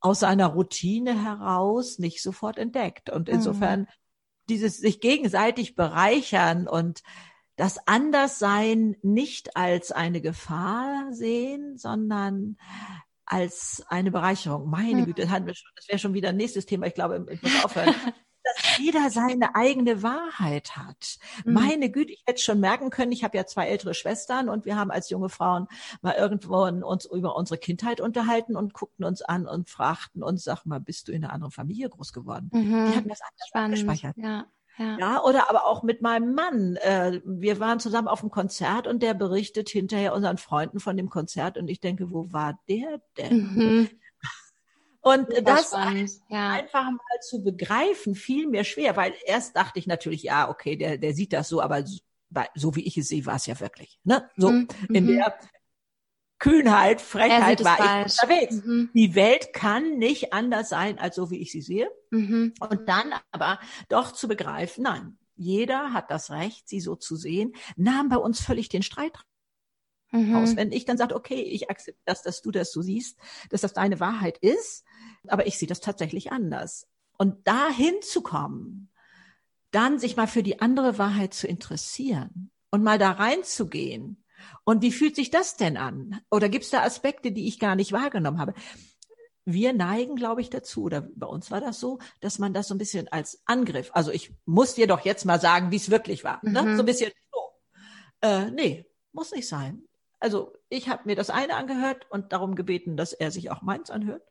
aus 0.00 0.22
einer 0.22 0.46
Routine 0.46 1.24
heraus 1.24 1.98
nicht 1.98 2.22
sofort 2.22 2.58
entdeckt. 2.58 3.10
Und 3.10 3.28
mhm. 3.28 3.34
insofern 3.34 3.80
mhm. 3.80 3.86
dieses 4.48 4.78
sich 4.78 5.00
gegenseitig 5.00 5.76
bereichern 5.76 6.66
und 6.66 7.02
das 7.56 7.86
Anderssein 7.86 8.96
nicht 9.02 9.56
als 9.56 9.92
eine 9.92 10.22
Gefahr 10.22 11.12
sehen, 11.12 11.76
sondern 11.76 12.56
als 13.26 13.84
eine 13.88 14.10
Bereicherung. 14.10 14.68
Meine 14.68 15.02
mhm. 15.02 15.06
Güte, 15.06 15.26
das, 15.26 15.62
das 15.76 15.88
wäre 15.88 15.98
schon 15.98 16.14
wieder 16.14 16.30
ein 16.30 16.36
nächstes 16.36 16.66
Thema. 16.66 16.86
Ich 16.86 16.94
glaube, 16.94 17.26
ich 17.30 17.42
muss 17.42 17.64
aufhören. 17.64 17.94
Das 18.42 18.78
jeder 18.78 19.10
seine 19.10 19.54
eigene 19.54 20.02
Wahrheit 20.02 20.76
hat. 20.76 21.18
Mhm. 21.44 21.52
Meine 21.52 21.90
Güte, 21.90 22.12
ich 22.12 22.22
hätte 22.26 22.42
schon 22.42 22.60
merken 22.60 22.90
können, 22.90 23.12
ich 23.12 23.24
habe 23.24 23.36
ja 23.36 23.46
zwei 23.46 23.66
ältere 23.66 23.94
Schwestern 23.94 24.48
und 24.48 24.64
wir 24.64 24.76
haben 24.76 24.90
als 24.90 25.10
junge 25.10 25.28
Frauen 25.28 25.68
mal 26.02 26.14
irgendwo 26.14 26.64
uns 26.64 27.04
über 27.04 27.36
unsere 27.36 27.58
Kindheit 27.58 28.00
unterhalten 28.00 28.56
und 28.56 28.72
guckten 28.72 29.04
uns 29.04 29.22
an 29.22 29.46
und 29.46 29.68
fragten 29.68 30.22
uns, 30.22 30.44
sag 30.44 30.64
mal, 30.64 30.80
bist 30.80 31.08
du 31.08 31.12
in 31.12 31.24
einer 31.24 31.32
anderen 31.32 31.52
Familie 31.52 31.88
groß 31.88 32.12
geworden? 32.12 32.50
Mhm. 32.52 32.90
Die 32.90 32.96
hatten 32.96 33.08
das 33.08 33.20
anders 33.20 33.48
Spannend. 33.48 33.78
abgespeichert. 33.78 34.16
Ja. 34.16 34.46
Ja. 34.78 34.96
ja, 34.98 35.22
oder 35.22 35.50
aber 35.50 35.66
auch 35.66 35.82
mit 35.82 36.00
meinem 36.00 36.34
Mann. 36.34 36.76
Äh, 36.76 37.20
wir 37.24 37.60
waren 37.60 37.80
zusammen 37.80 38.08
auf 38.08 38.20
dem 38.20 38.30
Konzert 38.30 38.86
und 38.86 39.02
der 39.02 39.12
berichtet 39.12 39.68
hinterher 39.68 40.14
unseren 40.14 40.38
Freunden 40.38 40.80
von 40.80 40.96
dem 40.96 41.10
Konzert 41.10 41.58
und 41.58 41.68
ich 41.68 41.80
denke, 41.80 42.10
wo 42.10 42.32
war 42.32 42.58
der 42.66 43.02
denn? 43.18 43.54
Mhm. 43.54 43.90
Und 45.02 45.28
Super 45.28 45.42
das 45.42 45.72
ja. 46.28 46.50
einfach 46.50 46.84
mal 46.84 47.20
zu 47.22 47.42
begreifen, 47.42 48.14
fiel 48.14 48.46
mir 48.46 48.64
schwer, 48.64 48.96
weil 48.96 49.14
erst 49.24 49.56
dachte 49.56 49.78
ich 49.78 49.86
natürlich, 49.86 50.22
ja, 50.22 50.50
okay, 50.50 50.76
der, 50.76 50.98
der 50.98 51.14
sieht 51.14 51.32
das 51.32 51.48
so, 51.48 51.62
aber 51.62 51.86
so, 51.86 51.98
so 52.54 52.76
wie 52.76 52.86
ich 52.86 52.98
es 52.98 53.08
sehe, 53.08 53.24
war 53.24 53.36
es 53.36 53.46
ja 53.46 53.58
wirklich. 53.60 53.98
Ne? 54.04 54.28
So 54.36 54.50
mhm. 54.50 54.68
in 54.90 55.04
mhm. 55.04 55.16
der 55.16 55.38
Kühnheit, 56.38 57.00
Frechheit 57.00 57.62
war 57.64 57.76
falsch. 57.76 58.14
ich 58.14 58.22
unterwegs. 58.22 58.64
Mhm. 58.64 58.90
Die 58.94 59.14
Welt 59.14 59.52
kann 59.52 59.98
nicht 59.98 60.32
anders 60.32 60.68
sein, 60.68 60.98
als 60.98 61.16
so 61.16 61.30
wie 61.30 61.38
ich 61.38 61.52
sie 61.52 61.62
sehe. 61.62 61.90
Mhm. 62.10 62.54
Und 62.60 62.88
dann 62.88 63.14
aber 63.30 63.58
doch 63.88 64.12
zu 64.12 64.28
begreifen, 64.28 64.84
nein, 64.84 65.18
jeder 65.36 65.94
hat 65.94 66.10
das 66.10 66.30
Recht, 66.30 66.68
sie 66.68 66.80
so 66.80 66.96
zu 66.96 67.16
sehen, 67.16 67.54
nahm 67.76 68.10
bei 68.10 68.16
uns 68.16 68.42
völlig 68.42 68.68
den 68.68 68.82
Streit 68.82 69.18
mhm. 70.12 70.34
aus. 70.34 70.56
Wenn 70.56 70.72
ich 70.72 70.84
dann 70.84 70.98
sage, 70.98 71.14
okay, 71.14 71.40
ich 71.40 71.70
akzeptiere 71.70 72.02
das, 72.04 72.22
dass 72.22 72.42
du 72.42 72.50
das 72.50 72.72
so 72.72 72.82
siehst, 72.82 73.18
dass 73.50 73.60
das 73.60 73.72
deine 73.72 74.00
Wahrheit 74.00 74.38
ist, 74.38 74.84
aber 75.28 75.46
ich 75.46 75.58
sehe 75.58 75.68
das 75.68 75.80
tatsächlich 75.80 76.32
anders. 76.32 76.86
Und 77.18 77.46
da 77.46 77.68
hinzukommen, 77.68 78.90
dann 79.70 79.98
sich 79.98 80.16
mal 80.16 80.26
für 80.26 80.42
die 80.42 80.60
andere 80.60 80.98
Wahrheit 80.98 81.34
zu 81.34 81.46
interessieren 81.46 82.50
und 82.70 82.82
mal 82.82 82.98
da 82.98 83.12
reinzugehen. 83.12 84.24
Und 84.64 84.82
wie 84.82 84.92
fühlt 84.92 85.16
sich 85.16 85.30
das 85.30 85.56
denn 85.56 85.76
an? 85.76 86.20
Oder 86.30 86.48
gibt 86.48 86.64
es 86.64 86.70
da 86.70 86.82
Aspekte, 86.82 87.30
die 87.30 87.46
ich 87.46 87.58
gar 87.58 87.76
nicht 87.76 87.92
wahrgenommen 87.92 88.38
habe? 88.38 88.54
wir 89.44 89.72
neigen, 89.72 90.16
glaube 90.16 90.40
ich, 90.40 90.50
dazu, 90.50 90.84
oder 90.84 91.08
bei 91.14 91.26
uns 91.26 91.50
war 91.50 91.60
das 91.60 91.80
so, 91.80 91.98
dass 92.20 92.38
man 92.38 92.52
das 92.52 92.68
so 92.68 92.74
ein 92.74 92.78
bisschen 92.78 93.08
als 93.08 93.42
Angriff, 93.46 93.90
also 93.94 94.10
ich 94.10 94.34
muss 94.44 94.74
dir 94.74 94.86
doch 94.86 95.00
jetzt 95.00 95.24
mal 95.24 95.40
sagen, 95.40 95.70
wie 95.70 95.76
es 95.76 95.90
wirklich 95.90 96.24
war. 96.24 96.40
Ne? 96.42 96.62
Mhm. 96.62 96.68
Ne? 96.68 96.76
So 96.76 96.82
ein 96.82 96.86
bisschen 96.86 97.12
so. 97.32 97.40
Äh, 98.20 98.50
nee, 98.50 98.86
muss 99.12 99.32
nicht 99.32 99.48
sein. 99.48 99.82
Also 100.18 100.52
ich 100.68 100.88
habe 100.88 101.02
mir 101.06 101.16
das 101.16 101.30
eine 101.30 101.56
angehört 101.56 102.06
und 102.10 102.32
darum 102.32 102.54
gebeten, 102.54 102.96
dass 102.96 103.12
er 103.12 103.30
sich 103.30 103.50
auch 103.50 103.62
meins 103.62 103.90
anhört. 103.90 104.22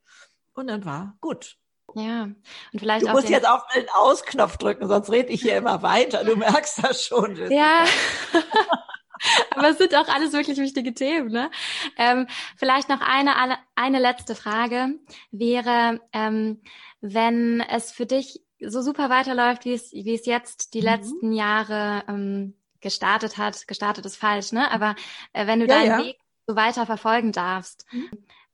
Und 0.59 0.67
dann 0.67 0.83
war 0.83 1.15
gut. 1.21 1.55
Ja, 1.95 2.23
und 2.23 2.79
vielleicht 2.79 3.05
du 3.05 3.11
musst 3.11 3.29
den... 3.29 3.31
jetzt 3.31 3.47
auf 3.47 3.63
den 3.73 3.85
Ausknopf 3.95 4.57
drücken, 4.57 4.89
sonst 4.89 5.09
rede 5.09 5.29
ich 5.29 5.41
hier 5.41 5.55
immer 5.55 5.81
weiter. 5.81 6.25
Du 6.25 6.35
merkst 6.35 6.83
das 6.83 7.05
schon. 7.05 7.37
Ja. 7.49 7.85
Aber 9.55 9.69
es 9.69 9.77
sind 9.77 9.95
auch 9.95 10.09
alles 10.09 10.33
wirklich 10.33 10.57
wichtige 10.57 10.93
Themen. 10.93 11.31
Ne? 11.31 11.49
Ähm, 11.97 12.27
vielleicht 12.57 12.89
noch 12.89 12.99
eine, 12.99 13.57
eine 13.75 13.99
letzte 13.99 14.35
Frage 14.35 14.99
wäre, 15.31 16.01
ähm, 16.11 16.61
wenn 16.99 17.61
es 17.61 17.93
für 17.93 18.05
dich 18.05 18.41
so 18.59 18.81
super 18.81 19.09
weiterläuft, 19.09 19.63
wie 19.63 19.73
es, 19.73 19.93
wie 19.93 20.13
es 20.13 20.25
jetzt 20.25 20.73
die 20.73 20.81
mhm. 20.81 20.85
letzten 20.85 21.31
Jahre 21.31 22.03
ähm, 22.09 22.53
gestartet 22.81 23.37
hat, 23.37 23.65
gestartet 23.65 24.05
ist 24.05 24.17
falsch, 24.17 24.51
ne? 24.51 24.69
Aber 24.71 24.95
äh, 25.31 25.47
wenn 25.47 25.61
du 25.61 25.67
ja, 25.67 25.75
deinen 25.75 25.99
ja. 25.99 26.05
Weg 26.05 26.17
so 26.47 26.55
weiter 26.57 26.85
verfolgen 26.85 27.31
darfst, 27.31 27.85
mhm. 27.91 28.09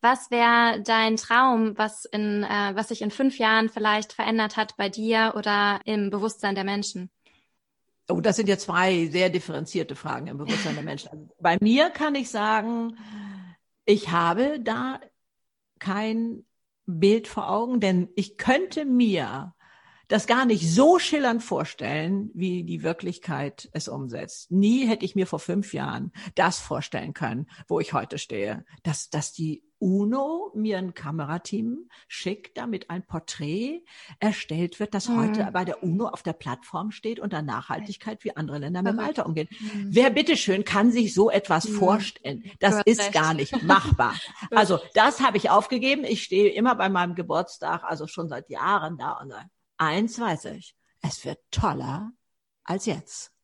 Was 0.06 0.30
wäre 0.30 0.84
dein 0.84 1.18
Traum, 1.18 1.76
was 1.80 2.06
in, 2.06 2.44
äh, 2.44 2.76
was 2.76 2.90
sich 2.90 3.02
in 3.02 3.10
fünf 3.10 3.40
Jahren 3.40 3.70
vielleicht 3.70 4.14
verändert 4.14 4.56
hat 4.56 4.78
bei 4.78 4.88
dir 4.88 5.34
oder 5.36 5.80
im 5.84 6.12
Bewusstsein 6.12 6.54
der 6.54 6.64
Menschen? 6.64 7.10
Oh, 8.08 8.22
das 8.22 8.36
sind 8.36 8.48
ja 8.48 8.58
zwei 8.60 9.08
sehr 9.08 9.32
differenzierte 9.32 9.96
Fragen 9.96 10.28
im 10.28 10.38
Bewusstsein 10.38 10.76
der 10.76 10.84
Menschen. 10.84 11.10
Also 11.10 11.28
bei 11.40 11.58
mir 11.60 11.90
kann 11.90 12.14
ich 12.14 12.30
sagen, 12.30 12.98
ich 13.84 14.12
habe 14.12 14.60
da 14.62 15.00
kein 15.80 16.46
Bild 16.86 17.28
vor 17.28 17.50
Augen, 17.50 17.80
denn 17.80 18.10
ich 18.16 18.38
könnte 18.38 18.86
mir 18.86 19.56
das 20.08 20.28
gar 20.28 20.46
nicht 20.46 20.70
so 20.70 21.00
schillernd 21.00 21.42
vorstellen, 21.42 22.30
wie 22.36 22.64
die 22.64 22.84
Wirklichkeit 22.84 23.70
es 23.74 23.88
umsetzt. 23.88 24.52
Nie 24.52 24.86
hätte 24.86 25.04
ich 25.04 25.16
mir 25.16 25.26
vor 25.26 25.40
fünf 25.40 25.74
Jahren 25.74 26.12
das 26.36 26.60
vorstellen 26.60 27.16
können, 27.16 27.48
wo 27.68 27.80
ich 27.80 27.94
heute 27.94 28.20
stehe, 28.20 28.66
dass, 28.84 29.10
dass 29.10 29.34
die 29.34 29.64
UNO 29.86 30.52
mir 30.56 30.80
ein 30.80 30.96
Kamerateam 30.96 31.88
schickt, 32.08 32.58
damit 32.58 32.90
ein 32.90 33.06
Porträt 33.06 33.84
erstellt 34.20 34.80
wird, 34.80 34.96
das 34.96 35.08
mhm. 35.08 35.18
heute 35.18 35.50
bei 35.54 35.64
der 35.64 35.84
UNO 35.84 36.08
auf 36.08 36.24
der 36.24 36.34
Plattform 36.34 36.90
steht 36.90 37.20
unter 37.20 37.44
Nachhaltigkeit, 37.44 38.24
wie 38.24 38.36
andere 38.36 38.58
Länder 38.58 38.82
mit 38.82 38.94
dem 38.94 39.00
Alter 39.00 39.28
umgehen. 39.28 39.48
Mhm. 39.52 39.90
Wer 39.92 40.10
bitteschön 40.10 40.66
kann 40.66 40.92
sich 40.92 41.14
so 41.14 41.30
etwas 41.30 41.70
mhm. 41.70 41.74
vorstellen? 41.76 42.44
Das 42.60 42.82
ist 42.86 43.00
recht. 43.00 43.14
gar 43.14 43.36
nicht 43.36 43.62
machbar. 43.62 44.16
also 44.52 44.80
das 44.96 45.22
habe 45.22 45.38
ich 45.38 45.52
aufgegeben. 45.52 46.04
Ich 46.04 46.24
stehe 46.24 46.50
immer 46.50 46.74
bei 46.74 46.90
meinem 46.90 47.14
Geburtstag, 47.14 47.84
also 47.84 48.08
schon 48.08 48.28
seit 48.28 48.50
Jahren 48.50 48.98
da 48.98 49.12
und 49.22 49.30
sage, 49.30 49.50
eins 49.78 50.20
weiß 50.20 50.46
ich, 50.46 50.76
es 51.04 51.24
wird 51.26 51.38
toller 51.52 52.12
als 52.64 52.88
jetzt. 52.88 53.35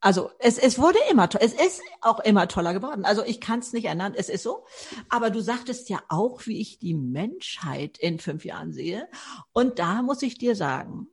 Also 0.00 0.30
es, 0.38 0.56
es 0.58 0.78
wurde 0.78 0.98
immer 1.10 1.28
toll. 1.28 1.42
Es 1.44 1.52
ist 1.52 1.82
auch 2.00 2.20
immer 2.20 2.48
toller 2.48 2.72
geworden. 2.72 3.04
Also 3.04 3.22
ich 3.24 3.40
kann 3.40 3.58
es 3.60 3.72
nicht 3.72 3.84
ändern. 3.84 4.14
Es 4.16 4.28
ist 4.28 4.42
so. 4.42 4.64
Aber 5.08 5.30
du 5.30 5.40
sagtest 5.40 5.90
ja 5.90 6.02
auch, 6.08 6.46
wie 6.46 6.60
ich 6.60 6.78
die 6.78 6.94
Menschheit 6.94 7.98
in 7.98 8.18
fünf 8.18 8.44
Jahren 8.44 8.72
sehe. 8.72 9.08
Und 9.52 9.78
da 9.78 10.02
muss 10.02 10.22
ich 10.22 10.38
dir 10.38 10.56
sagen, 10.56 11.08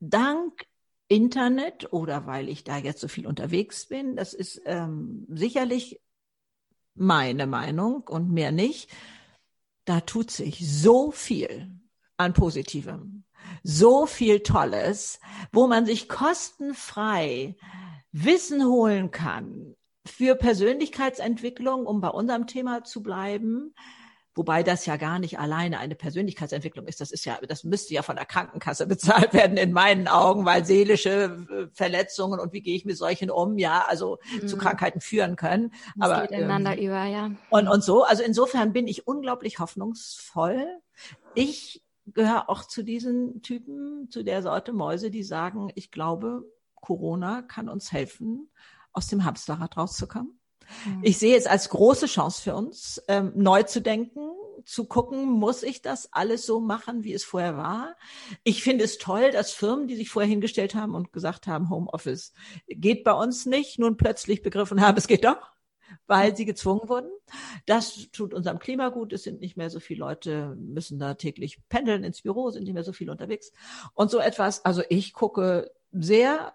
dank 0.00 0.64
Internet 1.08 1.92
oder 1.92 2.26
weil 2.26 2.48
ich 2.48 2.64
da 2.64 2.78
jetzt 2.78 3.00
so 3.00 3.08
viel 3.08 3.26
unterwegs 3.26 3.86
bin, 3.86 4.16
das 4.16 4.34
ist 4.34 4.60
ähm, 4.64 5.26
sicherlich 5.28 6.00
meine 6.94 7.46
Meinung 7.46 8.02
und 8.08 8.32
mehr 8.32 8.50
nicht. 8.50 8.90
Da 9.84 10.00
tut 10.00 10.30
sich 10.30 10.66
so 10.66 11.12
viel 11.12 11.70
an 12.16 12.32
Positivem 12.32 13.24
so 13.62 14.06
viel 14.06 14.40
Tolles, 14.40 15.20
wo 15.52 15.66
man 15.66 15.86
sich 15.86 16.08
kostenfrei 16.08 17.56
Wissen 18.24 18.64
holen 18.64 19.10
kann 19.10 19.74
für 20.06 20.36
Persönlichkeitsentwicklung, 20.36 21.84
um 21.86 22.00
bei 22.00 22.08
unserem 22.08 22.46
Thema 22.46 22.82
zu 22.82 23.02
bleiben. 23.02 23.74
Wobei 24.34 24.62
das 24.62 24.84
ja 24.84 24.96
gar 24.96 25.18
nicht 25.18 25.38
alleine 25.38 25.78
eine 25.78 25.94
Persönlichkeitsentwicklung 25.94 26.86
ist. 26.86 27.00
Das 27.00 27.10
ist 27.10 27.24
ja, 27.24 27.38
das 27.46 27.64
müsste 27.64 27.94
ja 27.94 28.02
von 28.02 28.16
der 28.16 28.24
Krankenkasse 28.24 28.86
bezahlt 28.86 29.34
werden 29.34 29.56
in 29.58 29.72
meinen 29.72 30.08
Augen, 30.08 30.46
weil 30.46 30.64
seelische 30.64 31.46
äh, 31.50 31.66
Verletzungen 31.74 32.40
und 32.40 32.52
wie 32.54 32.62
gehe 32.62 32.76
ich 32.76 32.86
mit 32.86 32.96
solchen 32.96 33.30
um, 33.30 33.58
ja, 33.58 33.84
also 33.86 34.18
mhm. 34.40 34.48
zu 34.48 34.56
Krankheiten 34.56 35.00
führen 35.00 35.36
können. 35.36 35.72
Das 35.96 36.10
Aber 36.10 36.22
geht 36.22 36.38
ineinander 36.38 36.76
ähm, 36.76 36.86
über, 36.86 37.04
ja. 37.04 37.30
Und, 37.50 37.68
und 37.68 37.84
so. 37.84 38.02
Also 38.04 38.22
insofern 38.22 38.72
bin 38.72 38.88
ich 38.88 39.06
unglaublich 39.06 39.58
hoffnungsvoll. 39.58 40.66
Ich 41.34 41.82
gehöre 42.06 42.48
auch 42.48 42.64
zu 42.64 42.82
diesen 42.82 43.42
Typen, 43.42 44.10
zu 44.10 44.22
der 44.22 44.42
Sorte 44.42 44.72
Mäuse, 44.72 45.10
die 45.10 45.22
sagen, 45.22 45.70
ich 45.74 45.90
glaube, 45.90 46.44
Corona 46.86 47.42
kann 47.42 47.68
uns 47.68 47.90
helfen, 47.90 48.48
aus 48.92 49.08
dem 49.08 49.24
Hamsterrad 49.24 49.76
rauszukommen. 49.76 50.38
Mhm. 50.86 51.00
Ich 51.02 51.18
sehe 51.18 51.36
es 51.36 51.46
als 51.46 51.68
große 51.68 52.06
Chance 52.06 52.40
für 52.42 52.54
uns, 52.54 53.02
ähm, 53.08 53.32
neu 53.34 53.64
zu 53.64 53.80
denken, 53.80 54.20
zu 54.64 54.84
gucken, 54.84 55.24
muss 55.24 55.64
ich 55.64 55.82
das 55.82 56.12
alles 56.12 56.46
so 56.46 56.60
machen, 56.60 57.02
wie 57.02 57.12
es 57.12 57.24
vorher 57.24 57.56
war? 57.56 57.96
Ich 58.44 58.62
finde 58.62 58.84
es 58.84 58.98
toll, 58.98 59.32
dass 59.32 59.50
Firmen, 59.50 59.88
die 59.88 59.96
sich 59.96 60.10
vorher 60.10 60.30
hingestellt 60.30 60.76
haben 60.76 60.94
und 60.94 61.12
gesagt 61.12 61.48
haben, 61.48 61.70
Homeoffice 61.70 62.32
geht 62.68 63.02
bei 63.02 63.12
uns 63.12 63.46
nicht, 63.46 63.80
nun 63.80 63.96
plötzlich 63.96 64.42
begriffen 64.42 64.80
haben, 64.80 64.96
es 64.96 65.08
geht 65.08 65.24
doch 65.24 65.56
weil 66.06 66.36
sie 66.36 66.44
gezwungen 66.44 66.88
wurden. 66.88 67.10
Das 67.66 68.10
tut 68.12 68.34
unserem 68.34 68.58
Klima 68.58 68.88
gut. 68.88 69.12
Es 69.12 69.24
sind 69.24 69.40
nicht 69.40 69.56
mehr 69.56 69.70
so 69.70 69.80
viele 69.80 70.00
Leute, 70.00 70.56
müssen 70.56 70.98
da 70.98 71.14
täglich 71.14 71.60
pendeln 71.68 72.04
ins 72.04 72.22
Büro, 72.22 72.50
sind 72.50 72.64
nicht 72.64 72.74
mehr 72.74 72.84
so 72.84 72.92
viele 72.92 73.12
unterwegs. 73.12 73.52
Und 73.94 74.10
so 74.10 74.18
etwas, 74.18 74.64
also 74.64 74.82
ich 74.88 75.12
gucke 75.12 75.70
sehr 75.92 76.54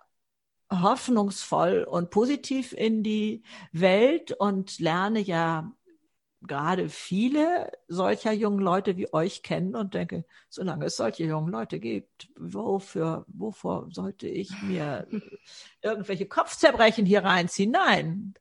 hoffnungsvoll 0.71 1.83
und 1.83 2.09
positiv 2.09 2.73
in 2.73 3.03
die 3.03 3.43
Welt 3.71 4.31
und 4.31 4.79
lerne 4.79 5.19
ja 5.19 5.71
gerade 6.41 6.89
viele 6.89 7.71
solcher 7.87 8.31
jungen 8.31 8.59
Leute 8.59 8.97
wie 8.97 9.13
euch 9.13 9.43
kennen 9.43 9.75
und 9.75 9.93
denke, 9.93 10.25
solange 10.49 10.85
es 10.85 10.97
solche 10.97 11.25
jungen 11.25 11.51
Leute 11.51 11.79
gibt, 11.79 12.29
wofür, 12.35 13.25
wovor 13.27 13.87
sollte 13.91 14.27
ich 14.27 14.49
mir 14.63 15.07
irgendwelche 15.81 16.25
Kopfzerbrechen 16.25 17.05
hier 17.05 17.23
reinziehen? 17.23 17.71
Nein, 17.71 18.33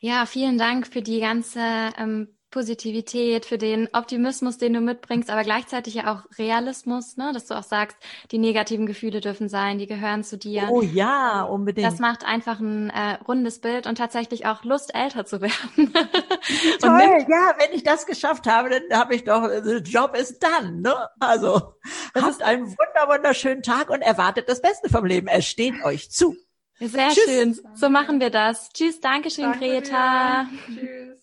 ja, 0.00 0.26
vielen 0.26 0.58
Dank 0.58 0.86
für 0.86 1.02
die 1.02 1.20
ganze 1.20 1.60
ähm, 1.96 2.36
Positivität, 2.52 3.44
für 3.46 3.58
den 3.58 3.88
Optimismus, 3.92 4.58
den 4.58 4.74
du 4.74 4.80
mitbringst, 4.80 5.30
aber 5.30 5.42
gleichzeitig 5.42 5.94
ja 5.94 6.12
auch 6.12 6.38
Realismus, 6.38 7.16
ne? 7.16 7.32
dass 7.34 7.46
du 7.46 7.54
auch 7.54 7.64
sagst, 7.64 7.96
die 8.30 8.38
negativen 8.38 8.86
Gefühle 8.86 9.20
dürfen 9.20 9.48
sein, 9.48 9.78
die 9.78 9.88
gehören 9.88 10.22
zu 10.22 10.38
dir. 10.38 10.68
Oh 10.70 10.82
ja, 10.82 11.42
unbedingt. 11.42 11.86
Das 11.86 11.98
macht 11.98 12.24
einfach 12.24 12.60
ein 12.60 12.90
äh, 12.90 13.14
rundes 13.26 13.58
Bild 13.58 13.88
und 13.88 13.98
tatsächlich 13.98 14.46
auch 14.46 14.62
Lust, 14.62 14.94
älter 14.94 15.24
zu 15.24 15.40
werden. 15.40 15.52
Toll, 16.80 17.26
ja, 17.28 17.54
wenn 17.58 17.72
ich 17.72 17.82
das 17.82 18.06
geschafft 18.06 18.46
habe, 18.46 18.70
dann 18.70 18.98
habe 18.98 19.16
ich 19.16 19.24
doch, 19.24 19.48
the 19.64 19.78
job 19.78 20.14
ist 20.16 20.42
done, 20.42 20.80
ne? 20.80 20.94
Also, 21.18 21.74
habt 22.14 22.42
einen 22.42 22.66
wunder, 22.66 23.08
wunderschönen 23.08 23.62
Tag 23.62 23.90
und 23.90 24.02
erwartet 24.02 24.48
das 24.48 24.62
Beste 24.62 24.88
vom 24.88 25.04
Leben. 25.04 25.26
Es 25.26 25.46
steht 25.46 25.82
euch 25.84 26.10
zu. 26.10 26.36
Sehr 26.78 27.10
Tschüss. 27.10 27.24
schön. 27.24 27.60
So 27.74 27.88
machen 27.88 28.20
wir 28.20 28.30
das. 28.30 28.70
Tschüss, 28.72 29.00
Dankeschön, 29.00 29.44
Danke 29.44 29.58
Greta. 29.58 30.46
Dir. 30.68 30.80
Tschüss. 30.80 31.21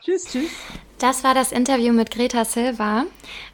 Tschüss, 0.00 0.24
tschüss. 0.24 0.50
Das 0.98 1.22
war 1.22 1.34
das 1.34 1.52
Interview 1.52 1.92
mit 1.92 2.10
Greta 2.10 2.44
Silva 2.44 3.04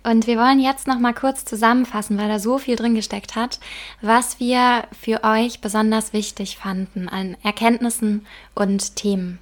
und 0.02 0.26
wir 0.26 0.38
wollen 0.38 0.60
jetzt 0.60 0.86
noch 0.86 0.98
mal 0.98 1.12
kurz 1.12 1.44
zusammenfassen, 1.44 2.18
weil 2.18 2.28
da 2.28 2.38
so 2.38 2.58
viel 2.58 2.76
drin 2.76 2.94
gesteckt 2.94 3.36
hat, 3.36 3.60
was 4.00 4.40
wir 4.40 4.84
für 4.98 5.24
euch 5.24 5.60
besonders 5.60 6.12
wichtig 6.12 6.56
fanden 6.56 7.08
an 7.08 7.36
Erkenntnissen 7.42 8.26
und 8.54 8.96
Themen. 8.96 9.40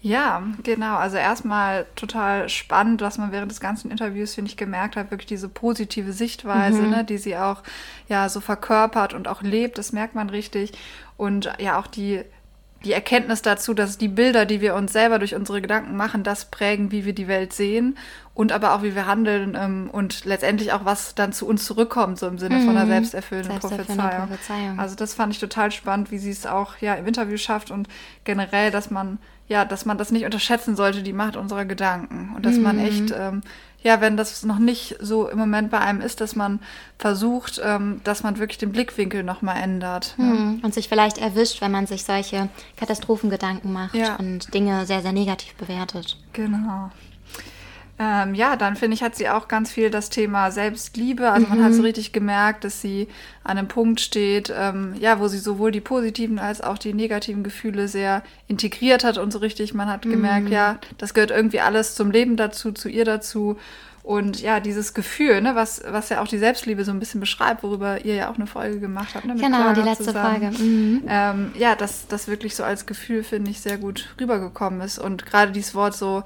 Ja, 0.00 0.44
genau. 0.62 0.96
Also 0.96 1.16
erstmal 1.16 1.86
total 1.96 2.48
spannend, 2.48 3.00
was 3.00 3.18
man 3.18 3.32
während 3.32 3.50
des 3.50 3.60
ganzen 3.60 3.90
Interviews, 3.90 4.34
finde 4.34 4.50
ich, 4.50 4.56
gemerkt 4.56 4.94
hat, 4.94 5.10
wirklich 5.10 5.26
diese 5.26 5.48
positive 5.48 6.12
Sichtweise, 6.12 6.82
mhm. 6.82 6.90
ne, 6.90 7.04
die 7.04 7.18
sie 7.18 7.36
auch 7.36 7.62
ja 8.08 8.28
so 8.28 8.40
verkörpert 8.40 9.12
und 9.12 9.26
auch 9.26 9.42
lebt, 9.42 9.76
das 9.76 9.92
merkt 9.92 10.14
man 10.14 10.30
richtig. 10.30 10.72
Und 11.16 11.52
ja, 11.58 11.80
auch 11.80 11.88
die 11.88 12.22
die 12.84 12.92
Erkenntnis 12.92 13.42
dazu, 13.42 13.74
dass 13.74 13.98
die 13.98 14.08
Bilder, 14.08 14.46
die 14.46 14.60
wir 14.60 14.74
uns 14.74 14.92
selber 14.92 15.18
durch 15.18 15.34
unsere 15.34 15.60
Gedanken 15.60 15.96
machen, 15.96 16.22
das 16.22 16.44
prägen, 16.44 16.92
wie 16.92 17.04
wir 17.04 17.12
die 17.12 17.26
Welt 17.26 17.52
sehen 17.52 17.98
und 18.34 18.52
aber 18.52 18.74
auch, 18.74 18.84
wie 18.84 18.94
wir 18.94 19.06
handeln 19.06 19.56
ähm, 19.60 19.90
und 19.90 20.24
letztendlich 20.24 20.72
auch, 20.72 20.84
was 20.84 21.16
dann 21.16 21.32
zu 21.32 21.46
uns 21.48 21.64
zurückkommt, 21.64 22.18
so 22.20 22.28
im 22.28 22.38
Sinne 22.38 22.56
mhm. 22.56 22.66
von 22.66 22.76
einer 22.76 22.84
mhm. 22.84 22.90
selbsterfüllenden, 22.90 23.60
selbsterfüllende 23.60 23.94
Prophezeiung. 23.94 24.28
Prophezeiung. 24.28 24.78
Also 24.78 24.94
das 24.94 25.14
fand 25.14 25.32
ich 25.32 25.40
total 25.40 25.72
spannend, 25.72 26.12
wie 26.12 26.18
sie 26.18 26.30
es 26.30 26.46
auch 26.46 26.76
ja 26.76 26.94
im 26.94 27.06
Interview 27.06 27.36
schafft 27.36 27.72
und 27.72 27.88
generell, 28.24 28.70
dass 28.70 28.90
man 28.90 29.18
ja, 29.48 29.64
dass 29.64 29.86
man 29.86 29.96
das 29.96 30.12
nicht 30.12 30.26
unterschätzen 30.26 30.76
sollte, 30.76 31.02
die 31.02 31.14
Macht 31.14 31.36
unserer 31.36 31.64
Gedanken 31.64 32.34
und 32.36 32.44
dass 32.44 32.56
mhm. 32.56 32.62
man 32.62 32.78
echt 32.78 33.14
ähm, 33.16 33.40
ja, 33.82 34.00
wenn 34.00 34.16
das 34.16 34.42
noch 34.44 34.58
nicht 34.58 34.96
so 35.00 35.28
im 35.28 35.38
Moment 35.38 35.70
bei 35.70 35.78
einem 35.78 36.00
ist, 36.00 36.20
dass 36.20 36.34
man 36.34 36.58
versucht, 36.98 37.60
ähm, 37.64 38.00
dass 38.04 38.22
man 38.22 38.38
wirklich 38.38 38.58
den 38.58 38.72
Blickwinkel 38.72 39.22
nochmal 39.22 39.62
ändert. 39.62 40.14
Ne? 40.18 40.30
Hm. 40.30 40.60
Und 40.62 40.74
sich 40.74 40.88
vielleicht 40.88 41.18
erwischt, 41.18 41.60
wenn 41.60 41.70
man 41.70 41.86
sich 41.86 42.04
solche 42.04 42.48
Katastrophengedanken 42.76 43.72
macht 43.72 43.94
ja. 43.94 44.16
und 44.16 44.52
Dinge 44.52 44.84
sehr, 44.86 45.02
sehr 45.02 45.12
negativ 45.12 45.54
bewertet. 45.54 46.16
Genau. 46.32 46.90
Ähm, 48.00 48.34
ja, 48.34 48.54
dann 48.54 48.76
finde 48.76 48.94
ich, 48.94 49.02
hat 49.02 49.16
sie 49.16 49.28
auch 49.28 49.48
ganz 49.48 49.72
viel 49.72 49.90
das 49.90 50.08
Thema 50.08 50.52
Selbstliebe. 50.52 51.30
Also 51.30 51.46
mhm. 51.46 51.56
man 51.56 51.64
hat 51.64 51.72
so 51.72 51.80
mhm. 51.80 51.86
richtig 51.86 52.12
gemerkt, 52.12 52.62
dass 52.62 52.80
sie 52.80 53.08
an 53.42 53.58
einem 53.58 53.66
Punkt 53.66 54.00
steht, 54.00 54.52
ähm, 54.56 54.94
ja, 55.00 55.18
wo 55.18 55.26
sie 55.26 55.38
sowohl 55.38 55.72
die 55.72 55.80
positiven 55.80 56.38
als 56.38 56.60
auch 56.60 56.78
die 56.78 56.94
negativen 56.94 57.42
Gefühle 57.42 57.88
sehr 57.88 58.22
integriert 58.46 59.02
hat 59.02 59.18
und 59.18 59.32
so 59.32 59.40
richtig, 59.40 59.74
man 59.74 59.88
hat 59.88 60.04
mhm. 60.04 60.10
gemerkt, 60.10 60.48
ja, 60.48 60.78
das 60.96 61.12
gehört 61.12 61.32
irgendwie 61.32 61.60
alles 61.60 61.96
zum 61.96 62.12
Leben 62.12 62.36
dazu, 62.36 62.70
zu 62.72 62.88
ihr 62.88 63.04
dazu. 63.04 63.56
Und 64.04 64.40
ja, 64.40 64.60
dieses 64.60 64.94
Gefühl, 64.94 65.42
ne, 65.42 65.54
was, 65.54 65.82
was 65.86 66.08
ja 66.08 66.22
auch 66.22 66.28
die 66.28 66.38
Selbstliebe 66.38 66.82
so 66.84 66.92
ein 66.92 66.98
bisschen 66.98 67.20
beschreibt, 67.20 67.62
worüber 67.62 68.06
ihr 68.06 68.14
ja 68.14 68.30
auch 68.30 68.36
eine 68.36 68.46
Folge 68.46 68.80
gemacht 68.80 69.14
habt. 69.14 69.26
Ne, 69.26 69.34
genau, 69.34 69.58
Clara 69.58 69.74
die 69.74 69.82
letzte 69.82 70.04
zusammen. 70.04 70.40
Folge. 70.40 70.62
Mhm. 70.62 71.02
Ähm, 71.06 71.52
ja, 71.58 71.74
dass 71.74 72.06
das 72.06 72.26
wirklich 72.26 72.54
so 72.54 72.64
als 72.64 72.86
Gefühl, 72.86 73.22
finde 73.22 73.50
ich, 73.50 73.60
sehr 73.60 73.76
gut 73.76 74.14
rübergekommen 74.18 74.80
ist. 74.80 74.98
Und 74.98 75.26
gerade 75.26 75.52
dieses 75.52 75.74
Wort 75.74 75.94
so, 75.94 76.22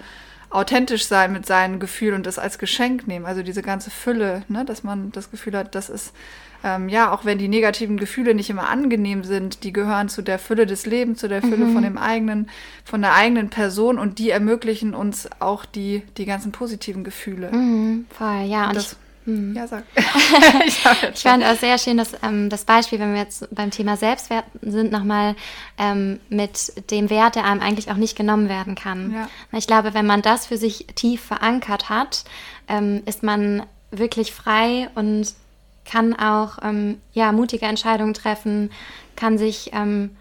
authentisch 0.52 1.06
sein 1.06 1.32
mit 1.32 1.46
seinen 1.46 1.80
Gefühlen 1.80 2.14
und 2.14 2.26
das 2.26 2.38
als 2.38 2.58
Geschenk 2.58 3.06
nehmen. 3.06 3.26
Also 3.26 3.42
diese 3.42 3.62
ganze 3.62 3.90
Fülle, 3.90 4.44
ne, 4.48 4.64
dass 4.64 4.84
man 4.84 5.10
das 5.12 5.30
Gefühl 5.30 5.56
hat, 5.56 5.74
das 5.74 5.88
ist, 5.88 6.12
ähm, 6.62 6.88
ja, 6.88 7.10
auch 7.10 7.24
wenn 7.24 7.38
die 7.38 7.48
negativen 7.48 7.96
Gefühle 7.96 8.34
nicht 8.34 8.50
immer 8.50 8.68
angenehm 8.68 9.24
sind, 9.24 9.64
die 9.64 9.72
gehören 9.72 10.08
zu 10.08 10.22
der 10.22 10.38
Fülle 10.38 10.66
des 10.66 10.86
Lebens, 10.86 11.20
zu 11.20 11.28
der 11.28 11.40
Fülle 11.40 11.64
mhm. 11.64 11.72
von 11.72 11.82
dem 11.82 11.98
eigenen, 11.98 12.50
von 12.84 13.00
der 13.00 13.14
eigenen 13.14 13.48
Person 13.48 13.98
und 13.98 14.18
die 14.18 14.30
ermöglichen 14.30 14.94
uns 14.94 15.28
auch 15.40 15.64
die, 15.64 16.02
die 16.18 16.26
ganzen 16.26 16.52
positiven 16.52 17.02
Gefühle. 17.02 17.50
Mhm, 17.50 18.06
voll, 18.10 18.42
ja. 18.44 18.64
Und, 18.64 18.68
und 18.68 18.76
das, 18.76 18.96
hm. 19.24 19.54
Ja, 19.54 19.66
sag. 19.66 19.84
ich, 20.66 20.84
ich 21.14 21.22
fand 21.22 21.44
auch 21.44 21.56
sehr 21.56 21.78
schön, 21.78 21.96
dass 21.96 22.12
ähm, 22.22 22.48
das 22.48 22.64
Beispiel, 22.64 22.98
wenn 22.98 23.12
wir 23.12 23.20
jetzt 23.20 23.48
beim 23.54 23.70
Thema 23.70 23.96
Selbstwert 23.96 24.44
sind, 24.62 24.90
nochmal 24.90 25.36
ähm, 25.78 26.20
mit 26.28 26.90
dem 26.90 27.08
Wert, 27.10 27.36
der 27.36 27.44
einem 27.44 27.60
eigentlich 27.60 27.90
auch 27.90 27.96
nicht 27.96 28.16
genommen 28.16 28.48
werden 28.48 28.74
kann. 28.74 29.12
Ja. 29.12 29.28
Ich 29.56 29.66
glaube, 29.66 29.94
wenn 29.94 30.06
man 30.06 30.22
das 30.22 30.46
für 30.46 30.56
sich 30.56 30.86
tief 30.94 31.22
verankert 31.22 31.88
hat, 31.88 32.24
ähm, 32.68 33.02
ist 33.06 33.22
man 33.22 33.62
wirklich 33.90 34.32
frei 34.32 34.88
und 34.94 35.32
kann 35.84 36.14
auch 36.14 36.58
ähm, 36.62 37.00
ja, 37.12 37.32
mutige 37.32 37.66
Entscheidungen 37.66 38.14
treffen, 38.14 38.70
kann 39.16 39.38
sich 39.38 39.70
ähm, 39.72 40.16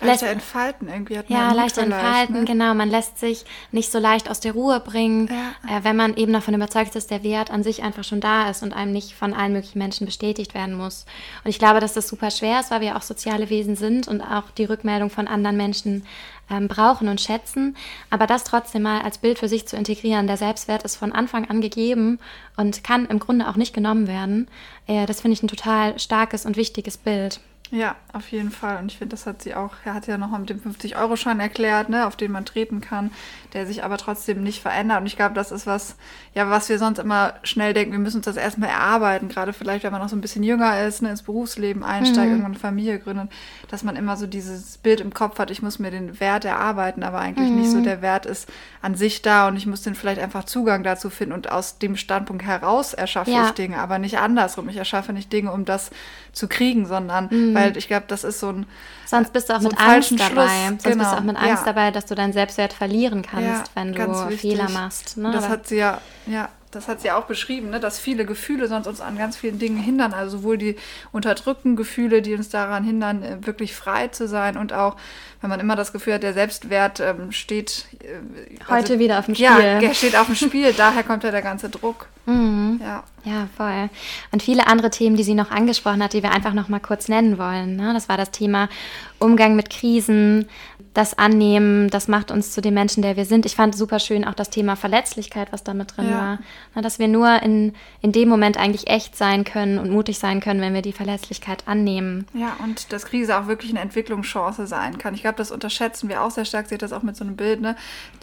leichter 0.00 0.28
entfalten 0.28 0.88
irgendwie. 0.88 1.18
Hat 1.18 1.28
ja, 1.28 1.52
leichter 1.52 1.82
entfalten, 1.82 2.40
ne? 2.40 2.44
genau. 2.44 2.74
Man 2.74 2.90
lässt 2.90 3.18
sich 3.18 3.44
nicht 3.72 3.90
so 3.90 3.98
leicht 3.98 4.30
aus 4.30 4.40
der 4.40 4.52
Ruhe 4.52 4.80
bringen, 4.80 5.28
ja. 5.28 5.78
äh, 5.78 5.84
wenn 5.84 5.96
man 5.96 6.16
eben 6.16 6.32
davon 6.32 6.54
überzeugt 6.54 6.88
ist, 6.88 6.96
dass 6.96 7.06
der 7.06 7.22
Wert 7.22 7.50
an 7.50 7.62
sich 7.62 7.82
einfach 7.82 8.04
schon 8.04 8.20
da 8.20 8.50
ist 8.50 8.62
und 8.62 8.72
einem 8.72 8.92
nicht 8.92 9.14
von 9.14 9.34
allen 9.34 9.52
möglichen 9.52 9.78
Menschen 9.78 10.06
bestätigt 10.06 10.54
werden 10.54 10.74
muss. 10.74 11.06
Und 11.44 11.50
ich 11.50 11.58
glaube, 11.58 11.80
dass 11.80 11.94
das 11.94 12.08
super 12.08 12.30
schwer 12.30 12.60
ist, 12.60 12.70
weil 12.70 12.80
wir 12.80 12.96
auch 12.96 13.02
soziale 13.02 13.50
Wesen 13.50 13.76
sind 13.76 14.08
und 14.08 14.20
auch 14.20 14.50
die 14.56 14.64
Rückmeldung 14.64 15.10
von 15.10 15.28
anderen 15.28 15.56
Menschen 15.56 16.04
ähm, 16.50 16.68
brauchen 16.68 17.08
und 17.08 17.20
schätzen. 17.20 17.76
Aber 18.10 18.26
das 18.26 18.44
trotzdem 18.44 18.82
mal 18.82 19.00
als 19.02 19.18
Bild 19.18 19.38
für 19.38 19.48
sich 19.48 19.66
zu 19.66 19.76
integrieren, 19.76 20.26
der 20.26 20.36
Selbstwert 20.36 20.82
ist 20.82 20.96
von 20.96 21.12
Anfang 21.12 21.48
an 21.48 21.60
gegeben 21.60 22.18
und 22.56 22.84
kann 22.84 23.06
im 23.06 23.18
Grunde 23.18 23.48
auch 23.48 23.56
nicht 23.56 23.74
genommen 23.74 24.06
werden, 24.06 24.48
äh, 24.86 25.06
das 25.06 25.20
finde 25.20 25.34
ich 25.34 25.42
ein 25.42 25.48
total 25.48 25.98
starkes 25.98 26.46
und 26.46 26.56
wichtiges 26.56 26.96
Bild. 26.96 27.40
Ja, 27.74 27.96
auf 28.12 28.30
jeden 28.30 28.52
Fall. 28.52 28.78
Und 28.78 28.92
ich 28.92 28.98
finde, 28.98 29.16
das 29.16 29.26
hat 29.26 29.42
sie 29.42 29.56
auch, 29.56 29.72
er 29.84 29.94
hat 29.94 30.06
ja 30.06 30.16
nochmal 30.16 30.38
mit 30.38 30.48
dem 30.48 30.60
50-Euro-Schein 30.60 31.40
erklärt, 31.40 31.88
ne, 31.88 32.06
auf 32.06 32.14
den 32.14 32.30
man 32.30 32.44
treten 32.44 32.80
kann, 32.80 33.10
der 33.54 33.66
sich 33.66 33.84
aber 33.84 33.96
trotzdem 33.96 34.42
nicht 34.42 34.60
verändert. 34.60 35.00
Und 35.00 35.06
ich 35.06 35.16
glaube, 35.16 35.34
das 35.34 35.52
ist 35.52 35.66
was, 35.66 35.94
ja, 36.34 36.50
was 36.50 36.68
wir 36.68 36.78
sonst 36.78 36.98
immer 36.98 37.34
schnell 37.44 37.72
denken, 37.72 37.92
wir 37.92 38.00
müssen 38.00 38.18
uns 38.18 38.26
das 38.26 38.36
erstmal 38.36 38.68
erarbeiten, 38.68 39.28
gerade 39.28 39.52
vielleicht, 39.52 39.84
wenn 39.84 39.92
man 39.92 40.02
noch 40.02 40.08
so 40.08 40.16
ein 40.16 40.20
bisschen 40.20 40.42
jünger 40.42 40.82
ist, 40.82 41.02
ne, 41.02 41.10
ins 41.10 41.22
Berufsleben 41.22 41.84
einsteigt, 41.84 42.26
mhm. 42.26 42.32
irgendwann 42.32 42.52
eine 42.52 42.60
Familie 42.60 42.98
gründet, 42.98 43.30
dass 43.70 43.84
man 43.84 43.94
immer 43.94 44.16
so 44.16 44.26
dieses 44.26 44.78
Bild 44.78 45.00
im 45.00 45.14
Kopf 45.14 45.38
hat, 45.38 45.52
ich 45.52 45.62
muss 45.62 45.78
mir 45.78 45.92
den 45.92 46.18
Wert 46.18 46.44
erarbeiten, 46.44 47.04
aber 47.04 47.18
eigentlich 47.18 47.48
mhm. 47.48 47.60
nicht 47.60 47.70
so, 47.70 47.80
der 47.80 48.02
Wert 48.02 48.26
ist 48.26 48.48
an 48.82 48.96
sich 48.96 49.22
da 49.22 49.46
und 49.46 49.56
ich 49.56 49.66
muss 49.66 49.82
den 49.82 49.94
vielleicht 49.94 50.20
einfach 50.20 50.44
Zugang 50.44 50.82
dazu 50.82 51.08
finden 51.08 51.32
und 51.32 51.50
aus 51.50 51.78
dem 51.78 51.96
Standpunkt 51.96 52.44
heraus 52.44 52.92
erschaffe 52.92 53.30
ja. 53.30 53.46
ich 53.46 53.52
Dinge, 53.52 53.78
aber 53.78 53.98
nicht 53.98 54.18
andersrum. 54.18 54.68
Ich 54.68 54.76
erschaffe 54.76 55.12
nicht 55.12 55.32
Dinge, 55.32 55.52
um 55.52 55.64
das 55.64 55.90
zu 56.32 56.48
kriegen, 56.48 56.86
sondern 56.86 57.28
mhm. 57.30 57.54
weil 57.54 57.76
ich 57.76 57.86
glaube, 57.86 58.06
das 58.08 58.24
ist 58.24 58.40
so 58.40 58.48
ein 58.48 58.66
Sonst 59.06 59.32
bist 59.32 59.48
du 59.48 59.54
auch 59.54 59.60
so 59.60 59.68
mit 59.68 59.80
Angst 59.80 60.12
dabei. 60.12 60.28
Schluss. 60.28 60.50
Sonst 60.66 60.84
genau. 60.84 60.96
bist 60.96 61.12
du 61.12 61.16
auch 61.16 61.22
mit 61.22 61.36
Angst 61.36 61.66
ja. 61.66 61.72
dabei, 61.72 61.90
dass 61.90 62.06
du 62.06 62.14
deinen 62.14 62.32
Selbstwert 62.32 62.72
verlieren 62.72 63.22
kannst, 63.22 63.43
ja, 63.44 63.64
wenn 63.74 63.92
du 63.92 64.30
Fehler 64.36 64.68
machst. 64.70 65.16
Ne? 65.16 65.30
Das 65.32 65.48
hat 65.48 65.66
sie 65.68 65.76
ja, 65.76 66.00
ja, 66.26 66.48
das 66.74 66.88
hat 66.88 67.00
sie 67.00 67.10
auch 67.10 67.24
beschrieben, 67.24 67.70
ne, 67.70 67.80
dass 67.80 67.98
viele 67.98 68.24
Gefühle 68.24 68.68
sonst 68.68 68.86
uns 68.86 69.00
an 69.00 69.16
ganz 69.16 69.36
vielen 69.36 69.58
Dingen 69.58 69.78
hindern. 69.78 70.12
Also 70.12 70.38
sowohl 70.38 70.58
die 70.58 70.76
unterdrückten 71.12 71.76
Gefühle, 71.76 72.22
die 72.22 72.34
uns 72.34 72.48
daran 72.48 72.84
hindern, 72.84 73.22
äh, 73.22 73.46
wirklich 73.46 73.74
frei 73.74 74.08
zu 74.08 74.28
sein 74.28 74.56
und 74.56 74.72
auch, 74.72 74.96
wenn 75.44 75.50
man 75.50 75.60
immer 75.60 75.76
das 75.76 75.92
Gefühl 75.92 76.14
hat, 76.14 76.22
der 76.22 76.32
Selbstwert 76.32 77.00
ähm, 77.00 77.30
steht 77.30 77.84
äh, 78.02 78.54
heute 78.62 78.72
also, 78.72 78.98
wieder 78.98 79.18
auf 79.18 79.26
dem 79.26 79.34
Spiel. 79.34 79.44
Ja, 79.44 79.78
der 79.78 79.92
steht 79.92 80.16
auf 80.16 80.24
dem 80.24 80.34
Spiel. 80.36 80.72
daher 80.72 81.02
kommt 81.02 81.22
ja 81.22 81.30
der 81.30 81.42
ganze 81.42 81.68
Druck. 81.68 82.06
Mhm. 82.24 82.80
Ja. 82.82 83.04
ja, 83.24 83.48
voll. 83.54 83.90
Und 84.32 84.42
viele 84.42 84.66
andere 84.66 84.88
Themen, 84.88 85.16
die 85.16 85.22
sie 85.22 85.34
noch 85.34 85.50
angesprochen 85.50 86.02
hat, 86.02 86.14
die 86.14 86.22
wir 86.22 86.32
einfach 86.32 86.54
noch 86.54 86.70
mal 86.70 86.80
kurz 86.80 87.08
nennen 87.08 87.36
wollen. 87.36 87.76
Ne? 87.76 87.92
Das 87.92 88.08
war 88.08 88.16
das 88.16 88.30
Thema 88.30 88.70
Umgang 89.18 89.54
mit 89.54 89.68
Krisen, 89.68 90.46
das 90.94 91.18
Annehmen, 91.18 91.90
das 91.90 92.06
macht 92.06 92.30
uns 92.30 92.52
zu 92.52 92.60
den 92.60 92.72
Menschen, 92.72 93.02
der 93.02 93.16
wir 93.16 93.24
sind. 93.24 93.44
Ich 93.46 93.56
fand 93.56 93.76
super 93.76 93.98
schön 93.98 94.24
auch 94.24 94.34
das 94.34 94.48
Thema 94.48 94.76
Verletzlichkeit, 94.76 95.48
was 95.50 95.64
da 95.64 95.74
mit 95.74 95.96
drin 95.96 96.08
ja. 96.08 96.16
war. 96.16 96.38
Na, 96.74 96.82
dass 96.82 97.00
wir 97.00 97.08
nur 97.08 97.42
in, 97.42 97.72
in 98.00 98.12
dem 98.12 98.28
Moment 98.28 98.56
eigentlich 98.58 98.86
echt 98.86 99.16
sein 99.16 99.42
können 99.42 99.78
und 99.78 99.90
mutig 99.90 100.20
sein 100.20 100.40
können, 100.40 100.60
wenn 100.60 100.72
wir 100.72 100.82
die 100.82 100.92
Verletzlichkeit 100.92 101.66
annehmen. 101.66 102.26
Ja, 102.32 102.56
und 102.62 102.92
dass 102.92 103.06
Krise 103.06 103.36
auch 103.36 103.48
wirklich 103.48 103.72
eine 103.72 103.80
Entwicklungschance 103.80 104.68
sein 104.68 104.96
kann. 104.98 105.14
Ich 105.14 105.22
glaube, 105.22 105.33
das 105.38 105.50
unterschätzen 105.50 106.08
wir 106.08 106.22
auch 106.22 106.30
sehr 106.30 106.44
stark. 106.44 106.68
Sie 106.68 106.74
hat 106.74 106.82
das 106.82 106.92
auch 106.92 107.02
mit 107.02 107.16
so 107.16 107.24
einem 107.24 107.36
Bild 107.36 107.60
ne? 107.60 107.76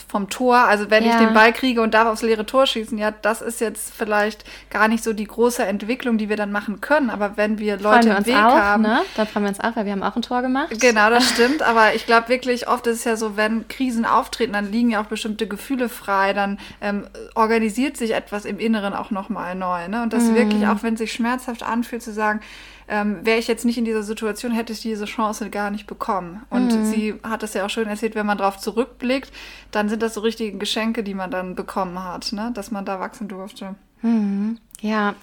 vom 0.07 0.29
Tor. 0.29 0.57
Also 0.57 0.89
wenn 0.89 1.03
ja. 1.03 1.11
ich 1.11 1.17
den 1.17 1.33
Ball 1.33 1.53
kriege 1.53 1.81
und 1.81 1.93
darf 1.93 2.07
aufs 2.07 2.21
leere 2.21 2.45
Tor 2.45 2.67
schießen, 2.67 2.97
ja, 2.97 3.11
das 3.11 3.41
ist 3.41 3.61
jetzt 3.61 3.93
vielleicht 3.93 4.43
gar 4.69 4.87
nicht 4.87 5.03
so 5.03 5.13
die 5.13 5.25
große 5.25 5.63
Entwicklung, 5.63 6.17
die 6.17 6.29
wir 6.29 6.37
dann 6.37 6.51
machen 6.51 6.81
können. 6.81 7.09
Aber 7.09 7.37
wenn 7.37 7.59
wir 7.59 7.77
Leute 7.77 8.09
wir 8.09 8.17
im 8.17 8.25
Weg 8.25 8.35
auch, 8.35 8.55
haben. 8.55 8.83
Ne? 8.83 9.01
Dann 9.15 9.27
freuen 9.27 9.45
wir 9.45 9.49
uns 9.49 9.59
auch, 9.59 9.75
weil 9.75 9.85
wir 9.85 9.91
haben 9.91 10.03
auch 10.03 10.15
ein 10.15 10.21
Tor 10.21 10.41
gemacht. 10.41 10.69
Genau, 10.79 11.09
das 11.09 11.29
stimmt. 11.33 11.61
Aber 11.61 11.95
ich 11.95 12.05
glaube 12.05 12.29
wirklich, 12.29 12.67
oft 12.67 12.87
ist 12.87 12.99
es 12.99 13.03
ja 13.03 13.15
so, 13.15 13.37
wenn 13.37 13.67
Krisen 13.67 14.05
auftreten, 14.05 14.53
dann 14.53 14.71
liegen 14.71 14.91
ja 14.91 15.01
auch 15.01 15.07
bestimmte 15.07 15.47
Gefühle 15.47 15.89
frei, 15.89 16.33
dann 16.33 16.59
ähm, 16.81 17.07
organisiert 17.35 17.97
sich 17.97 18.13
etwas 18.13 18.45
im 18.45 18.59
Inneren 18.59 18.93
auch 18.93 19.11
nochmal 19.11 19.55
neu. 19.55 19.87
Ne? 19.87 20.03
Und 20.03 20.13
das 20.13 20.23
mhm. 20.23 20.35
wirklich, 20.35 20.67
auch 20.67 20.83
wenn 20.83 20.93
es 20.93 20.99
sich 20.99 21.13
schmerzhaft 21.13 21.63
anfühlt, 21.63 22.03
zu 22.03 22.11
sagen, 22.11 22.41
ähm, 22.87 23.25
wäre 23.25 23.39
ich 23.39 23.47
jetzt 23.47 23.65
nicht 23.65 23.77
in 23.77 23.85
dieser 23.85 24.03
Situation, 24.03 24.51
hätte 24.51 24.73
ich 24.73 24.81
diese 24.81 25.05
Chance 25.05 25.49
gar 25.49 25.71
nicht 25.71 25.87
bekommen. 25.87 26.41
Und 26.49 26.73
mhm. 26.73 26.85
sie 26.85 27.15
hat 27.23 27.43
es 27.43 27.53
ja 27.53 27.65
auch 27.65 27.69
schön 27.69 27.87
erzählt, 27.87 28.15
wenn 28.15 28.25
man 28.25 28.37
darauf 28.37 28.57
zurückblickt, 28.57 29.31
dann 29.71 29.89
sind 29.89 30.01
das 30.01 30.13
so 30.13 30.21
richtige 30.21 30.57
Geschenke, 30.57 31.03
die 31.03 31.13
man 31.13 31.31
dann 31.31 31.55
bekommen 31.55 32.03
hat, 32.03 32.31
ne? 32.33 32.51
dass 32.53 32.71
man 32.71 32.85
da 32.85 32.99
wachsen 32.99 33.27
durfte. 33.27 33.75
Mhm. 34.01 34.57
Ja, 34.81 35.13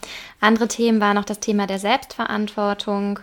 andere 0.40 0.68
Themen 0.68 1.00
waren 1.00 1.16
noch 1.16 1.24
das 1.24 1.40
Thema 1.40 1.66
der 1.66 1.80
Selbstverantwortung. 1.80 3.18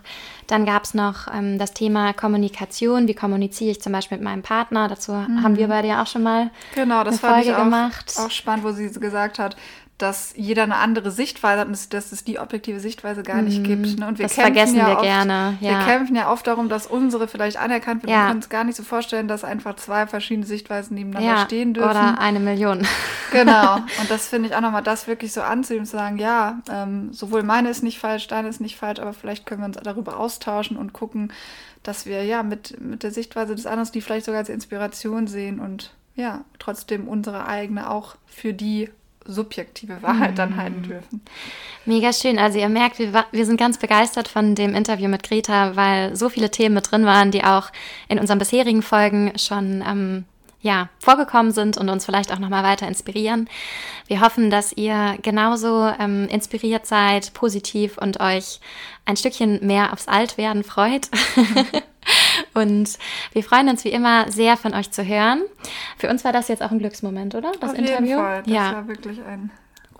Dann 0.47 0.65
gab 0.65 0.83
es 0.83 0.93
noch 0.93 1.33
ähm, 1.33 1.57
das 1.57 1.73
Thema 1.73 2.11
Kommunikation. 2.11 3.07
Wie 3.07 3.13
kommuniziere 3.13 3.71
ich 3.71 3.81
zum 3.81 3.93
Beispiel 3.93 4.17
mit 4.17 4.25
meinem 4.25 4.43
Partner? 4.43 4.89
Dazu 4.89 5.13
mhm. 5.13 5.43
haben 5.43 5.55
wir 5.55 5.69
beide 5.69 5.87
ja 5.87 6.03
auch 6.03 6.07
schon 6.07 6.23
mal 6.23 6.51
genau, 6.75 7.05
das 7.05 7.23
eine 7.23 7.33
Folge 7.33 7.57
auch, 7.57 7.63
gemacht. 7.63 8.13
Auch 8.19 8.31
spannend, 8.31 8.65
wo 8.65 8.71
sie 8.73 8.91
gesagt 8.99 9.39
hat, 9.39 9.55
dass 9.97 10.33
jeder 10.35 10.63
eine 10.63 10.75
andere 10.75 11.09
Sichtweise 11.09 11.61
hat 11.61 11.67
und 11.69 11.93
dass 11.93 12.11
es 12.11 12.25
die 12.25 12.37
objektive 12.37 12.81
Sichtweise 12.81 13.23
gar 13.23 13.41
nicht 13.41 13.59
mhm. 13.59 13.63
gibt. 13.63 13.99
Ne? 13.99 14.07
Und 14.07 14.19
wir 14.19 14.25
das 14.25 14.33
vergessen 14.33 14.75
ja 14.75 14.87
wir 14.87 14.93
oft, 14.95 15.03
gerne. 15.03 15.57
Ja. 15.61 15.69
Wir 15.69 15.85
kämpfen 15.85 16.15
ja 16.17 16.29
oft 16.29 16.45
darum, 16.47 16.67
dass 16.67 16.85
unsere 16.85 17.29
vielleicht 17.29 17.57
anerkannt 17.57 18.03
wird. 18.03 18.11
Ja. 18.11 18.23
Wir 18.23 18.27
können 18.27 18.39
uns 18.39 18.49
gar 18.49 18.65
nicht 18.65 18.75
so 18.75 18.83
vorstellen, 18.83 19.29
dass 19.29 19.45
einfach 19.45 19.77
zwei 19.77 20.05
verschiedene 20.05 20.45
Sichtweisen 20.45 20.95
nebeneinander 20.95 21.39
ja. 21.39 21.45
stehen 21.45 21.73
dürfen. 21.73 21.91
Oder 21.91 22.19
eine 22.19 22.39
Million. 22.39 22.85
Genau. 23.31 23.75
Und 23.75 24.09
das 24.09 24.27
finde 24.29 24.47
ich 24.47 24.55
auch 24.55 24.61
nochmal, 24.61 24.83
das 24.83 25.07
wirklich 25.07 25.33
so 25.33 25.41
anzunehmen 25.41 25.85
zu 25.85 25.97
sagen, 25.97 26.17
ja, 26.17 26.59
ähm, 26.71 27.11
sowohl 27.11 27.43
meine 27.43 27.69
ist 27.69 27.83
nicht 27.83 27.99
falsch, 27.99 28.27
deine 28.27 28.47
ist 28.47 28.61
nicht 28.61 28.77
falsch, 28.77 28.99
aber 28.99 29.13
vielleicht 29.13 29.45
können 29.45 29.61
wir 29.61 29.65
uns 29.65 29.77
darüber 29.81 30.17
austauschen 30.17 30.77
und 30.77 30.93
gucken, 30.93 31.33
dass 31.83 32.05
wir 32.05 32.23
ja 32.23 32.43
mit, 32.43 32.79
mit 32.79 33.03
der 33.03 33.11
Sichtweise 33.11 33.55
des 33.55 33.65
anderen, 33.65 33.91
die 33.91 33.99
vielleicht 33.99 34.25
sogar 34.25 34.39
als 34.39 34.49
Inspiration 34.49 35.27
sehen 35.27 35.59
und 35.59 35.91
ja, 36.15 36.45
trotzdem 36.59 37.09
unsere 37.09 37.45
eigene 37.45 37.89
auch 37.89 38.15
für 38.25 38.53
die 38.53 38.89
subjektive 39.25 40.01
Wahrheit 40.01 40.31
mhm. 40.31 40.35
dann 40.35 40.57
halten 40.57 40.83
dürfen. 40.83 41.21
Mega 41.85 42.13
schön. 42.13 42.39
Also 42.39 42.57
ihr 42.59 42.69
merkt, 42.69 42.99
wir, 42.99 43.25
wir 43.31 43.45
sind 43.45 43.57
ganz 43.57 43.77
begeistert 43.77 44.27
von 44.27 44.55
dem 44.55 44.73
Interview 44.73 45.07
mit 45.07 45.23
Greta, 45.23 45.75
weil 45.75 46.15
so 46.15 46.29
viele 46.29 46.49
Themen 46.49 46.75
mit 46.75 46.91
drin 46.91 47.05
waren, 47.05 47.31
die 47.31 47.43
auch 47.43 47.71
in 48.07 48.19
unseren 48.19 48.39
bisherigen 48.39 48.81
Folgen 48.81 49.37
schon 49.37 49.83
ähm, 49.87 50.25
ja, 50.61 50.89
vorgekommen 50.97 51.51
sind 51.51 51.77
und 51.77 51.89
uns 51.89 52.05
vielleicht 52.05 52.33
auch 52.33 52.39
nochmal 52.39 52.63
weiter 52.63 52.87
inspirieren. 52.87 53.47
Wir 54.07 54.21
hoffen, 54.21 54.49
dass 54.49 54.73
ihr 54.73 55.15
genauso 55.21 55.91
ähm, 55.99 56.27
inspiriert 56.27 56.87
seid, 56.87 57.33
positiv 57.35 57.99
und 57.99 58.19
euch 58.19 58.59
ein 59.05 59.15
Stückchen 59.15 59.65
mehr 59.65 59.93
aufs 59.93 60.07
Altwerden 60.07 60.63
freut. 60.63 61.09
Und 62.55 62.97
wir 63.33 63.43
freuen 63.43 63.69
uns 63.69 63.83
wie 63.83 63.89
immer 63.89 64.31
sehr 64.31 64.57
von 64.57 64.73
euch 64.73 64.89
zu 64.89 65.05
hören. 65.05 65.43
Für 65.97 66.09
uns 66.09 66.23
war 66.23 66.33
das 66.33 66.47
jetzt 66.47 66.63
auch 66.63 66.71
ein 66.71 66.79
Glücksmoment, 66.79 67.35
oder? 67.35 67.51
Das 67.59 67.71
Auf 67.71 67.77
Interview. 67.77 68.07
Jeden 68.07 68.19
Fall. 68.19 68.43
Das 68.43 68.53
ja. 68.53 68.73
war 68.73 68.87
wirklich 68.87 69.21
ein 69.23 69.51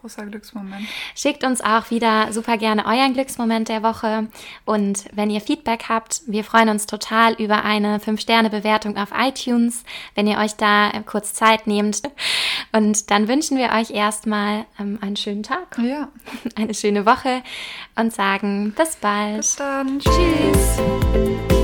großer 0.06 0.26
Glücksmoment. 0.28 0.88
Schickt 1.16 1.43
uns 1.43 1.62
auch 1.62 1.89
wieder 1.89 2.32
super 2.32 2.58
gerne 2.58 2.86
euren 2.86 3.14
Glücksmoment 3.14 3.70
der 3.70 3.82
Woche. 3.82 4.28
Und 4.64 5.06
wenn 5.14 5.32
ihr 5.32 5.41
Feedback 5.41 5.86
habt, 5.89 6.22
wir 6.28 6.43
freuen 6.43 6.70
uns 6.70 6.86
total 6.86 7.34
über 7.34 7.64
eine 7.64 7.97
5-Sterne-Bewertung 7.97 8.97
auf 8.97 9.10
iTunes, 9.18 9.84
wenn 10.14 10.28
ihr 10.28 10.38
euch 10.38 10.56
da 10.56 10.91
kurz 11.08 11.34
Zeit 11.34 11.66
nehmt. 11.66 12.03
Und 12.72 13.10
dann 13.10 13.28
wünschen 13.28 13.58
wir 13.58 13.72
euch 13.72 13.89
erstmal 13.89 14.66
ähm, 14.80 14.99
einen 15.01 15.16
schönen 15.16 15.43
Tag. 15.43 15.78
Ja. 15.82 16.10
Eine 16.56 16.76
schöne 16.76 17.06
Woche 17.06 17.41
und 17.95 18.14
sagen 18.14 18.74
bis 18.78 18.95
bald. 18.97 19.38
Bis 19.38 19.56
dann. 19.56 19.99
Tschüss. 19.99 21.55